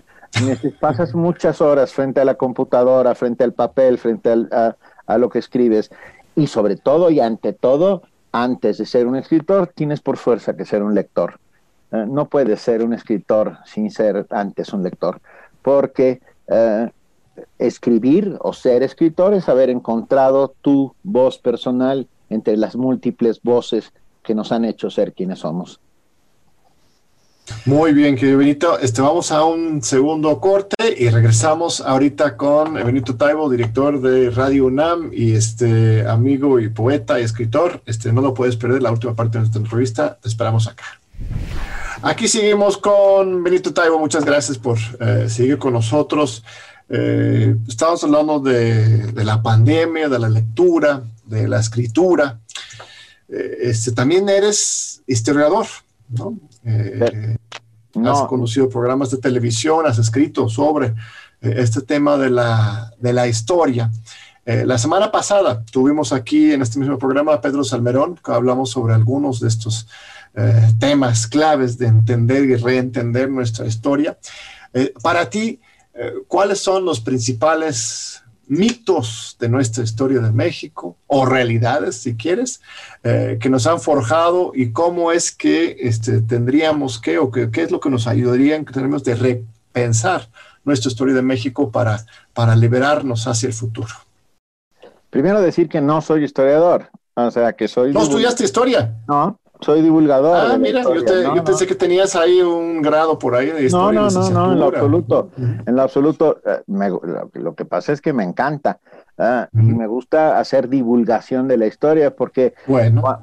pasas 0.80 1.14
muchas 1.14 1.62
horas 1.62 1.94
frente 1.94 2.22
a 2.22 2.26
la 2.26 2.36
computadora, 2.36 3.16
frente 3.16 3.44
al 3.44 3.54
papel, 3.54 3.98
frente 3.98 4.32
a, 4.32 5.18
lo 5.18 5.30
que 5.30 5.40
escribes. 5.40 5.92
Y 6.36 6.48
sobre 6.48 6.78
todo 6.78 7.10
y 7.10 7.20
ante 7.20 7.54
todo, 7.54 8.04
antes 8.32 8.78
de 8.78 8.86
ser 8.86 9.08
un 9.08 9.16
escritor, 9.16 9.72
tienes 9.76 10.00
por 10.00 10.18
fuerza 10.18 10.56
que 10.56 10.66
ser 10.66 10.84
un 10.84 10.96
lector. 10.96 11.40
Eh, 11.92 12.06
no 12.08 12.30
puedes 12.30 12.62
ser 12.62 12.84
un 12.84 12.94
escritor 12.94 13.58
sin 13.66 13.92
ser 13.92 14.26
antes 14.30 14.72
un 14.72 14.84
lector, 14.84 15.20
porque 15.62 16.22
eh, 16.48 16.90
escribir 17.60 18.38
o 18.40 18.54
ser 18.54 18.84
escritor 18.84 19.34
es 19.34 19.50
haber 19.50 19.70
encontrado 19.70 20.54
tu 20.62 20.96
voz 21.04 21.38
personal 21.38 22.08
entre 22.30 22.58
las 22.58 22.76
múltiples 22.76 23.42
voces 23.42 23.94
que 24.24 24.36
nos 24.36 24.52
han 24.52 24.66
hecho 24.66 24.90
ser 24.90 25.14
quienes 25.14 25.40
somos. 25.40 25.80
Muy 27.66 27.94
bien, 27.94 28.16
querido 28.16 28.38
Benito. 28.38 28.80
Este, 28.80 29.02
vamos 29.02 29.32
a 29.32 29.44
un 29.44 29.82
segundo 29.84 30.40
corte 30.40 30.96
y 30.98 31.10
regresamos 31.10 31.82
ahorita 31.82 32.38
con 32.38 32.74
Benito 32.74 33.16
Taibo, 33.16 33.50
director 33.50 34.00
de 34.00 34.30
Radio 34.30 34.66
UNAM 34.66 35.12
y 35.14 35.34
este 35.34 36.08
amigo 36.08 36.60
y 36.60 36.70
poeta 36.70 37.20
y 37.20 37.24
escritor. 37.24 37.82
Este, 37.86 38.14
no 38.14 38.22
lo 38.22 38.34
puedes 38.34 38.56
perder, 38.56 38.82
la 38.82 38.92
última 38.92 39.14
parte 39.16 39.38
de 39.38 39.40
nuestra 39.42 39.62
entrevista. 39.62 40.18
Te 40.22 40.30
esperamos 40.30 40.68
acá. 40.68 40.86
Aquí 42.04 42.28
seguimos 42.28 42.78
con 42.78 43.44
Benito 43.44 43.74
Taibo. 43.74 44.00
Muchas 44.00 44.26
gracias 44.26 44.58
por 44.58 44.78
eh, 45.00 45.28
seguir 45.30 45.60
con 45.60 45.74
nosotros. 45.74 46.44
Eh, 46.94 47.56
estamos 47.70 48.04
hablando 48.04 48.40
de, 48.40 49.14
la 49.24 49.42
pandemia, 49.42 50.10
de 50.10 50.20
la 50.20 50.28
lectura, 50.28 51.02
de 51.26 51.48
la 51.48 51.60
escritura. 51.60 52.40
Eh, 53.30 53.58
este, 53.62 53.94
también 53.94 54.28
eres 54.28 55.02
historiador, 55.08 55.68
¿no? 56.10 56.38
Eh, 56.66 57.38
has 58.06 58.22
conocido 58.24 58.70
programas 58.70 59.12
de 59.12 59.18
televisión, 59.18 59.86
has 59.86 59.98
escrito 59.98 60.50
sobre 60.50 60.88
eh, 61.42 61.56
este 61.58 61.82
tema 61.82 62.18
de 62.18 62.30
la, 62.30 62.94
de 63.00 63.14
la 63.14 63.28
historia. 63.28 63.92
Eh, 64.46 64.66
la 64.66 64.78
semana 64.78 65.12
pasada 65.12 65.64
tuvimos 65.72 66.12
aquí 66.14 66.52
en 66.52 66.62
este 66.62 66.80
mismo 66.80 66.98
programa 66.98 67.34
a 67.34 67.42
Pedro 67.42 67.64
Salmerón, 67.64 68.20
que 68.24 68.32
hablamos 68.32 68.72
sobre 68.72 68.94
algunos 68.94 69.40
de 69.40 69.48
estos 69.48 69.88
temas 70.80 71.28
claves 71.28 71.78
de 71.78 71.88
entender 71.88 72.46
y 72.46 72.56
reentender 72.56 73.30
nuestra 73.30 73.68
historia. 73.68 74.18
para 75.04 75.30
ti, 75.30 75.60
¿cuáles 76.28 76.60
son 76.60 76.86
los 76.86 77.00
principales 77.00 78.22
mitos 78.52 79.38
de 79.40 79.48
nuestra 79.48 79.82
historia 79.82 80.20
de 80.20 80.32
México, 80.34 80.98
o 81.08 81.26
realidades, 81.26 81.96
si 81.96 82.18
quieres, 82.18 82.60
eh, 83.02 83.38
que 83.40 83.50
nos 83.50 83.66
han 83.66 83.80
forjado 83.80 84.52
y 84.54 84.74
cómo 84.74 85.14
es 85.14 85.32
que 85.32 85.78
este, 85.80 86.22
tendríamos 86.22 87.00
que, 87.00 87.18
o 87.18 87.32
qué 87.32 87.50
es 87.54 87.72
lo 87.72 87.80
que 87.80 87.90
nos 87.90 88.08
ayudaría 88.08 88.58
en 88.58 88.66
términos 88.66 89.06
de 89.06 89.16
repensar 89.16 90.28
nuestra 90.66 90.92
historia 90.92 91.16
de 91.16 91.22
México 91.22 91.72
para, 91.72 92.06
para 92.34 92.54
liberarnos 92.58 93.26
hacia 93.26 93.48
el 93.48 93.54
futuro. 93.54 93.94
Primero 95.10 95.40
decir 95.42 95.70
que 95.70 95.80
no 95.80 96.02
soy 96.02 96.26
historiador, 96.26 96.90
o 97.14 97.32
sea, 97.32 97.54
que 97.54 97.70
soy... 97.70 97.94
¿No 97.94 98.04
estudiaste 98.04 98.44
historia? 98.44 98.98
No, 99.08 99.40
soy 99.62 99.82
divulgador. 99.82 100.36
Ah, 100.36 100.58
mira, 100.58 100.84
yo, 100.84 101.44
pensé 101.44 101.68
que 101.68 101.76
tenías 101.76 102.16
ahí 102.16 102.42
un 102.42 102.82
grado 102.82 103.18
por 103.18 103.36
ahí 103.36 103.48
de 103.48 103.66
historia. 103.66 104.02
No, 104.02 104.10
no, 104.10 104.30
no, 104.30 104.48
no, 104.48 104.54
en 104.54 104.60
lo 104.60 104.66
absoluto. 104.66 105.30
En 105.38 105.76
lo 105.76 105.82
absoluto, 105.82 106.42
eh, 106.46 106.62
lo, 107.34 107.56
que 107.56 107.66
pasa 107.66 107.94
es 107.94 108.02
que 108.02 108.12
me 108.12 108.24
encanta 108.24 108.80
ah, 109.18 109.48
y 109.54 109.58
me 109.58 109.88
gusta 109.88 110.40
hacer 110.40 110.68
divulgación 110.68 111.48
de 111.48 111.58
la 111.58 111.68
historia 111.68 112.16
porque 112.16 112.54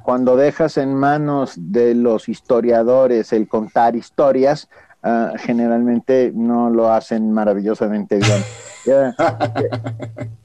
cuando 0.03 0.35
dejas 0.37 0.77
en 0.77 0.95
manos 0.95 1.53
de 1.57 1.93
los 1.93 2.29
historiadores 2.29 3.33
el 3.33 3.47
contar 3.47 3.95
historias, 3.95 4.69
ah, 5.03 5.33
generalmente 5.37 6.31
no 6.33 6.69
lo 6.69 6.91
hacen 6.91 7.31
maravillosamente 7.31 8.17
bien. 8.17 8.43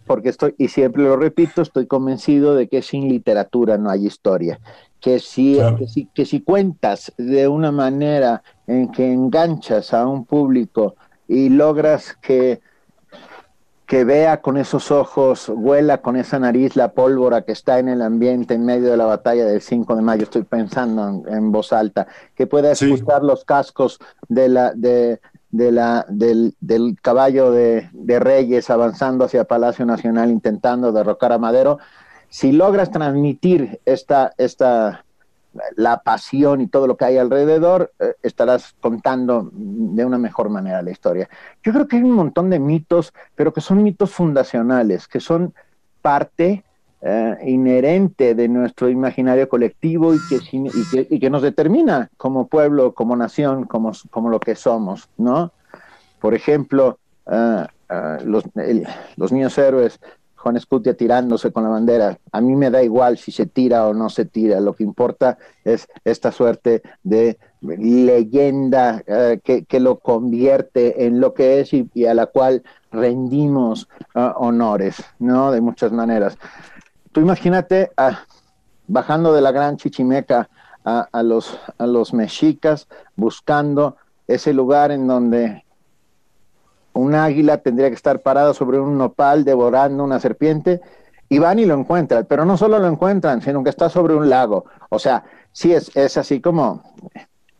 porque 0.06 0.28
estoy, 0.28 0.54
y 0.58 0.68
siempre 0.68 1.02
lo 1.02 1.16
repito, 1.16 1.62
estoy 1.62 1.86
convencido 1.86 2.54
de 2.54 2.68
que 2.68 2.82
sin 2.82 3.08
literatura 3.08 3.78
no 3.78 3.90
hay 3.90 4.06
historia 4.06 4.58
que 5.04 5.20
si, 5.20 5.58
que 6.14 6.24
si, 6.24 6.40
cuentas 6.40 7.12
de 7.18 7.46
una 7.46 7.70
manera 7.70 8.42
en 8.66 8.90
que 8.90 9.12
enganchas 9.12 9.92
a 9.92 10.06
un 10.06 10.24
público 10.24 10.96
y 11.28 11.50
logras 11.50 12.16
que 12.22 12.62
que 13.86 14.04
vea 14.04 14.40
con 14.40 14.56
esos 14.56 14.90
ojos, 14.90 15.48
huela 15.48 15.98
con 15.98 16.16
esa 16.16 16.38
nariz 16.38 16.74
la 16.74 16.92
pólvora 16.92 17.42
que 17.42 17.52
está 17.52 17.78
en 17.78 17.88
el 17.88 18.00
ambiente 18.00 18.54
en 18.54 18.64
medio 18.64 18.90
de 18.90 18.96
la 18.96 19.04
batalla 19.04 19.44
del 19.44 19.60
5 19.60 19.96
de 19.96 20.02
mayo, 20.02 20.22
estoy 20.22 20.42
pensando 20.42 21.22
en, 21.28 21.52
voz 21.52 21.72
alta, 21.72 22.06
que 22.34 22.46
pueda 22.46 22.72
escuchar 22.72 23.22
los 23.22 23.44
cascos 23.44 23.98
de 24.28 24.48
la, 24.48 24.72
de, 24.72 25.20
la, 25.50 26.06
del, 26.08 26.54
caballo 27.02 27.50
de, 27.50 27.90
de, 27.92 28.18
Reyes 28.20 28.70
avanzando 28.70 29.26
hacia 29.26 29.44
Palacio 29.44 29.84
Nacional 29.84 30.30
intentando 30.30 30.90
derrocar 30.90 31.32
a 31.32 31.38
Madero, 31.38 31.78
si 32.30 32.52
logras 32.52 32.90
transmitir 32.90 33.80
esta, 33.84 34.32
esta, 34.38 35.04
la 35.76 36.02
pasión 36.02 36.60
y 36.60 36.66
todo 36.66 36.86
lo 36.86 36.96
que 36.96 37.04
hay 37.04 37.18
alrededor, 37.18 37.92
eh, 37.98 38.14
estarás 38.22 38.74
contando 38.80 39.50
de 39.52 40.04
una 40.04 40.18
mejor 40.18 40.48
manera 40.48 40.82
la 40.82 40.90
historia. 40.90 41.28
Yo 41.62 41.72
creo 41.72 41.88
que 41.88 41.96
hay 41.96 42.02
un 42.02 42.12
montón 42.12 42.50
de 42.50 42.58
mitos, 42.58 43.12
pero 43.34 43.52
que 43.52 43.60
son 43.60 43.82
mitos 43.82 44.10
fundacionales, 44.10 45.08
que 45.08 45.20
son 45.20 45.54
parte 46.02 46.64
eh, 47.00 47.36
inherente 47.46 48.34
de 48.34 48.48
nuestro 48.48 48.88
imaginario 48.88 49.48
colectivo 49.48 50.14
y 50.14 50.18
que, 50.28 51.06
y 51.10 51.20
que, 51.20 51.30
nos 51.30 51.42
determina 51.42 52.10
como 52.16 52.46
pueblo, 52.46 52.92
como 52.92 53.16
nación, 53.16 53.64
como, 53.64 53.92
como 54.10 54.30
lo 54.30 54.40
que 54.40 54.54
somos, 54.54 55.08
¿no? 55.16 55.52
Por 56.20 56.34
ejemplo, 56.34 56.98
eh, 57.26 57.66
los, 58.24 58.44
los 59.16 59.32
niños 59.32 59.56
héroes 59.58 60.00
Juan 60.44 60.58
Escutia 60.58 60.94
tirándose 60.94 61.50
con 61.52 61.62
la 61.62 61.70
bandera. 61.70 62.18
A 62.30 62.42
mí 62.42 62.54
me 62.54 62.70
da 62.70 62.82
igual 62.82 63.16
si 63.16 63.32
se 63.32 63.46
tira 63.46 63.86
o 63.86 63.94
no 63.94 64.10
se 64.10 64.26
tira, 64.26 64.60
lo 64.60 64.74
que 64.74 64.84
importa 64.84 65.38
es 65.64 65.88
esta 66.04 66.32
suerte 66.32 66.82
de 67.02 67.38
leyenda 67.62 69.02
eh, 69.06 69.40
que, 69.42 69.80
lo 69.80 70.00
convierte 70.00 71.06
en 71.06 71.18
lo 71.18 71.32
que 71.32 71.60
es 71.60 71.72
y, 71.72 72.04
a 72.04 72.12
la 72.12 72.26
cual 72.26 72.62
rendimos 72.92 73.88
eh, 74.14 74.32
honores, 74.36 75.02
¿no? 75.18 75.50
De 75.50 75.62
muchas 75.62 75.92
maneras. 75.92 76.36
Tú 77.12 77.20
imagínate 77.20 77.92
ah, 77.96 78.20
bajando 78.86 79.32
de 79.32 79.40
la 79.40 79.50
gran 79.50 79.78
chichimeca 79.78 80.50
a, 80.84 81.22
los, 81.22 81.58
a 81.78 81.86
los 81.86 82.12
mexicas 82.12 82.86
buscando 83.16 83.96
ese 84.26 84.52
lugar 84.52 84.90
en 84.90 85.06
donde 85.06 85.64
un 86.94 87.14
águila 87.14 87.58
tendría 87.58 87.88
que 87.88 87.94
estar 87.94 88.22
parada 88.22 88.54
sobre 88.54 88.80
un 88.80 88.96
nopal 88.96 89.44
devorando 89.44 90.02
una 90.02 90.18
serpiente, 90.20 90.80
y 91.28 91.38
van 91.38 91.58
y 91.58 91.64
lo 91.64 91.74
encuentran, 91.74 92.26
pero 92.28 92.44
no 92.44 92.56
solo 92.56 92.78
lo 92.78 92.86
encuentran, 92.86 93.42
sino 93.42 93.62
que 93.64 93.70
está 93.70 93.88
sobre 93.88 94.14
un 94.14 94.28
lago. 94.28 94.66
O 94.90 94.98
sea, 94.98 95.24
sí 95.52 95.72
es, 95.72 95.90
es 95.96 96.16
así 96.16 96.40
como, 96.40 96.82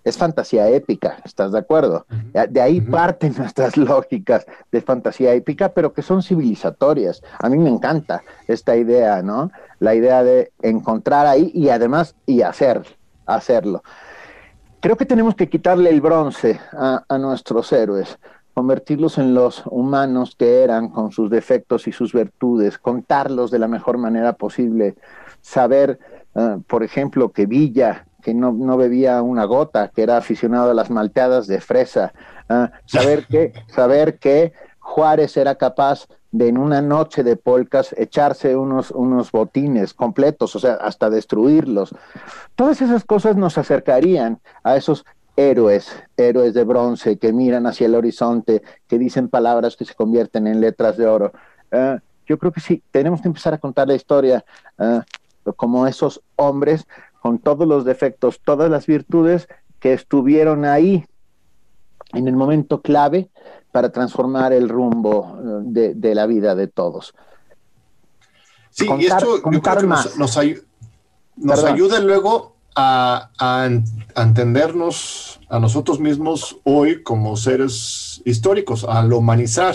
es 0.05 0.18
fantasía 0.18 0.68
épica, 0.68 1.16
¿estás 1.24 1.53
de 1.53 1.59
acuerdo? 1.59 2.07
De 2.51 2.61
ahí 2.61 2.80
parten 2.80 3.35
nuestras 3.39 3.76
lógicas 3.76 4.47
de 4.70 4.80
fantasía 4.82 5.32
épica, 5.32 5.70
pero 5.70 5.93
que 5.93 6.03
son 6.03 6.22
civilizatorias. 6.22 7.22
A 7.41 7.49
mí 7.49 7.59
me 7.59 7.70
encanta 7.70 8.22
esta 8.47 8.76
idea, 8.76 9.22
¿no? 9.22 9.51
La 9.80 9.95
idea 9.95 10.22
de 10.22 10.53
encontrar 10.62 11.26
ahí 11.26 11.51
y 11.55 11.70
además 11.70 12.14
y 12.26 12.43
hacer, 12.43 12.82
hacerlo. 13.26 13.82
Creo 14.80 14.97
que 14.97 15.07
tenemos 15.07 15.35
que 15.35 15.49
quitarle 15.49 15.89
el 15.89 16.03
bronce 16.03 16.61
a, 16.72 17.03
a 17.09 17.18
nuestros 17.18 17.72
héroes 17.72 18.18
convertirlos 18.55 19.18
en 19.18 19.34
los 19.34 19.64
humanos 19.66 20.36
que 20.36 20.62
eran 20.62 20.88
con 20.88 21.11
sus 21.11 21.28
defectos 21.28 21.88
y 21.88 21.92
sus 21.92 22.12
virtudes, 22.12 22.78
contarlos 22.78 23.50
de 23.50 23.59
la 23.59 23.68
mejor 23.68 23.98
manera 23.98 24.34
posible, 24.34 24.94
saber, 25.40 25.98
eh, 26.34 26.59
por 26.66 26.84
ejemplo, 26.84 27.32
que 27.32 27.46
Villa, 27.46 28.07
que 28.22 28.32
no, 28.32 28.76
bebía 28.76 29.20
una 29.22 29.44
gota, 29.44 29.88
que 29.88 30.02
era 30.02 30.16
aficionado 30.16 30.70
a 30.70 30.74
las 30.74 30.88
malteadas 30.88 31.46
de 31.46 31.61
fresa, 31.61 32.14
eh, 32.48 32.68
saber, 32.86 33.26
que, 33.26 33.52
saber 33.68 34.18
que 34.18 34.52
Juárez 34.78 35.36
era 35.36 35.57
capaz 35.57 36.07
de 36.30 36.48
en 36.48 36.59
una 36.59 36.80
noche 36.80 37.22
de 37.22 37.36
polcas 37.36 37.94
echarse 37.96 38.57
unos, 38.57 38.90
unos 38.90 39.30
botines 39.30 39.94
completos, 39.94 40.55
o 40.57 40.59
sea, 40.59 40.74
hasta 40.74 41.11
destruirlos. 41.11 41.94
Todas 42.55 42.82
esas 42.82 43.05
cosas 43.05 43.36
nos 43.36 43.57
acercarían 43.59 44.40
a 44.62 44.76
esos 44.76 45.05
héroes, 45.37 45.89
héroes 46.16 46.55
de 46.55 46.64
bronce 46.64 47.18
que 47.18 47.32
miran 47.32 47.66
hacia 47.66 47.87
el 47.87 47.95
horizonte, 47.95 48.62
que 48.87 48.99
dicen 48.99 49.28
palabras 49.28 49.76
que 49.76 49.85
se 49.85 49.95
convierten 49.95 50.47
en 50.47 50.61
letras 50.61 50.97
de 50.97 51.07
oro. 51.07 51.32
Ah, 51.72 51.99
yo 52.26 52.39
creo 52.39 52.53
que 52.53 52.61
sí, 52.61 52.82
tenemos 52.91 53.20
que 53.20 53.28
empezar 53.28 53.55
a 53.55 53.59
contar 53.59 53.89
la 53.89 53.95
historia 53.95 54.45
ah, 54.78 55.05
como 55.57 55.87
esos 55.87 56.22
hombres 56.37 56.87
con 57.20 57.39
todos 57.39 57.66
los 57.66 57.85
defectos, 57.85 58.41
todas 58.45 58.70
las 58.70 58.87
virtudes 58.87 59.49
que 59.80 59.93
estuvieron 59.93 60.64
ahí 60.64 61.05
en 62.12 62.28
el 62.28 62.37
momento 62.37 62.80
clave 62.80 63.30
para 63.72 63.91
transformar 63.91 64.53
el 64.53 64.68
rumbo 64.68 65.37
ah, 65.37 65.61
de, 65.64 66.14
la 66.14 66.26
vida 66.26 66.55
de 66.55 66.68
todos. 66.68 67.14
Sí, 68.70 68.89
y 68.99 69.07
esto 69.07 69.37
yo 69.51 69.62
creo 69.62 69.78
que 69.78 69.87
nos, 69.87 70.16
nos 71.37 71.64
ayuda 71.64 72.01
luego 72.01 72.53
a, 72.75 73.70
entendernos 74.16 75.41
a 75.49 75.59
nosotros 75.59 76.01
mismos 76.01 76.59
hoy 76.64 77.03
como 77.03 77.37
seres 77.37 78.22
históricos, 78.25 78.85
al 78.85 79.12
humanizar 79.12 79.75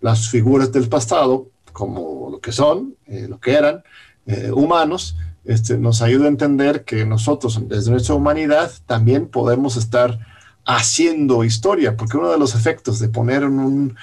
las 0.00 0.28
figuras 0.28 0.72
del 0.72 0.88
pasado 0.88 1.48
como 1.72 2.28
lo 2.30 2.40
que 2.40 2.52
son, 2.52 2.94
eh, 3.06 3.26
lo 3.28 3.40
que 3.40 3.54
eran, 3.54 3.82
eh, 4.26 4.50
humanos, 4.52 5.16
este, 5.44 5.76
nos 5.76 6.02
ayuda 6.02 6.26
a 6.26 6.28
entender 6.28 6.84
que 6.84 7.04
nosotros, 7.04 7.60
desde 7.68 7.90
nuestra 7.90 8.14
humanidad, 8.14 8.70
también 8.86 9.26
podemos 9.26 9.76
estar 9.76 10.18
haciendo 10.64 11.44
historia, 11.44 11.96
porque 11.96 12.16
uno 12.16 12.30
de 12.30 12.38
los 12.38 12.54
efectos 12.54 12.98
de 12.98 13.08
poner 13.08 13.44
un, 13.44 13.96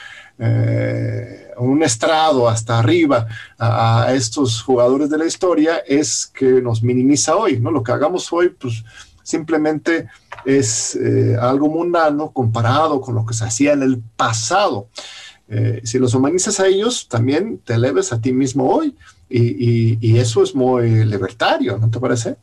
eh, 0.43 1.51
un 1.57 1.83
estrado 1.83 2.49
hasta 2.49 2.79
arriba 2.79 3.27
a, 3.59 4.11
estos 4.13 4.63
jugadores 4.63 5.09
de 5.09 5.19
la 5.19 5.25
historia 5.25 5.77
es 5.87 6.25
que 6.25 6.61
nos 6.61 6.81
minimiza 6.81 7.35
hoy, 7.35 7.59
¿no? 7.59 7.69
Lo 7.69 7.83
que 7.83 7.91
hagamos 7.91 8.31
hoy, 8.33 8.49
pues 8.49 8.83
simplemente 9.21 10.07
es 10.43 10.95
eh, 10.95 11.37
algo 11.39 11.69
mundano 11.69 12.31
comparado 12.31 13.01
con 13.01 13.13
lo 13.13 13.25
que 13.25 13.35
se 13.35 13.45
hacía 13.45 13.73
en 13.73 13.83
el 13.83 14.01
pasado. 14.15 14.87
Eh, 15.47 15.81
si 15.83 15.99
los 15.99 16.15
humanizas 16.15 16.59
a 16.59 16.67
ellos, 16.67 17.07
también 17.07 17.59
te 17.59 17.73
eleves 17.75 18.11
a 18.11 18.19
ti 18.19 18.31
mismo 18.31 18.67
hoy 18.73 18.95
y, 19.29 20.17
eso 20.17 20.43
es 20.43 20.55
muy 20.55 21.05
libertario, 21.05 21.77
¿no 21.77 21.89
te 21.89 21.99
parece? 21.99 22.37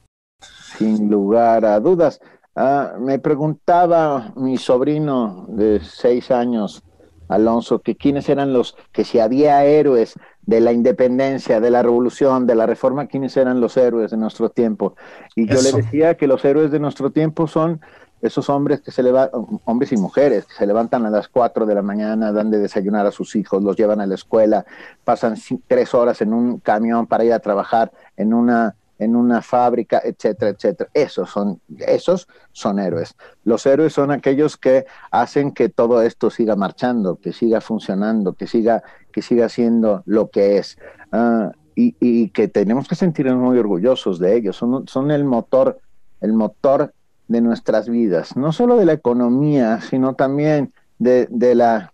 Sin 0.78 1.10
lugar 1.10 1.64
a 1.64 1.80
dudas. 1.80 2.20
Ah, 2.60 2.94
me 2.98 3.20
preguntaba 3.20 4.32
mi 4.34 4.58
sobrino 4.58 5.46
de 5.46 5.78
seis 5.78 6.32
años, 6.32 6.82
Alonso, 7.28 7.82
que 7.82 7.94
quiénes 7.94 8.28
eran 8.28 8.52
los, 8.52 8.76
que 8.90 9.04
si 9.04 9.20
había 9.20 9.64
héroes 9.64 10.14
de 10.42 10.60
la 10.60 10.72
independencia, 10.72 11.60
de 11.60 11.70
la 11.70 11.84
revolución, 11.84 12.48
de 12.48 12.56
la 12.56 12.66
reforma, 12.66 13.06
quiénes 13.06 13.36
eran 13.36 13.60
los 13.60 13.76
héroes 13.76 14.10
de 14.10 14.16
nuestro 14.16 14.50
tiempo. 14.50 14.96
Y 15.36 15.46
yo 15.46 15.62
le 15.62 15.70
decía 15.70 16.16
que 16.16 16.26
los 16.26 16.44
héroes 16.44 16.72
de 16.72 16.80
nuestro 16.80 17.12
tiempo 17.12 17.46
son 17.46 17.80
esos 18.22 18.50
hombres 18.50 18.80
que 18.80 18.90
se 18.90 19.04
levantan, 19.04 19.60
hombres 19.64 19.92
y 19.92 19.96
mujeres, 19.96 20.44
que 20.46 20.54
se 20.54 20.66
levantan 20.66 21.06
a 21.06 21.10
las 21.10 21.28
4 21.28 21.64
de 21.64 21.76
la 21.76 21.82
mañana, 21.82 22.32
dan 22.32 22.50
de 22.50 22.58
desayunar 22.58 23.06
a 23.06 23.12
sus 23.12 23.36
hijos, 23.36 23.62
los 23.62 23.76
llevan 23.76 24.00
a 24.00 24.06
la 24.06 24.16
escuela, 24.16 24.66
pasan 25.04 25.36
tres 25.68 25.94
horas 25.94 26.22
en 26.22 26.32
un 26.32 26.58
camión 26.58 27.06
para 27.06 27.24
ir 27.24 27.32
a 27.32 27.38
trabajar 27.38 27.92
en 28.16 28.34
una 28.34 28.74
en 28.98 29.16
una 29.16 29.42
fábrica, 29.42 30.00
etcétera, 30.04 30.50
etcétera. 30.50 30.90
Esos 30.92 31.30
son, 31.30 31.60
esos 31.78 32.28
son 32.52 32.78
héroes. 32.78 33.14
Los 33.44 33.64
héroes 33.66 33.92
son 33.92 34.10
aquellos 34.10 34.56
que 34.56 34.86
hacen 35.10 35.52
que 35.52 35.68
todo 35.68 36.02
esto 36.02 36.30
siga 36.30 36.56
marchando, 36.56 37.16
que 37.16 37.32
siga 37.32 37.60
funcionando, 37.60 38.32
que 38.34 38.46
siga, 38.46 38.82
que 39.12 39.22
siga 39.22 39.48
siendo 39.48 40.02
lo 40.06 40.30
que 40.30 40.58
es. 40.58 40.78
Ah, 41.12 41.52
y, 41.80 42.30
que 42.30 42.48
tenemos 42.48 42.88
que 42.88 42.96
sentirnos 42.96 43.36
muy 43.36 43.56
orgullosos 43.56 44.18
de 44.18 44.36
ellos. 44.36 44.56
Son, 44.56 44.88
son 44.88 45.12
el 45.12 45.24
motor, 45.24 45.78
el 46.20 46.32
motor 46.32 46.92
de 47.28 47.40
nuestras 47.40 47.88
vidas, 47.88 48.36
no 48.36 48.52
solo 48.52 48.76
de 48.76 48.84
la 48.84 48.94
economía, 48.94 49.80
sino 49.80 50.14
también 50.14 50.72
de, 50.98 51.28
la 51.54 51.92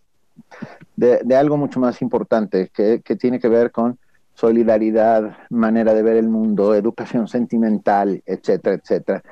de, 0.96 1.36
algo 1.36 1.58
mucho 1.58 1.80
más 1.80 2.00
importante 2.00 2.70
que, 2.72 3.02
que 3.02 3.16
tiene 3.16 3.40
que 3.40 3.48
ver 3.48 3.72
con 3.72 3.98
solidaridad, 4.34 5.36
manera 5.50 5.94
de 5.94 6.02
ver 6.02 6.16
el 6.16 6.28
mundo, 6.28 6.74
educación 6.74 7.28
sentimental, 7.28 8.22
etcétera, 8.26 8.76
etcétera. 8.76 9.22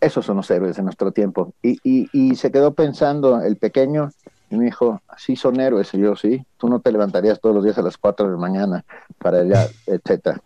Esos 0.00 0.26
son 0.26 0.36
los 0.36 0.50
héroes 0.50 0.76
de 0.76 0.82
nuestro 0.82 1.12
tiempo. 1.12 1.54
Y, 1.62 2.34
se 2.34 2.50
quedó 2.50 2.74
pensando 2.74 3.40
el 3.40 3.56
pequeño 3.56 4.10
y 4.50 4.56
me 4.56 4.64
dijo, 4.64 5.00
sí 5.16 5.36
son 5.36 5.60
héroes. 5.60 5.94
Y 5.94 5.98
yo, 5.98 6.16
sí, 6.16 6.44
tú 6.56 6.68
no 6.68 6.80
te 6.80 6.90
levantarías 6.90 7.40
todos 7.40 7.54
los 7.54 7.64
días 7.64 7.78
a 7.78 7.82
las 7.82 7.96
4 7.96 8.26
de 8.26 8.32
la 8.32 8.38
mañana 8.38 8.84
para 9.18 9.40
allá, 9.40 9.68
etcétera. 9.86 10.40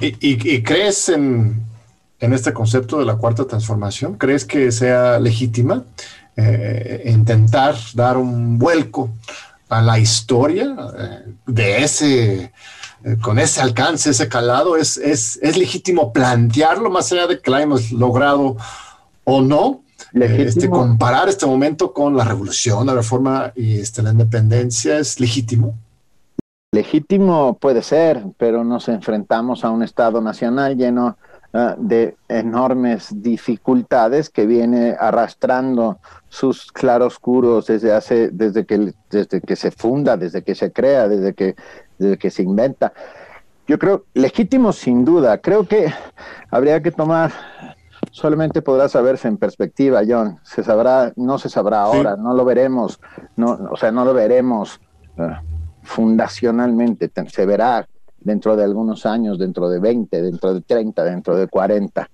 ¿Y, 0.00 0.14
y, 0.20 0.62
crees 0.62 1.08
en, 1.08 1.62
en, 2.20 2.32
este 2.32 2.52
concepto 2.52 2.98
de 2.98 3.06
la 3.06 3.16
cuarta 3.16 3.46
transformación? 3.46 4.14
¿Crees 4.14 4.44
que 4.44 4.70
sea 4.70 5.18
legítima 5.18 5.84
eh, 6.40 7.02
intentar 7.06 7.74
dar 7.94 8.16
un 8.16 8.58
vuelco 8.58 9.10
a 9.68 9.82
la 9.82 9.98
historia 9.98 10.74
eh, 10.98 11.32
de 11.46 11.82
ese, 11.82 12.52
eh, 13.04 13.16
con 13.20 13.38
ese 13.38 13.60
alcance, 13.60 14.10
ese 14.10 14.28
calado, 14.28 14.76
es, 14.76 14.96
es, 14.96 15.38
legítimo 15.56 16.12
plantearlo 16.12 16.90
más 16.90 17.12
allá 17.12 17.26
de 17.26 17.40
que 17.40 17.50
la 17.50 17.62
hemos 17.62 17.92
logrado 17.92 18.56
o 19.24 19.40
no. 19.40 19.82
este, 20.12 20.70
comparar 20.70 21.28
este 21.28 21.44
momento 21.44 21.92
con 21.92 22.16
la 22.16 22.24
revolución, 22.24 22.86
la 22.86 22.94
reforma 22.94 23.52
y 23.54 23.80
este, 23.80 24.02
la 24.02 24.12
independencia 24.12 24.98
es 24.98 25.20
legítimo. 25.20 25.74
Legítimo 26.70 27.54
puede 27.58 27.82
ser, 27.82 28.24
pero 28.36 28.62
nos 28.62 28.88
enfrentamos 28.88 29.64
a 29.64 29.70
un 29.70 29.82
Estado 29.82 30.20
nacional 30.20 30.76
lleno 30.76 31.16
ah, 31.54 31.74
de 31.78 32.16
enormes 32.28 33.08
dificultades 33.22 34.28
que 34.28 34.44
viene 34.46 34.94
arrastrando 34.98 35.98
sus 36.28 36.70
claroscuros 36.72 37.66
desde 37.66 37.92
hace, 37.92 38.30
desde 38.30 38.66
que, 38.66 38.92
desde 39.10 39.40
que 39.40 39.56
se 39.56 39.70
funda, 39.70 40.16
desde 40.16 40.42
que 40.42 40.54
se 40.54 40.72
crea, 40.72 41.08
desde 41.08 41.34
que, 41.34 41.56
desde 41.98 42.18
que 42.18 42.30
se 42.30 42.42
inventa. 42.42 42.92
Yo 43.66 43.78
creo, 43.78 44.04
legítimo 44.14 44.72
sin 44.72 45.04
duda, 45.04 45.38
creo 45.38 45.66
que 45.66 45.92
habría 46.50 46.82
que 46.82 46.90
tomar, 46.90 47.32
solamente 48.10 48.62
podrá 48.62 48.88
saberse 48.88 49.28
en 49.28 49.36
perspectiva, 49.36 50.02
John, 50.06 50.38
se 50.42 50.62
sabrá, 50.62 51.12
no 51.16 51.38
se 51.38 51.48
sabrá 51.48 51.82
ahora, 51.82 52.16
no 52.16 52.34
lo 52.34 52.44
veremos, 52.44 53.00
no, 53.36 53.58
o 53.70 53.76
sea, 53.76 53.90
no 53.90 54.04
lo 54.04 54.14
veremos. 54.14 54.80
Ah, 55.18 55.42
fundacionalmente, 55.88 57.10
se 57.28 57.46
verá 57.46 57.88
dentro 58.20 58.56
de 58.56 58.64
algunos 58.64 59.06
años, 59.06 59.38
dentro 59.38 59.68
de 59.70 59.80
20, 59.80 60.22
dentro 60.22 60.54
de 60.54 60.60
30, 60.60 61.02
dentro 61.04 61.34
de 61.34 61.48
40, 61.48 62.10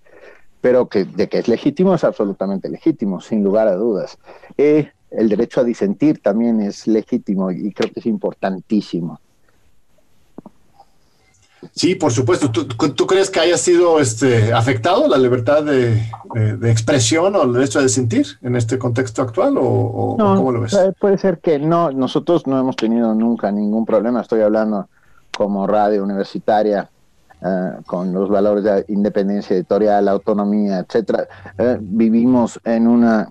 pero 0.64 0.88
que 0.88 1.04
de 1.04 1.28
que 1.28 1.40
es 1.40 1.46
legítimo 1.46 1.94
es 1.94 2.04
absolutamente 2.04 2.70
legítimo, 2.70 3.20
sin 3.20 3.44
lugar 3.44 3.68
a 3.68 3.74
dudas. 3.74 4.16
Eh, 4.56 4.90
el 5.10 5.28
derecho 5.28 5.60
a 5.60 5.64
disentir 5.64 6.22
también 6.22 6.58
es 6.62 6.86
legítimo 6.86 7.50
y 7.50 7.70
creo 7.74 7.92
que 7.92 8.00
es 8.00 8.06
importantísimo. 8.06 9.20
Sí, 11.72 11.96
por 11.96 12.12
supuesto. 12.12 12.50
¿Tú, 12.50 13.06
crees 13.06 13.28
que 13.28 13.40
haya 13.40 13.58
sido 13.58 14.00
este, 14.00 14.54
afectado 14.54 15.06
la 15.06 15.18
libertad 15.18 15.64
de, 15.64 16.00
expresión 16.70 17.36
o 17.36 17.42
el 17.42 17.52
derecho 17.52 17.80
a 17.80 17.86
sentir 17.86 18.26
en 18.40 18.56
este 18.56 18.78
contexto 18.78 19.20
actual 19.20 19.56
o, 19.58 20.16
cómo 20.16 20.50
lo 20.50 20.62
ves? 20.62 20.74
Puede 20.98 21.18
ser 21.18 21.40
que 21.40 21.58
no. 21.58 21.90
Nosotros 21.90 22.46
no 22.46 22.58
hemos 22.58 22.76
tenido 22.76 23.14
nunca 23.14 23.52
ningún 23.52 23.84
problema. 23.84 24.22
Estoy 24.22 24.40
hablando 24.40 24.88
como 25.30 25.66
radio 25.66 26.02
universitaria 26.02 26.88
eh, 27.44 27.72
con 27.86 28.12
los 28.12 28.28
valores 28.28 28.64
de 28.64 28.84
independencia 28.88 29.54
editorial, 29.54 30.08
autonomía, 30.08 30.78
etcétera. 30.78 31.28
Eh, 31.58 31.78
vivimos 31.80 32.58
en 32.64 32.86
una 32.88 33.28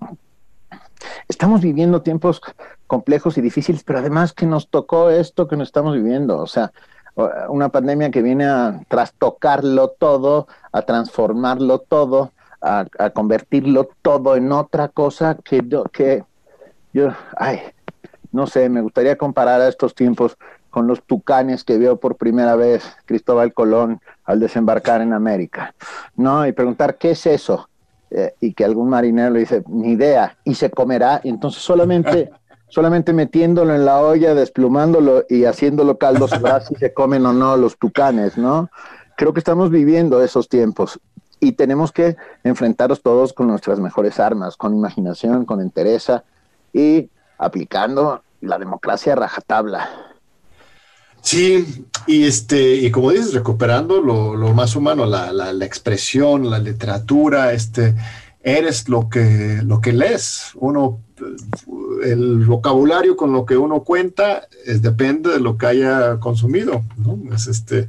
estamos 1.28 1.60
viviendo 1.60 2.02
tiempos 2.02 2.40
complejos 2.86 3.38
y 3.38 3.40
difíciles, 3.40 3.82
pero 3.84 3.98
además 3.98 4.32
que 4.32 4.46
nos 4.46 4.68
tocó 4.68 5.10
esto 5.10 5.48
que 5.48 5.56
nos 5.56 5.68
estamos 5.68 5.94
viviendo. 5.94 6.38
O 6.38 6.46
sea, 6.46 6.72
una 7.48 7.68
pandemia 7.68 8.10
que 8.10 8.22
viene 8.22 8.46
a 8.46 8.80
trastocarlo 8.88 9.88
todo, 9.88 10.46
a 10.72 10.82
transformarlo 10.82 11.78
todo, 11.78 12.32
a, 12.60 12.86
convertirlo 13.12 13.88
todo 14.02 14.36
en 14.36 14.50
otra 14.52 14.88
cosa 14.88 15.36
que, 15.42 15.62
que 15.92 16.24
yo, 16.92 17.10
ay, 17.36 17.60
no 18.32 18.46
sé, 18.46 18.68
me 18.68 18.80
gustaría 18.80 19.16
comparar 19.16 19.60
a 19.60 19.68
estos 19.68 19.94
tiempos 19.94 20.36
con 20.74 20.88
los 20.88 21.04
tucanes 21.04 21.62
que 21.62 21.78
vio 21.78 22.00
por 22.00 22.16
primera 22.16 22.56
vez 22.56 22.82
Cristóbal 23.06 23.54
Colón 23.54 24.00
al 24.24 24.40
desembarcar 24.40 25.02
en 25.02 25.12
América, 25.12 25.72
¿no? 26.16 26.44
Y 26.48 26.50
preguntar, 26.50 26.96
¿qué 26.96 27.12
es 27.12 27.26
eso? 27.26 27.68
Eh, 28.10 28.34
y 28.40 28.54
que 28.54 28.64
algún 28.64 28.88
marinero 28.88 29.30
le 29.30 29.38
dice, 29.38 29.62
ni 29.68 29.92
idea, 29.92 30.36
y 30.42 30.56
se 30.56 30.70
comerá, 30.70 31.20
y 31.22 31.28
entonces 31.28 31.62
solamente 31.62 32.32
solamente 32.68 33.12
metiéndolo 33.12 33.72
en 33.72 33.84
la 33.84 34.00
olla, 34.00 34.34
desplumándolo 34.34 35.24
y 35.28 35.44
haciéndolo 35.44 35.96
caldo, 35.96 36.26
sabrá 36.26 36.60
si 36.60 36.74
se 36.74 36.92
comen 36.92 37.24
o 37.24 37.32
no 37.32 37.56
los 37.56 37.78
tucanes, 37.78 38.36
¿no? 38.36 38.68
Creo 39.16 39.32
que 39.32 39.38
estamos 39.38 39.70
viviendo 39.70 40.24
esos 40.24 40.48
tiempos 40.48 40.98
y 41.38 41.52
tenemos 41.52 41.92
que 41.92 42.16
enfrentarlos 42.42 43.00
todos 43.00 43.32
con 43.32 43.46
nuestras 43.46 43.78
mejores 43.78 44.18
armas, 44.18 44.56
con 44.56 44.74
imaginación, 44.74 45.44
con 45.44 45.60
entereza 45.60 46.24
y 46.72 47.10
aplicando 47.38 48.24
la 48.40 48.58
democracia 48.58 49.14
rajatabla. 49.14 50.13
Sí, 51.24 51.86
y 52.06 52.24
este, 52.24 52.76
y 52.76 52.90
como 52.90 53.10
dices, 53.10 53.32
recuperando 53.32 54.00
lo, 54.02 54.52
más 54.52 54.76
humano, 54.76 55.06
la, 55.06 55.32
la, 55.32 55.54
la, 55.54 55.64
expresión, 55.64 56.50
la 56.50 56.58
literatura, 56.58 57.54
este, 57.54 57.94
eres 58.42 58.90
lo 58.90 59.08
que, 59.08 59.60
lo 59.64 59.80
que 59.80 59.92
lees. 59.94 60.50
Uno 60.54 61.00
el 62.04 62.44
vocabulario 62.44 63.16
con 63.16 63.32
lo 63.32 63.46
que 63.46 63.56
uno 63.56 63.82
cuenta 63.82 64.46
es, 64.66 64.82
depende 64.82 65.30
de 65.30 65.40
lo 65.40 65.56
que 65.56 65.66
haya 65.66 66.20
consumido, 66.20 66.82
Es 67.34 67.46
este, 67.46 67.88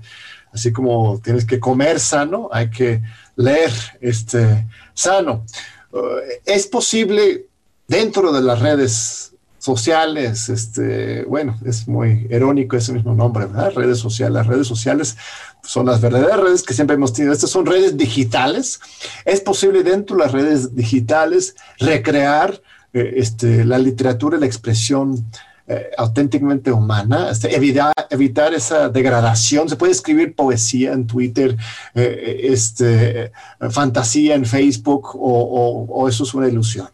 así 0.53 0.71
como 0.71 1.19
tienes 1.23 1.45
que 1.45 1.59
comer 1.59 1.99
sano, 1.99 2.49
hay 2.51 2.69
que 2.69 3.01
leer 3.35 3.71
este, 3.99 4.65
sano. 4.93 5.43
Uh, 5.91 6.19
es 6.45 6.67
posible 6.67 7.47
dentro 7.87 8.31
de 8.31 8.41
las 8.41 8.59
redes 8.61 9.33
sociales, 9.65 10.47
este, 10.47 11.23
bueno, 11.23 11.57
es 11.65 11.87
muy 11.87 12.27
irónico 12.29 12.77
ese 12.77 12.93
mismo 12.93 13.15
nombre, 13.15 13.47
¿verdad? 13.47 13.73
Redes 13.73 13.97
sociales. 13.97 14.33
Las 14.35 14.47
redes 14.47 14.67
sociales 14.67 15.17
son 15.63 15.87
las 15.87 16.01
verdaderas 16.01 16.39
redes 16.39 16.63
que 16.63 16.75
siempre 16.75 16.95
hemos 16.95 17.13
tenido. 17.13 17.33
Estas 17.33 17.49
son 17.49 17.65
redes 17.65 17.97
digitales. 17.97 18.79
Es 19.25 19.41
posible 19.41 19.81
dentro 19.81 20.15
de 20.15 20.23
las 20.23 20.31
redes 20.31 20.75
digitales 20.75 21.55
recrear 21.79 22.61
eh, 22.93 23.13
este, 23.17 23.65
la 23.65 23.79
literatura 23.79 24.37
y 24.37 24.39
la 24.39 24.45
expresión 24.45 25.25
eh, 25.67 25.89
auténticamente 25.97 26.71
humana, 26.71 27.31
este, 27.31 27.55
evitar, 27.55 27.91
evitar 28.11 28.53
esa 28.53 28.87
degradación. 28.89 29.67
Se 29.67 29.75
puede 29.75 29.93
escribir 29.93 30.35
poesía 30.35 30.93
en 30.93 31.07
Twitter, 31.07 31.57
eh, 31.95 32.41
este, 32.43 33.31
fantasía 33.71 34.35
en 34.35 34.45
Facebook 34.45 35.09
o, 35.15 36.07
eso 36.07 36.23
es 36.23 36.35
una 36.35 36.47
ilusión. 36.47 36.87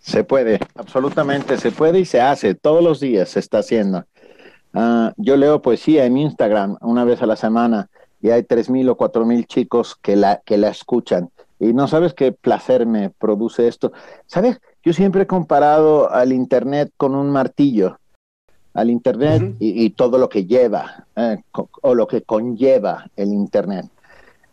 Se 0.00 0.24
puede, 0.24 0.58
absolutamente 0.74 1.58
se 1.58 1.70
puede 1.70 2.00
y 2.00 2.04
se 2.04 2.20
hace. 2.20 2.54
Todos 2.54 2.82
los 2.82 3.00
días 3.00 3.28
se 3.28 3.38
está 3.38 3.58
haciendo. 3.58 4.04
Ah, 4.72 5.12
yo 5.16 5.36
leo 5.36 5.62
poesía 5.62 6.06
en 6.06 6.16
Instagram 6.16 6.76
una 6.80 7.04
vez 7.04 7.22
a 7.22 7.26
la 7.26 7.36
semana 7.36 7.90
y 8.22 8.30
hay 8.30 8.42
tres 8.42 8.70
mil 8.70 8.88
o 8.88 8.96
cuatro 8.96 9.24
mil 9.26 9.46
chicos 9.46 9.96
que 10.00 10.16
la, 10.16 10.40
que 10.44 10.58
la 10.58 10.68
escuchan. 10.68 11.30
Y 11.58 11.74
no 11.74 11.86
sabes 11.88 12.14
qué 12.14 12.32
placer 12.32 12.86
me 12.86 13.10
produce 13.10 13.68
esto. 13.68 13.92
¿Sabes? 14.26 14.60
Yo 14.82 14.94
siempre 14.94 15.22
he 15.22 15.26
comparado 15.26 16.10
al 16.10 16.32
Internet 16.32 16.90
con 16.96 17.14
un 17.14 17.30
martillo, 17.30 17.98
al 18.72 18.88
Internet 18.88 19.56
y, 19.58 19.90
todo 19.90 20.16
lo 20.16 20.30
que 20.30 20.46
lleva 20.46 21.04
eh, 21.16 21.36
o 21.82 21.94
lo 21.94 22.06
que 22.06 22.22
conlleva 22.22 23.10
el 23.16 23.28
Internet. 23.28 23.86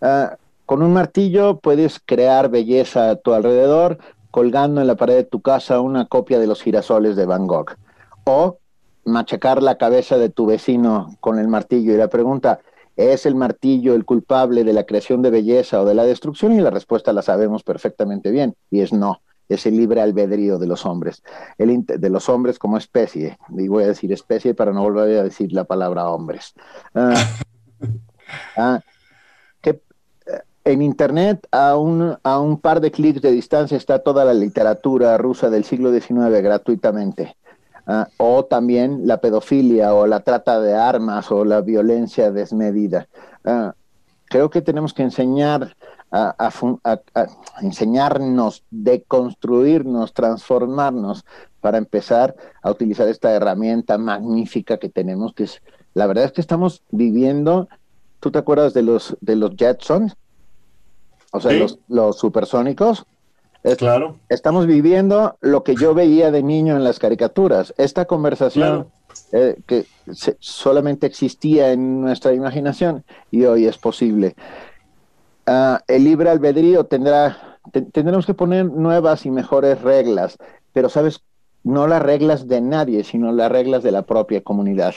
Ah, 0.02 0.36
con 0.66 0.84
un 0.84 0.92
martillo 0.92 1.60
puedes 1.60 2.02
crear 2.04 2.50
belleza 2.50 3.12
a 3.12 3.16
tu 3.16 3.34
alrededor 3.34 4.00
colgando 4.32 4.82
en 4.82 4.88
la 4.88 4.96
pared 4.96 5.16
de 5.16 5.24
tu 5.24 5.42
casa 5.42 5.82
una 5.82 6.06
copia 6.06 6.40
de 6.40 6.48
los 6.48 6.62
girasoles 6.62 7.16
de 7.16 7.26
Van 7.26 7.48
Gogh. 7.48 7.76
O 8.26 8.60
machacar 9.06 9.64
la 9.64 9.78
cabeza 9.78 10.18
de 10.18 10.30
tu 10.30 10.46
vecino 10.46 11.16
con 11.20 11.40
el 11.40 11.48
martillo. 11.48 11.94
Y 11.94 11.98
la 11.98 12.10
pregunta, 12.10 12.60
¿es 12.96 13.26
el 13.26 13.36
martillo 13.36 13.94
el 13.94 14.06
culpable 14.06 14.64
de 14.64 14.74
la 14.74 14.84
creación 14.84 15.22
de 15.22 15.30
belleza 15.30 15.82
o 15.82 15.86
de 15.86 15.96
la 15.96 16.04
destrucción? 16.04 16.54
Y 16.54 16.62
la 16.62 16.70
respuesta 16.70 17.14
la 17.14 17.22
sabemos 17.22 17.64
perfectamente 17.64 18.32
bien, 18.32 18.56
y 18.70 18.82
es 18.82 18.94
no 18.94 19.22
es 19.50 19.66
el 19.66 19.78
libre 19.78 20.02
albedrío 20.02 20.58
de 20.58 20.68
los 20.68 20.86
hombres, 20.86 21.24
el, 21.58 21.86
de 21.86 22.10
los 22.10 22.28
hombres 22.30 22.60
como 22.60 22.78
especie, 22.78 23.38
y 23.50 23.68
voy 23.68 23.86
a 23.86 23.88
decir 23.88 24.12
especie 24.12 24.54
para 24.54 24.74
no 24.74 24.82
volver 24.82 25.20
a 25.20 25.24
decir 25.24 25.54
la 25.54 25.64
palabra 25.64 26.10
hombres. 26.10 26.54
Ah, 26.94 27.16
ah, 28.58 28.82
en 30.68 30.82
Internet, 30.82 31.48
a 31.52 31.78
un, 31.78 32.18
a 32.22 32.40
un 32.40 32.60
par 32.60 32.82
de 32.82 32.92
clics 32.92 33.22
de 33.22 33.32
distancia, 33.32 33.78
está 33.78 34.00
toda 34.00 34.26
la 34.26 34.34
literatura 34.34 35.18
rusa 35.18 35.50
del 35.50 35.64
siglo 35.64 35.92
XIX 35.92 36.42
gratuitamente. 36.42 37.38
Ah, 37.86 38.10
o 38.18 38.44
también 38.44 39.08
la 39.08 39.22
pedofilia 39.22 39.94
o 39.94 40.06
la 40.08 40.20
trata 40.20 40.60
de 40.60 40.74
armas 40.74 41.32
o 41.32 41.46
la 41.46 41.62
violencia 41.62 42.32
desmedida. 42.32 43.08
creo 44.26 44.50
que 44.50 44.62
tenemos 44.62 44.94
que 44.94 45.04
enseñar 45.04 45.74
a, 46.12 46.52
enseñarnos, 47.62 48.64
deconstruirnos, 48.70 50.14
transformarnos 50.14 51.24
para 51.62 51.78
empezar 51.78 52.36
a 52.62 52.72
utilizar 52.72 53.08
esta 53.08 53.32
herramienta 53.32 53.98
magnífica 53.98 54.78
que 54.78 54.90
tenemos, 54.90 55.34
que 55.34 55.46
es, 55.46 55.62
la 55.94 56.08
verdad 56.08 56.26
es 56.26 56.34
que 56.34 56.42
estamos 56.42 56.84
viviendo, 56.92 57.70
¿tú 58.20 58.32
te 58.32 58.40
acuerdas 58.40 58.74
de 58.74 58.84
los, 58.84 59.16
de 59.22 59.38
los 59.38 59.56
Jetsons? 59.56 60.18
O 61.32 61.40
sea, 61.40 61.54
los, 61.54 61.80
los 61.88 62.18
supersónicos. 62.18 63.06
claro. 63.78 64.18
Estamos 64.30 64.66
viviendo 64.66 65.38
lo 65.42 65.64
que 65.64 65.76
yo 65.76 65.94
veía 65.94 66.32
de 66.32 66.44
niño 66.44 66.76
en 66.76 66.84
las 66.84 67.00
caricaturas. 67.00 67.74
Esta 67.78 68.06
conversación 68.06 68.88
eh, 69.32 69.58
que 69.66 69.86
solamente 70.40 71.06
existía 71.06 71.72
en 71.72 72.02
nuestra 72.02 72.34
imaginación 72.34 73.04
y 73.30 73.44
hoy 73.44 73.66
es 73.66 73.78
posible. 73.78 74.36
Ah, 75.46 75.82
el 75.88 76.04
libre 76.04 76.30
albedrío 76.30 76.86
tendrá, 76.86 77.60
tendremos 77.72 78.26
que 78.26 78.34
poner 78.34 78.66
nuevas 78.66 79.26
y 79.26 79.32
mejores 79.32 79.82
reglas, 79.82 80.38
pero 80.72 80.90
sabes, 80.90 81.22
no 81.64 81.88
las 81.88 82.02
reglas 82.02 82.48
de 82.48 82.62
nadie, 82.62 83.04
sino 83.04 83.32
las 83.32 83.52
reglas 83.52 83.84
de 83.84 83.92
la 83.92 84.04
propia 84.04 84.42
comunidad. 84.42 84.96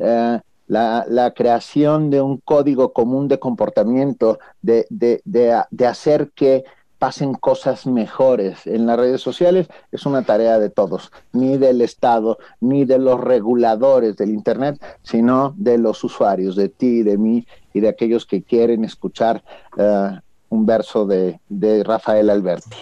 Ah, 0.00 0.40
la, 0.66 1.32
creación 1.34 2.10
de 2.10 2.20
un 2.20 2.38
código 2.38 2.92
común 2.92 3.28
de 3.28 3.38
comportamiento, 3.38 4.38
de, 4.62 4.86
de, 4.90 5.20
de, 5.24 5.86
hacer 5.86 6.30
que 6.34 6.64
pasen 6.98 7.34
cosas 7.34 7.86
mejores 7.86 8.66
en 8.66 8.86
las 8.86 8.96
redes 8.96 9.20
sociales 9.20 9.68
es 9.92 10.06
una 10.06 10.22
tarea 10.22 10.58
de 10.58 10.70
todos, 10.70 11.12
ni 11.32 11.58
del 11.58 11.82
Estado, 11.82 12.38
ni 12.60 12.84
de 12.84 12.98
los 12.98 13.20
reguladores 13.20 14.16
del 14.16 14.30
Internet, 14.30 14.82
sino 15.02 15.54
de 15.56 15.78
los 15.78 16.02
usuarios, 16.04 16.56
de 16.56 16.68
ti, 16.68 17.02
de 17.02 17.18
mí 17.18 17.46
y 17.74 17.80
de 17.80 17.88
aquellos 17.88 18.24
que 18.24 18.42
quieren 18.42 18.84
escuchar 18.84 19.44
uh, 19.76 20.16
un 20.48 20.64
verso 20.64 21.06
de, 21.06 21.38
de, 21.48 21.84
Rafael 21.84 22.30
Alberti. 22.30 22.76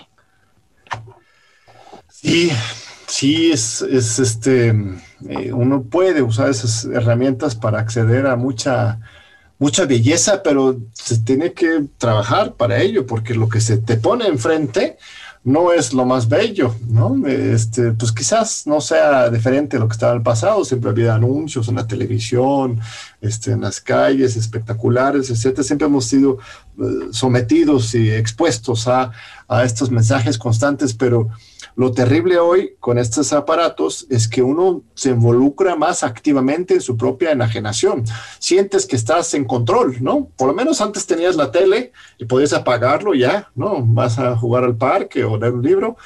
Sí, 2.08 2.50
sí, 3.08 3.50
es 3.50 3.82
este, 3.82 4.72
eh, 5.28 5.52
uno 5.52 5.82
puede 5.82 6.22
usar 6.22 6.50
esas 6.50 6.84
herramientas 6.84 7.54
para 7.54 7.78
acceder 7.78 8.26
a 8.26 8.36
mucha 8.36 9.00
mucha 9.58 9.86
belleza, 9.86 10.42
pero 10.42 10.78
se 10.92 11.18
tiene 11.18 11.52
que 11.52 11.84
trabajar 11.96 12.54
para 12.54 12.82
ello, 12.82 13.06
porque 13.06 13.34
lo 13.34 13.48
que 13.48 13.60
se 13.60 13.78
te 13.78 13.96
pone 13.96 14.26
enfrente 14.26 14.98
no 15.44 15.72
es 15.72 15.92
lo 15.92 16.06
más 16.06 16.28
bello, 16.28 16.74
¿no? 16.88 17.26
Este, 17.26 17.92
pues 17.92 18.12
quizás 18.12 18.66
no 18.66 18.80
sea 18.80 19.28
diferente 19.28 19.76
a 19.76 19.80
lo 19.80 19.86
que 19.86 19.92
estaba 19.92 20.12
en 20.12 20.18
el 20.18 20.22
pasado, 20.24 20.64
siempre 20.64 20.88
había 20.90 21.14
anuncios 21.14 21.68
en 21.68 21.76
la 21.76 21.86
televisión, 21.86 22.80
este, 23.20 23.52
en 23.52 23.60
las 23.60 23.78
calles, 23.80 24.36
espectaculares, 24.36 25.28
etcétera. 25.28 25.62
Siempre 25.62 25.86
hemos 25.86 26.06
sido 26.06 26.38
eh, 26.78 27.08
sometidos 27.10 27.94
y 27.94 28.10
expuestos 28.10 28.88
a, 28.88 29.12
a 29.58 29.64
estos 29.64 29.90
mensajes 29.90 30.38
constantes, 30.38 30.94
pero 30.94 31.28
lo 31.76 31.92
terrible 31.92 32.38
hoy 32.38 32.76
con 32.78 32.98
estos 32.98 33.32
aparatos 33.32 34.06
es 34.08 34.28
que 34.28 34.42
uno 34.42 34.82
se 34.94 35.10
involucra 35.10 35.74
más 35.74 36.04
activamente 36.04 36.74
en 36.74 36.80
su 36.80 36.96
propia 36.96 37.32
enajenación. 37.32 38.04
Sientes 38.38 38.86
que 38.86 38.96
estás 38.96 39.34
en 39.34 39.44
control, 39.44 39.96
¿no? 40.00 40.28
Por 40.36 40.48
lo 40.48 40.54
menos 40.54 40.80
antes 40.80 41.06
tenías 41.06 41.34
la 41.34 41.50
tele 41.50 41.92
y 42.18 42.26
podías 42.26 42.52
apagarlo 42.52 43.14
ya, 43.14 43.50
¿no? 43.56 43.82
Vas 43.84 44.18
a 44.18 44.36
jugar 44.36 44.64
al 44.64 44.76
parque 44.76 45.24
o 45.24 45.36
leer 45.36 45.54
un 45.54 45.62
libro, 45.62 45.96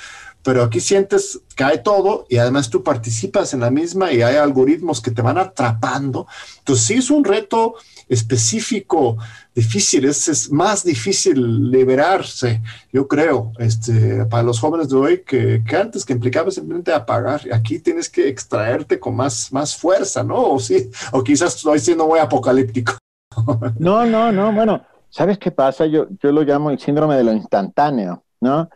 pero 0.43 0.63
aquí 0.63 0.81
sientes 0.81 1.41
que 1.57 1.65
hay 1.65 1.83
todo 1.83 2.27
y 2.29 2.37
además 2.37 2.71
tú 2.71 2.83
participas 2.83 3.53
en 3.55 3.61
la 3.61 3.71
misma 3.71 4.13
y 4.13 4.23
hay 4.23 4.37
algoritmos 4.37 5.01
que 5.01 5.11
te 5.11 5.23
van 5.23 5.39
atrapando. 5.39 6.27
Entonces 6.59 6.87
sí 6.87 6.95
es 6.95 7.11
un 7.11 7.25
reto 7.25 7.75
específico, 8.09 9.19
difícil, 9.55 10.05
es, 10.07 10.51
más 10.51 10.85
difícil 10.85 11.71
liberarse, 11.71 12.63
yo 12.93 13.07
creo, 13.07 13.53
este, 13.59 14.25
para 14.27 14.43
los 14.43 14.61
jóvenes 14.61 14.89
de 14.89 14.97
hoy 14.97 15.23
que, 15.25 15.63
antes 15.77 16.05
que 16.05 16.15
implicaba 16.15 16.51
simplemente 16.51 16.93
apagar, 16.93 17.43
aquí 17.53 17.79
tienes 17.79 18.09
que 18.09 18.29
extraerte 18.29 18.99
con 18.99 19.17
más, 19.17 19.53
más 19.53 19.77
fuerza, 19.77 20.23
¿no? 20.23 20.53
O, 20.53 20.59
sí, 20.59 20.91
o 21.13 21.23
quizás 21.23 21.57
estoy 21.57 21.79
siendo 21.81 22.07
muy 22.07 22.19
apocalíptico. 22.19 22.95
No, 23.79 24.05
no, 24.05 24.33
no, 24.33 24.53
bueno, 24.53 24.85
¿sabes 25.11 25.39
qué 25.39 25.51
pasa? 25.51 25.87
Yo, 25.87 26.07
yo 26.21 26.33
lo 26.33 26.43
llamo 26.43 26.71
el 26.71 26.79
síndrome 26.79 27.17
de 27.17 27.25
lo 27.25 27.33
instantáneo, 27.33 28.25
¿no? 28.41 28.69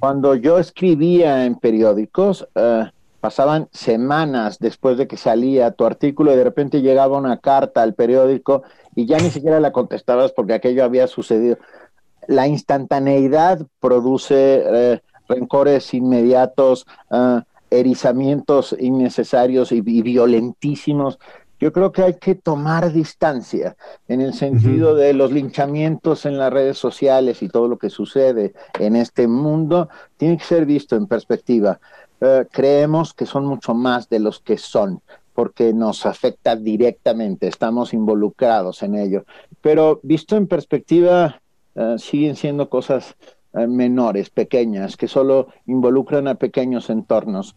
Cuando 0.00 0.34
yo 0.34 0.58
escribía 0.58 1.44
en 1.46 1.56
periódicos, 1.56 2.46
uh, 2.54 2.84
pasaban 3.20 3.68
semanas 3.72 4.58
después 4.58 4.96
de 4.96 5.08
que 5.08 5.16
salía 5.16 5.72
tu 5.72 5.84
artículo 5.84 6.32
y 6.32 6.36
de 6.36 6.44
repente 6.44 6.82
llegaba 6.82 7.18
una 7.18 7.38
carta 7.38 7.82
al 7.82 7.94
periódico 7.94 8.62
y 8.94 9.06
ya 9.06 9.18
ni 9.18 9.30
siquiera 9.30 9.60
la 9.60 9.72
contestabas 9.72 10.32
porque 10.32 10.54
aquello 10.54 10.84
había 10.84 11.06
sucedido. 11.06 11.58
La 12.26 12.46
instantaneidad 12.46 13.66
produce 13.80 14.62
eh, 14.64 15.00
rencores 15.28 15.94
inmediatos, 15.94 16.86
uh, 17.10 17.40
erizamientos 17.70 18.74
innecesarios 18.78 19.72
y, 19.72 19.80
violentísimos. 19.80 21.18
Yo 21.60 21.72
creo 21.72 21.90
que 21.90 22.02
hay 22.02 22.14
que 22.14 22.34
tomar 22.34 22.92
distancia 22.92 23.76
en 24.06 24.20
el 24.20 24.32
sentido 24.32 24.94
de 24.94 25.12
los 25.12 25.32
linchamientos 25.32 26.24
en 26.24 26.38
las 26.38 26.52
redes 26.52 26.78
sociales 26.78 27.42
y 27.42 27.48
todo 27.48 27.66
lo 27.66 27.78
que 27.78 27.90
sucede 27.90 28.54
en 28.78 28.94
este 28.94 29.26
mundo 29.26 29.88
tiene 30.16 30.36
que 30.36 30.44
ser 30.44 30.66
visto 30.66 30.94
en 30.94 31.06
perspectiva. 31.06 31.80
Eh, 32.20 32.46
creemos 32.50 33.12
que 33.12 33.26
son 33.26 33.44
mucho 33.44 33.74
más 33.74 34.08
de 34.08 34.20
los 34.20 34.40
que 34.40 34.56
son, 34.56 35.00
porque 35.34 35.72
nos 35.72 36.04
afecta 36.06 36.56
directamente, 36.56 37.46
estamos 37.46 37.92
involucrados 37.92 38.82
en 38.82 38.96
ello. 38.96 39.24
Pero 39.60 40.00
visto 40.02 40.36
en 40.36 40.46
perspectiva, 40.46 41.40
eh, 41.74 41.94
siguen 41.98 42.34
siendo 42.34 42.68
cosas 42.68 43.16
eh, 43.52 43.66
menores, 43.66 44.30
pequeñas, 44.30 44.96
que 44.96 45.08
solo 45.08 45.48
involucran 45.66 46.28
a 46.28 46.34
pequeños 46.34 46.90
entornos. 46.90 47.54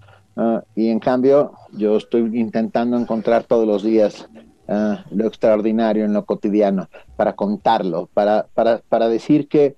Y 0.75 0.89
en 0.89 0.99
cambio, 0.99 1.53
yo 1.73 1.97
estoy 1.97 2.21
intentando 2.39 2.97
encontrar 2.97 3.43
todos 3.43 3.67
los 3.67 3.83
días 3.83 4.27
lo 5.11 5.27
extraordinario 5.27 6.05
en 6.05 6.13
lo 6.13 6.25
cotidiano, 6.25 6.87
para 7.17 7.33
contarlo, 7.33 8.07
para, 8.13 8.47
para, 8.53 8.79
para 8.87 9.09
decir 9.09 9.47
que 9.47 9.75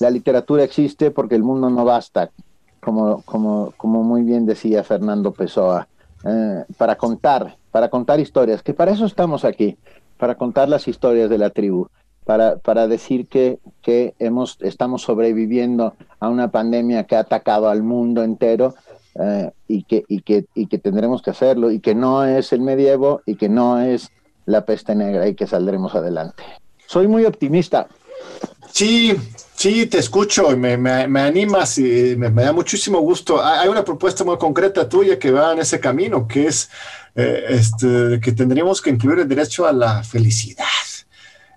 la 0.00 0.10
literatura 0.10 0.64
existe 0.64 1.10
porque 1.10 1.34
el 1.34 1.42
mundo 1.42 1.70
no 1.70 1.84
basta, 1.84 2.30
como, 2.80 3.22
como, 3.22 3.72
como 3.76 4.02
muy 4.02 4.22
bien 4.22 4.46
decía 4.46 4.84
Fernando 4.84 5.32
Pessoa, 5.32 5.88
eh, 6.24 6.64
para 6.76 6.96
contar, 6.96 7.56
para 7.70 7.88
contar 7.88 8.20
historias, 8.20 8.62
que 8.62 8.74
para 8.74 8.92
eso 8.92 9.06
estamos 9.06 9.44
aquí, 9.44 9.76
para 10.16 10.34
contar 10.36 10.68
las 10.68 10.88
historias 10.88 11.30
de 11.30 11.38
la 11.38 11.50
tribu, 11.50 11.88
para, 12.24 12.56
para 12.56 12.88
decir 12.88 13.26
que, 13.28 13.58
que 13.82 14.14
hemos, 14.18 14.58
estamos 14.60 15.02
sobreviviendo 15.02 15.94
a 16.20 16.28
una 16.28 16.50
pandemia 16.50 17.04
que 17.04 17.16
ha 17.16 17.20
atacado 17.20 17.68
al 17.68 17.82
mundo 17.82 18.22
entero 18.22 18.74
eh, 19.18 19.50
y, 19.66 19.82
que, 19.84 20.04
y, 20.08 20.22
que, 20.22 20.46
y 20.54 20.66
que 20.66 20.78
tendremos 20.78 21.22
que 21.22 21.30
hacerlo, 21.30 21.70
y 21.70 21.80
que 21.80 21.94
no 21.94 22.24
es 22.24 22.52
el 22.52 22.60
medievo 22.60 23.22
y 23.26 23.36
que 23.36 23.48
no 23.48 23.80
es 23.80 24.10
la 24.46 24.64
peste 24.64 24.94
negra 24.94 25.28
y 25.28 25.34
que 25.34 25.46
saldremos 25.46 25.94
adelante. 25.94 26.42
Soy 26.86 27.06
muy 27.06 27.24
optimista. 27.24 27.86
Sí, 28.70 29.16
Sí, 29.58 29.86
te 29.86 29.98
escucho 29.98 30.52
y 30.52 30.56
me, 30.56 30.76
me, 30.76 31.20
animas 31.20 31.78
y 31.78 32.14
me, 32.16 32.30
da 32.30 32.52
muchísimo 32.52 33.00
gusto. 33.00 33.44
Hay 33.44 33.66
una 33.66 33.82
propuesta 33.84 34.22
muy 34.22 34.38
concreta 34.38 34.88
tuya 34.88 35.18
que 35.18 35.32
va 35.32 35.52
en 35.52 35.58
ese 35.58 35.80
camino, 35.80 36.28
que 36.28 36.46
es 36.46 36.70
eh, 37.16 37.42
este, 37.48 38.20
que 38.22 38.30
tendríamos 38.30 38.80
que 38.80 38.90
incluir 38.90 39.18
el 39.18 39.28
derecho 39.28 39.66
a 39.66 39.72
la 39.72 40.04
felicidad. 40.04 40.64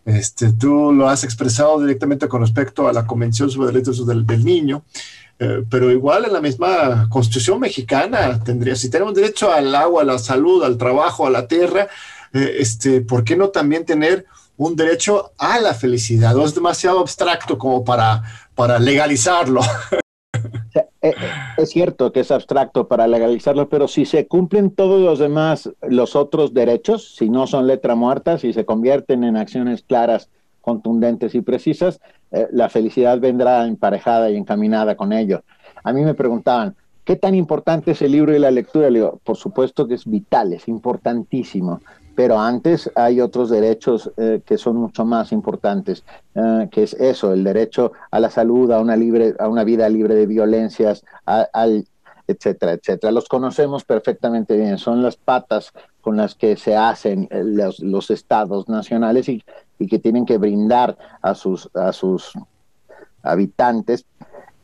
Este, 0.03 0.51
tú 0.53 0.91
lo 0.91 1.07
has 1.07 1.23
expresado 1.23 1.79
directamente 1.79 2.27
con 2.27 2.41
respecto 2.41 2.87
a 2.87 2.93
la 2.93 3.05
Convención 3.05 3.51
sobre 3.51 3.71
Derechos 3.71 4.03
del, 4.07 4.25
del 4.25 4.43
Niño, 4.43 4.83
eh, 5.41 5.63
pero 5.69 5.89
igual 5.89 6.25
en 6.25 6.33
la 6.33 6.39
misma 6.39 7.07
Constitución 7.09 7.59
mexicana 7.59 8.39
tendría, 8.43 8.75
si 8.75 8.91
tenemos 8.91 9.15
derecho 9.15 9.51
al 9.51 9.73
agua, 9.73 10.03
a 10.03 10.05
la 10.05 10.19
salud, 10.19 10.63
al 10.63 10.77
trabajo, 10.77 11.25
a 11.25 11.31
la 11.31 11.47
tierra, 11.47 11.87
eh, 12.31 12.57
este, 12.59 13.01
¿por 13.01 13.23
qué 13.23 13.35
no 13.35 13.49
también 13.49 13.83
tener 13.83 14.27
un 14.57 14.75
derecho 14.75 15.31
a 15.39 15.59
la 15.59 15.73
felicidad, 15.73 16.37
o 16.37 16.45
es 16.45 16.53
demasiado 16.53 16.99
abstracto 16.99 17.57
como 17.57 17.83
para, 17.83 18.21
para 18.55 18.79
legalizarlo. 18.79 19.61
Eh, 21.03 21.15
es 21.57 21.71
cierto 21.71 22.11
que 22.11 22.19
es 22.19 22.29
abstracto 22.29 22.87
para 22.87 23.07
legalizarlo, 23.07 23.69
pero 23.69 23.87
si 23.87 24.05
se 24.05 24.27
cumplen 24.27 24.69
todos 24.69 25.01
los 25.01 25.17
demás, 25.17 25.71
los 25.81 26.15
otros 26.15 26.53
derechos, 26.53 27.15
si 27.15 27.27
no 27.27 27.47
son 27.47 27.65
letra 27.65 27.95
muerta, 27.95 28.37
si 28.37 28.53
se 28.53 28.65
convierten 28.65 29.23
en 29.23 29.35
acciones 29.35 29.81
claras, 29.81 30.29
contundentes 30.61 31.35
y 31.35 31.41
precisas, 31.41 31.99
eh, 32.31 32.47
la 32.51 32.69
felicidad 32.69 33.19
vendrá 33.19 33.65
emparejada 33.65 34.29
y 34.29 34.37
encaminada 34.37 34.95
con 34.95 35.13
ello. 35.13 35.43
A 35.83 35.91
mí 35.93 36.03
me 36.03 36.13
preguntaban, 36.13 36.75
¿qué 37.03 37.15
tan 37.15 37.35
importante 37.35 37.91
es 37.91 38.01
el 38.01 38.11
libro 38.11 38.35
y 38.35 38.39
la 38.39 38.51
lectura? 38.51 38.89
Le 38.89 38.99
digo, 38.99 39.19
por 39.23 39.37
supuesto 39.37 39.87
que 39.87 39.95
es 39.95 40.05
vital, 40.05 40.53
es 40.53 40.67
importantísimo 40.67 41.81
pero 42.15 42.39
antes 42.39 42.91
hay 42.95 43.21
otros 43.21 43.49
derechos 43.49 44.11
eh, 44.17 44.41
que 44.45 44.57
son 44.57 44.77
mucho 44.77 45.05
más 45.05 45.31
importantes, 45.31 46.03
eh, 46.35 46.67
que 46.71 46.83
es 46.83 46.93
eso, 46.93 47.33
el 47.33 47.43
derecho 47.43 47.93
a 48.11 48.19
la 48.19 48.29
salud, 48.29 48.71
a 48.71 48.79
una, 48.79 48.95
libre, 48.95 49.33
a 49.39 49.47
una 49.47 49.63
vida 49.63 49.87
libre 49.89 50.15
de 50.15 50.25
violencias, 50.25 51.03
al, 51.25 51.85
etcétera, 52.27 52.73
etcétera. 52.73 53.11
Los 53.11 53.27
conocemos 53.27 53.83
perfectamente 53.85 54.57
bien, 54.57 54.77
son 54.77 55.01
las 55.01 55.15
patas 55.15 55.71
con 56.01 56.17
las 56.17 56.35
que 56.35 56.57
se 56.57 56.75
hacen 56.75 57.27
eh, 57.31 57.43
los, 57.43 58.11
estados 58.11 58.67
nacionales 58.67 59.29
y, 59.29 59.43
y, 59.81 59.87
que 59.87 59.99
tienen 59.99 60.25
que 60.25 60.37
brindar 60.37 60.97
a 61.21 61.35
sus, 61.35 61.69
a 61.73 61.91
sus 61.91 62.33
habitantes. 63.23 64.05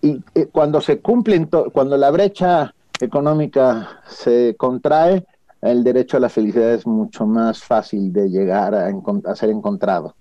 Y 0.01 0.21
cuando 0.51 0.79
se 0.81 0.99
cumplen, 0.99 1.49
cuando 1.73 1.97
la 1.97 2.11
brecha 2.11 2.73
económica 2.99 4.01
se 4.07 4.55
contrae, 4.57 5.25
el 5.61 5.83
derecho 5.83 6.17
a 6.17 6.19
la 6.19 6.29
felicidad 6.29 6.73
es 6.73 6.85
mucho 6.85 7.25
más 7.25 7.63
fácil 7.63 8.13
de 8.13 8.29
llegar 8.29 8.75
a, 8.75 9.35
ser 9.35 9.49
encontrado. 9.49 10.15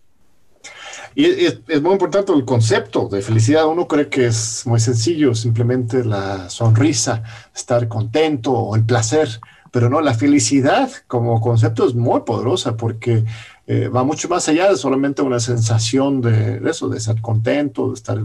Y 1.14 1.24
es, 1.26 1.61
muy 1.82 1.92
importante 1.92 2.32
el 2.32 2.44
concepto 2.44 3.09
de 3.09 3.22
felicidad. 3.22 3.66
Uno 3.66 3.86
cree 3.86 4.09
que 4.09 4.26
es 4.26 4.66
muy 4.66 4.80
sencillo, 4.80 5.34
simplemente 5.34 6.05
la 6.05 6.51
sonrisa, 6.51 7.22
estar 7.55 7.88
contento 7.88 8.53
o 8.53 8.76
el 8.76 8.84
placer, 8.84 9.28
pero 9.70 9.88
no, 9.88 10.01
la 10.01 10.14
felicidad 10.14 10.90
como 11.07 11.40
concepto 11.40 11.86
es 11.86 11.94
muy 11.94 12.20
poderosa 12.22 12.76
porque 12.76 13.24
eh, 13.69 13.89
va 13.89 14.05
mucho 14.05 14.29
más 14.29 14.49
allá 14.49 14.71
de 14.71 14.77
solamente 14.77 15.23
una 15.23 15.41
sensación 15.41 16.21
de, 16.21 16.61
eso, 16.69 16.89
de 16.89 16.99
estar 16.99 17.21
contento, 17.21 17.89
de 17.89 17.95
estar 17.95 18.19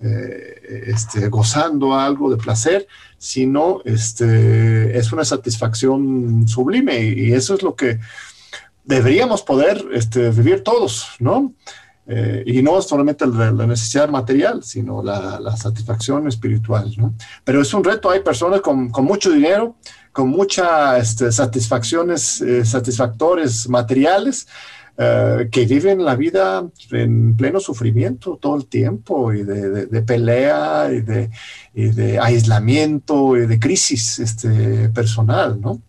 eh, 0.00 0.84
este, 0.86 1.28
gozando 1.28 1.94
algo 1.94 2.30
de 2.30 2.36
placer, 2.36 2.86
sino 3.18 3.80
este, 3.84 4.96
es 4.96 5.12
una 5.12 5.24
satisfacción 5.24 6.46
sublime 6.46 7.00
y, 7.02 7.32
eso 7.32 7.54
es 7.54 7.62
lo 7.62 7.74
que 7.74 7.98
deberíamos 8.84 9.42
poder 9.42 9.84
este, 9.92 10.30
vivir 10.30 10.62
todos, 10.62 11.08
¿no? 11.18 11.52
Eh, 12.06 12.44
y 12.46 12.62
no 12.62 12.82
solamente 12.82 13.26
la, 13.26 13.50
necesidad 13.50 14.10
material, 14.10 14.62
sino 14.62 15.02
la, 15.02 15.56
satisfacción 15.56 16.28
espiritual. 16.28 16.92
¿no? 16.98 17.14
Pero 17.44 17.62
es 17.62 17.72
un 17.72 17.82
reto, 17.82 18.10
hay 18.10 18.20
personas 18.20 18.60
con, 18.60 18.90
con 18.90 19.04
mucho 19.04 19.30
dinero, 19.30 19.76
con 20.12 20.28
muchas 20.28 21.02
este, 21.02 21.32
satisfacciones, 21.32 22.40
eh, 22.42 22.64
satisfactores 22.64 23.68
materiales, 23.68 24.46
eh, 24.96 25.48
que 25.50 25.66
viven 25.66 26.04
la 26.04 26.14
vida 26.14 26.64
en 26.92 27.36
pleno 27.36 27.58
sufrimiento 27.58 28.38
todo 28.40 28.56
el 28.56 28.66
tiempo 28.66 29.32
y 29.32 29.42
de, 29.42 30.02
pelea 30.02 30.88
y 30.92 31.00
de, 31.00 31.30
y 31.74 31.86
de, 31.86 32.20
aislamiento 32.20 33.36
y 33.36 33.46
de 33.46 33.58
crisis 33.58 34.20
este, 34.20 34.88
personal, 34.90 35.60
¿no? 35.60 35.80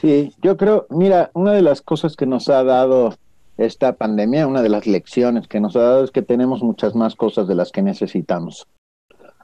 Sí, 0.00 0.34
yo 0.42 0.56
creo, 0.56 0.88
mira, 0.90 1.30
una 1.34 1.52
de 1.52 1.62
las 1.62 1.82
cosas 1.82 2.16
que 2.16 2.26
nos 2.26 2.48
ha 2.48 2.64
dado 2.64 3.14
esta 3.58 3.92
pandemia, 3.92 4.48
una 4.48 4.60
de 4.60 4.68
las 4.68 4.88
lecciones 4.88 5.46
que 5.46 5.60
nos 5.60 5.76
ha 5.76 5.82
dado 5.82 6.04
es 6.04 6.10
que 6.10 6.22
tenemos 6.22 6.64
muchas 6.64 6.96
más 6.96 7.14
cosas 7.14 7.46
de 7.46 7.54
las 7.54 7.70
que 7.70 7.82
necesitamos, 7.82 8.66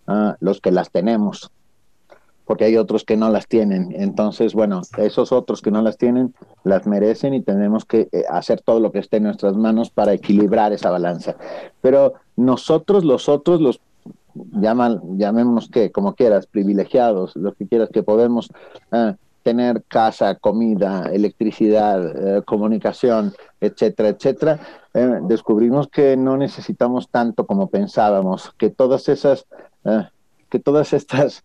ah, 0.09 0.37
los 0.41 0.61
que 0.61 0.73
las 0.73 0.91
tenemos, 0.91 1.53
porque 2.45 2.65
hay 2.65 2.77
otros 2.77 3.05
que 3.05 3.17
no 3.17 3.31
las 3.31 3.47
tienen. 3.47 3.95
Entonces, 3.97 4.55
bueno, 4.55 4.83
esos 4.97 5.31
otros 5.31 5.63
que 5.63 5.71
no 5.71 5.83
las 5.83 5.99
tienen, 5.99 6.35
las 6.69 6.87
merecen 6.87 7.35
y 7.35 7.43
tenemos 7.43 7.85
que 7.85 8.09
eh, 8.13 8.25
hacer 8.31 8.61
todo 8.61 8.81
lo 8.81 8.93
que 8.93 9.01
esté 9.01 9.17
en 9.17 9.25
nuestras 9.25 9.57
manos 9.57 9.91
para 9.91 10.13
equilibrar 10.13 10.73
esa 10.73 10.91
balanza. 10.91 11.37
Pero 11.81 12.15
nosotros, 12.37 13.05
los 13.05 13.29
otros, 13.29 13.61
los 13.61 13.81
llaman, 14.35 15.19
llamémonos 15.19 15.69
que, 15.69 15.91
como 15.91 16.15
quieras, 16.15 16.47
privilegiados, 16.47 17.35
lo 17.37 17.55
que 17.55 17.67
quieras, 17.67 17.89
que 17.93 18.03
podemos 18.03 18.51
ah, 18.93 19.17
tener 19.43 19.83
casa, 19.89 20.35
comida, 20.35 21.11
electricidad, 21.13 22.39
eh, 22.39 22.43
comunicación, 22.43 23.35
etcétera, 23.61 24.11
etcétera, 24.11 24.61
eh, 24.95 25.19
descubrimos 25.23 25.89
que 25.89 26.17
no 26.17 26.37
necesitamos 26.37 27.09
tanto 27.09 27.47
como 27.47 27.69
pensábamos, 27.69 28.53
que 28.59 28.71
todas 28.71 29.09
esas, 29.09 29.47
que 30.51 30.59
todas 30.59 30.93
estas 30.93 31.45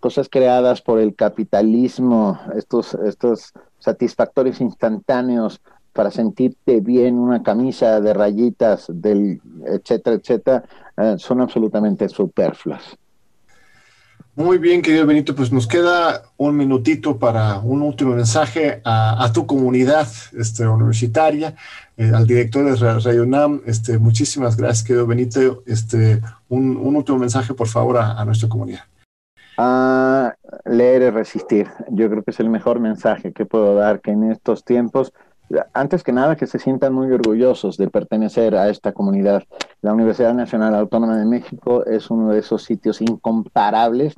cosas 0.00 0.28
creadas 0.28 0.82
por 0.82 0.98
el 0.98 1.14
capitalismo, 1.14 2.38
estos, 2.54 2.94
estos 2.94 3.52
satisfactores 3.78 4.60
instantáneos 4.60 5.60
para 5.92 6.10
sentirte 6.10 6.80
bien, 6.80 7.18
una 7.18 7.42
camisa 7.42 8.00
de 8.00 8.12
rayitas, 8.12 8.86
del 8.88 9.40
etcétera, 9.64 10.16
etcétera, 10.16 10.64
eh, 10.96 11.16
son 11.18 11.40
absolutamente 11.40 12.08
superfluas. 12.08 12.96
Muy 14.34 14.58
bien, 14.58 14.82
querido 14.82 15.06
Benito, 15.06 15.34
pues 15.34 15.50
nos 15.50 15.66
queda 15.66 16.24
un 16.36 16.54
minutito 16.54 17.18
para 17.18 17.58
un 17.60 17.80
último 17.80 18.14
mensaje 18.14 18.82
a, 18.84 19.30
tu 19.32 19.46
comunidad 19.46 20.06
este, 20.38 20.68
universitaria, 20.68 21.54
eh, 21.96 22.12
al 22.14 22.26
director 22.26 22.70
de 22.70 23.00
Radio 23.00 23.22
UNAM. 23.22 23.62
Este, 23.64 23.96
muchísimas 23.96 24.58
gracias, 24.58 24.86
querido 24.86 25.06
Benito. 25.06 25.62
Este, 25.64 26.20
un, 26.50 26.76
último 26.76 27.16
mensaje, 27.16 27.54
por 27.54 27.68
favor, 27.68 27.96
a 27.96 28.22
nuestra 28.26 28.50
comunidad. 28.50 28.82
A 29.58 30.34
leer 30.64 31.02
y 31.02 31.10
resistir. 31.10 31.68
Yo 31.88 32.10
creo 32.10 32.22
que 32.22 32.30
es 32.30 32.40
el 32.40 32.50
mejor 32.50 32.80
mensaje 32.80 33.32
que 33.32 33.46
puedo 33.46 33.74
dar, 33.74 34.00
que 34.00 34.10
en 34.10 34.30
estos 34.30 34.64
tiempos, 34.64 35.12
antes 35.72 36.02
que 36.02 36.12
nada, 36.12 36.36
que 36.36 36.46
se 36.46 36.58
sientan 36.58 36.92
muy 36.92 37.10
orgullosos 37.10 37.76
de 37.76 37.88
pertenecer 37.88 38.54
a 38.54 38.68
esta 38.68 38.92
comunidad. 38.92 39.44
La 39.80 39.94
Universidad 39.94 40.34
Nacional 40.34 40.74
Autónoma 40.74 41.16
de 41.16 41.24
México 41.24 41.86
es 41.86 42.10
uno 42.10 42.30
de 42.30 42.40
esos 42.40 42.64
sitios 42.64 43.00
incomparables 43.00 44.14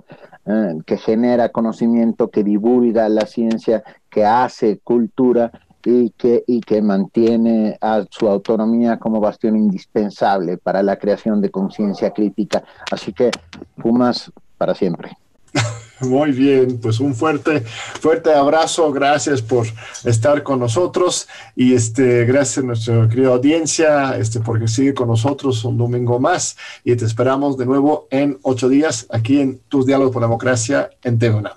eh, 0.47 0.79
que 0.87 0.97
genera 0.97 1.51
conocimiento, 1.51 2.31
que 2.31 2.43
divulga 2.43 3.09
la 3.09 3.27
ciencia, 3.27 3.85
que 4.11 4.25
hace 4.25 4.79
cultura 4.79 5.53
y 5.85 6.11
que, 6.11 6.43
y 6.47 6.61
que 6.61 6.83
mantiene 6.83 7.79
a 7.81 8.05
su 8.11 8.29
autonomía 8.29 8.99
como 8.99 9.21
bastión 9.21 9.57
indispensable 9.57 10.59
para 10.59 10.83
la 10.83 10.97
creación 10.97 11.41
de 11.41 11.51
conciencia 11.51 12.11
crítica. 12.11 12.65
Así 12.91 13.13
que 13.13 13.31
Pumas 13.77 14.33
para 14.57 14.75
siempre. 14.75 15.17
Muy 16.01 16.31
bien, 16.31 16.79
pues 16.79 17.01
un 17.01 17.15
fuerte, 17.15 17.61
fuerte 18.01 18.33
abrazo, 18.33 18.93
gracias 18.93 19.43
por 19.43 19.67
estar 20.05 20.45
con 20.45 20.61
nosotros 20.61 21.27
y 21.57 21.75
este, 21.75 22.25
gracias 22.25 22.59
a 22.59 22.67
nuestra 22.67 23.09
querida 23.09 23.31
audiencia, 23.31 24.17
este, 24.17 24.39
porque 24.39 24.69
sigue 24.69 24.95
con 24.95 25.09
nosotros 25.09 25.65
un 25.65 25.77
domingo 25.77 26.21
más 26.21 26.57
y 26.85 26.95
te 26.95 27.05
esperamos 27.05 27.59
de 27.59 27.67
nuevo 27.67 28.07
en 28.11 28.39
ocho 28.43 28.69
días 28.69 29.07
aquí 29.11 29.41
en 29.41 29.59
Tus 29.69 29.87
Diálogos 29.87 30.13
por 30.13 30.23
Democracia 30.23 30.91
en 31.03 31.19
TVNA. 31.19 31.57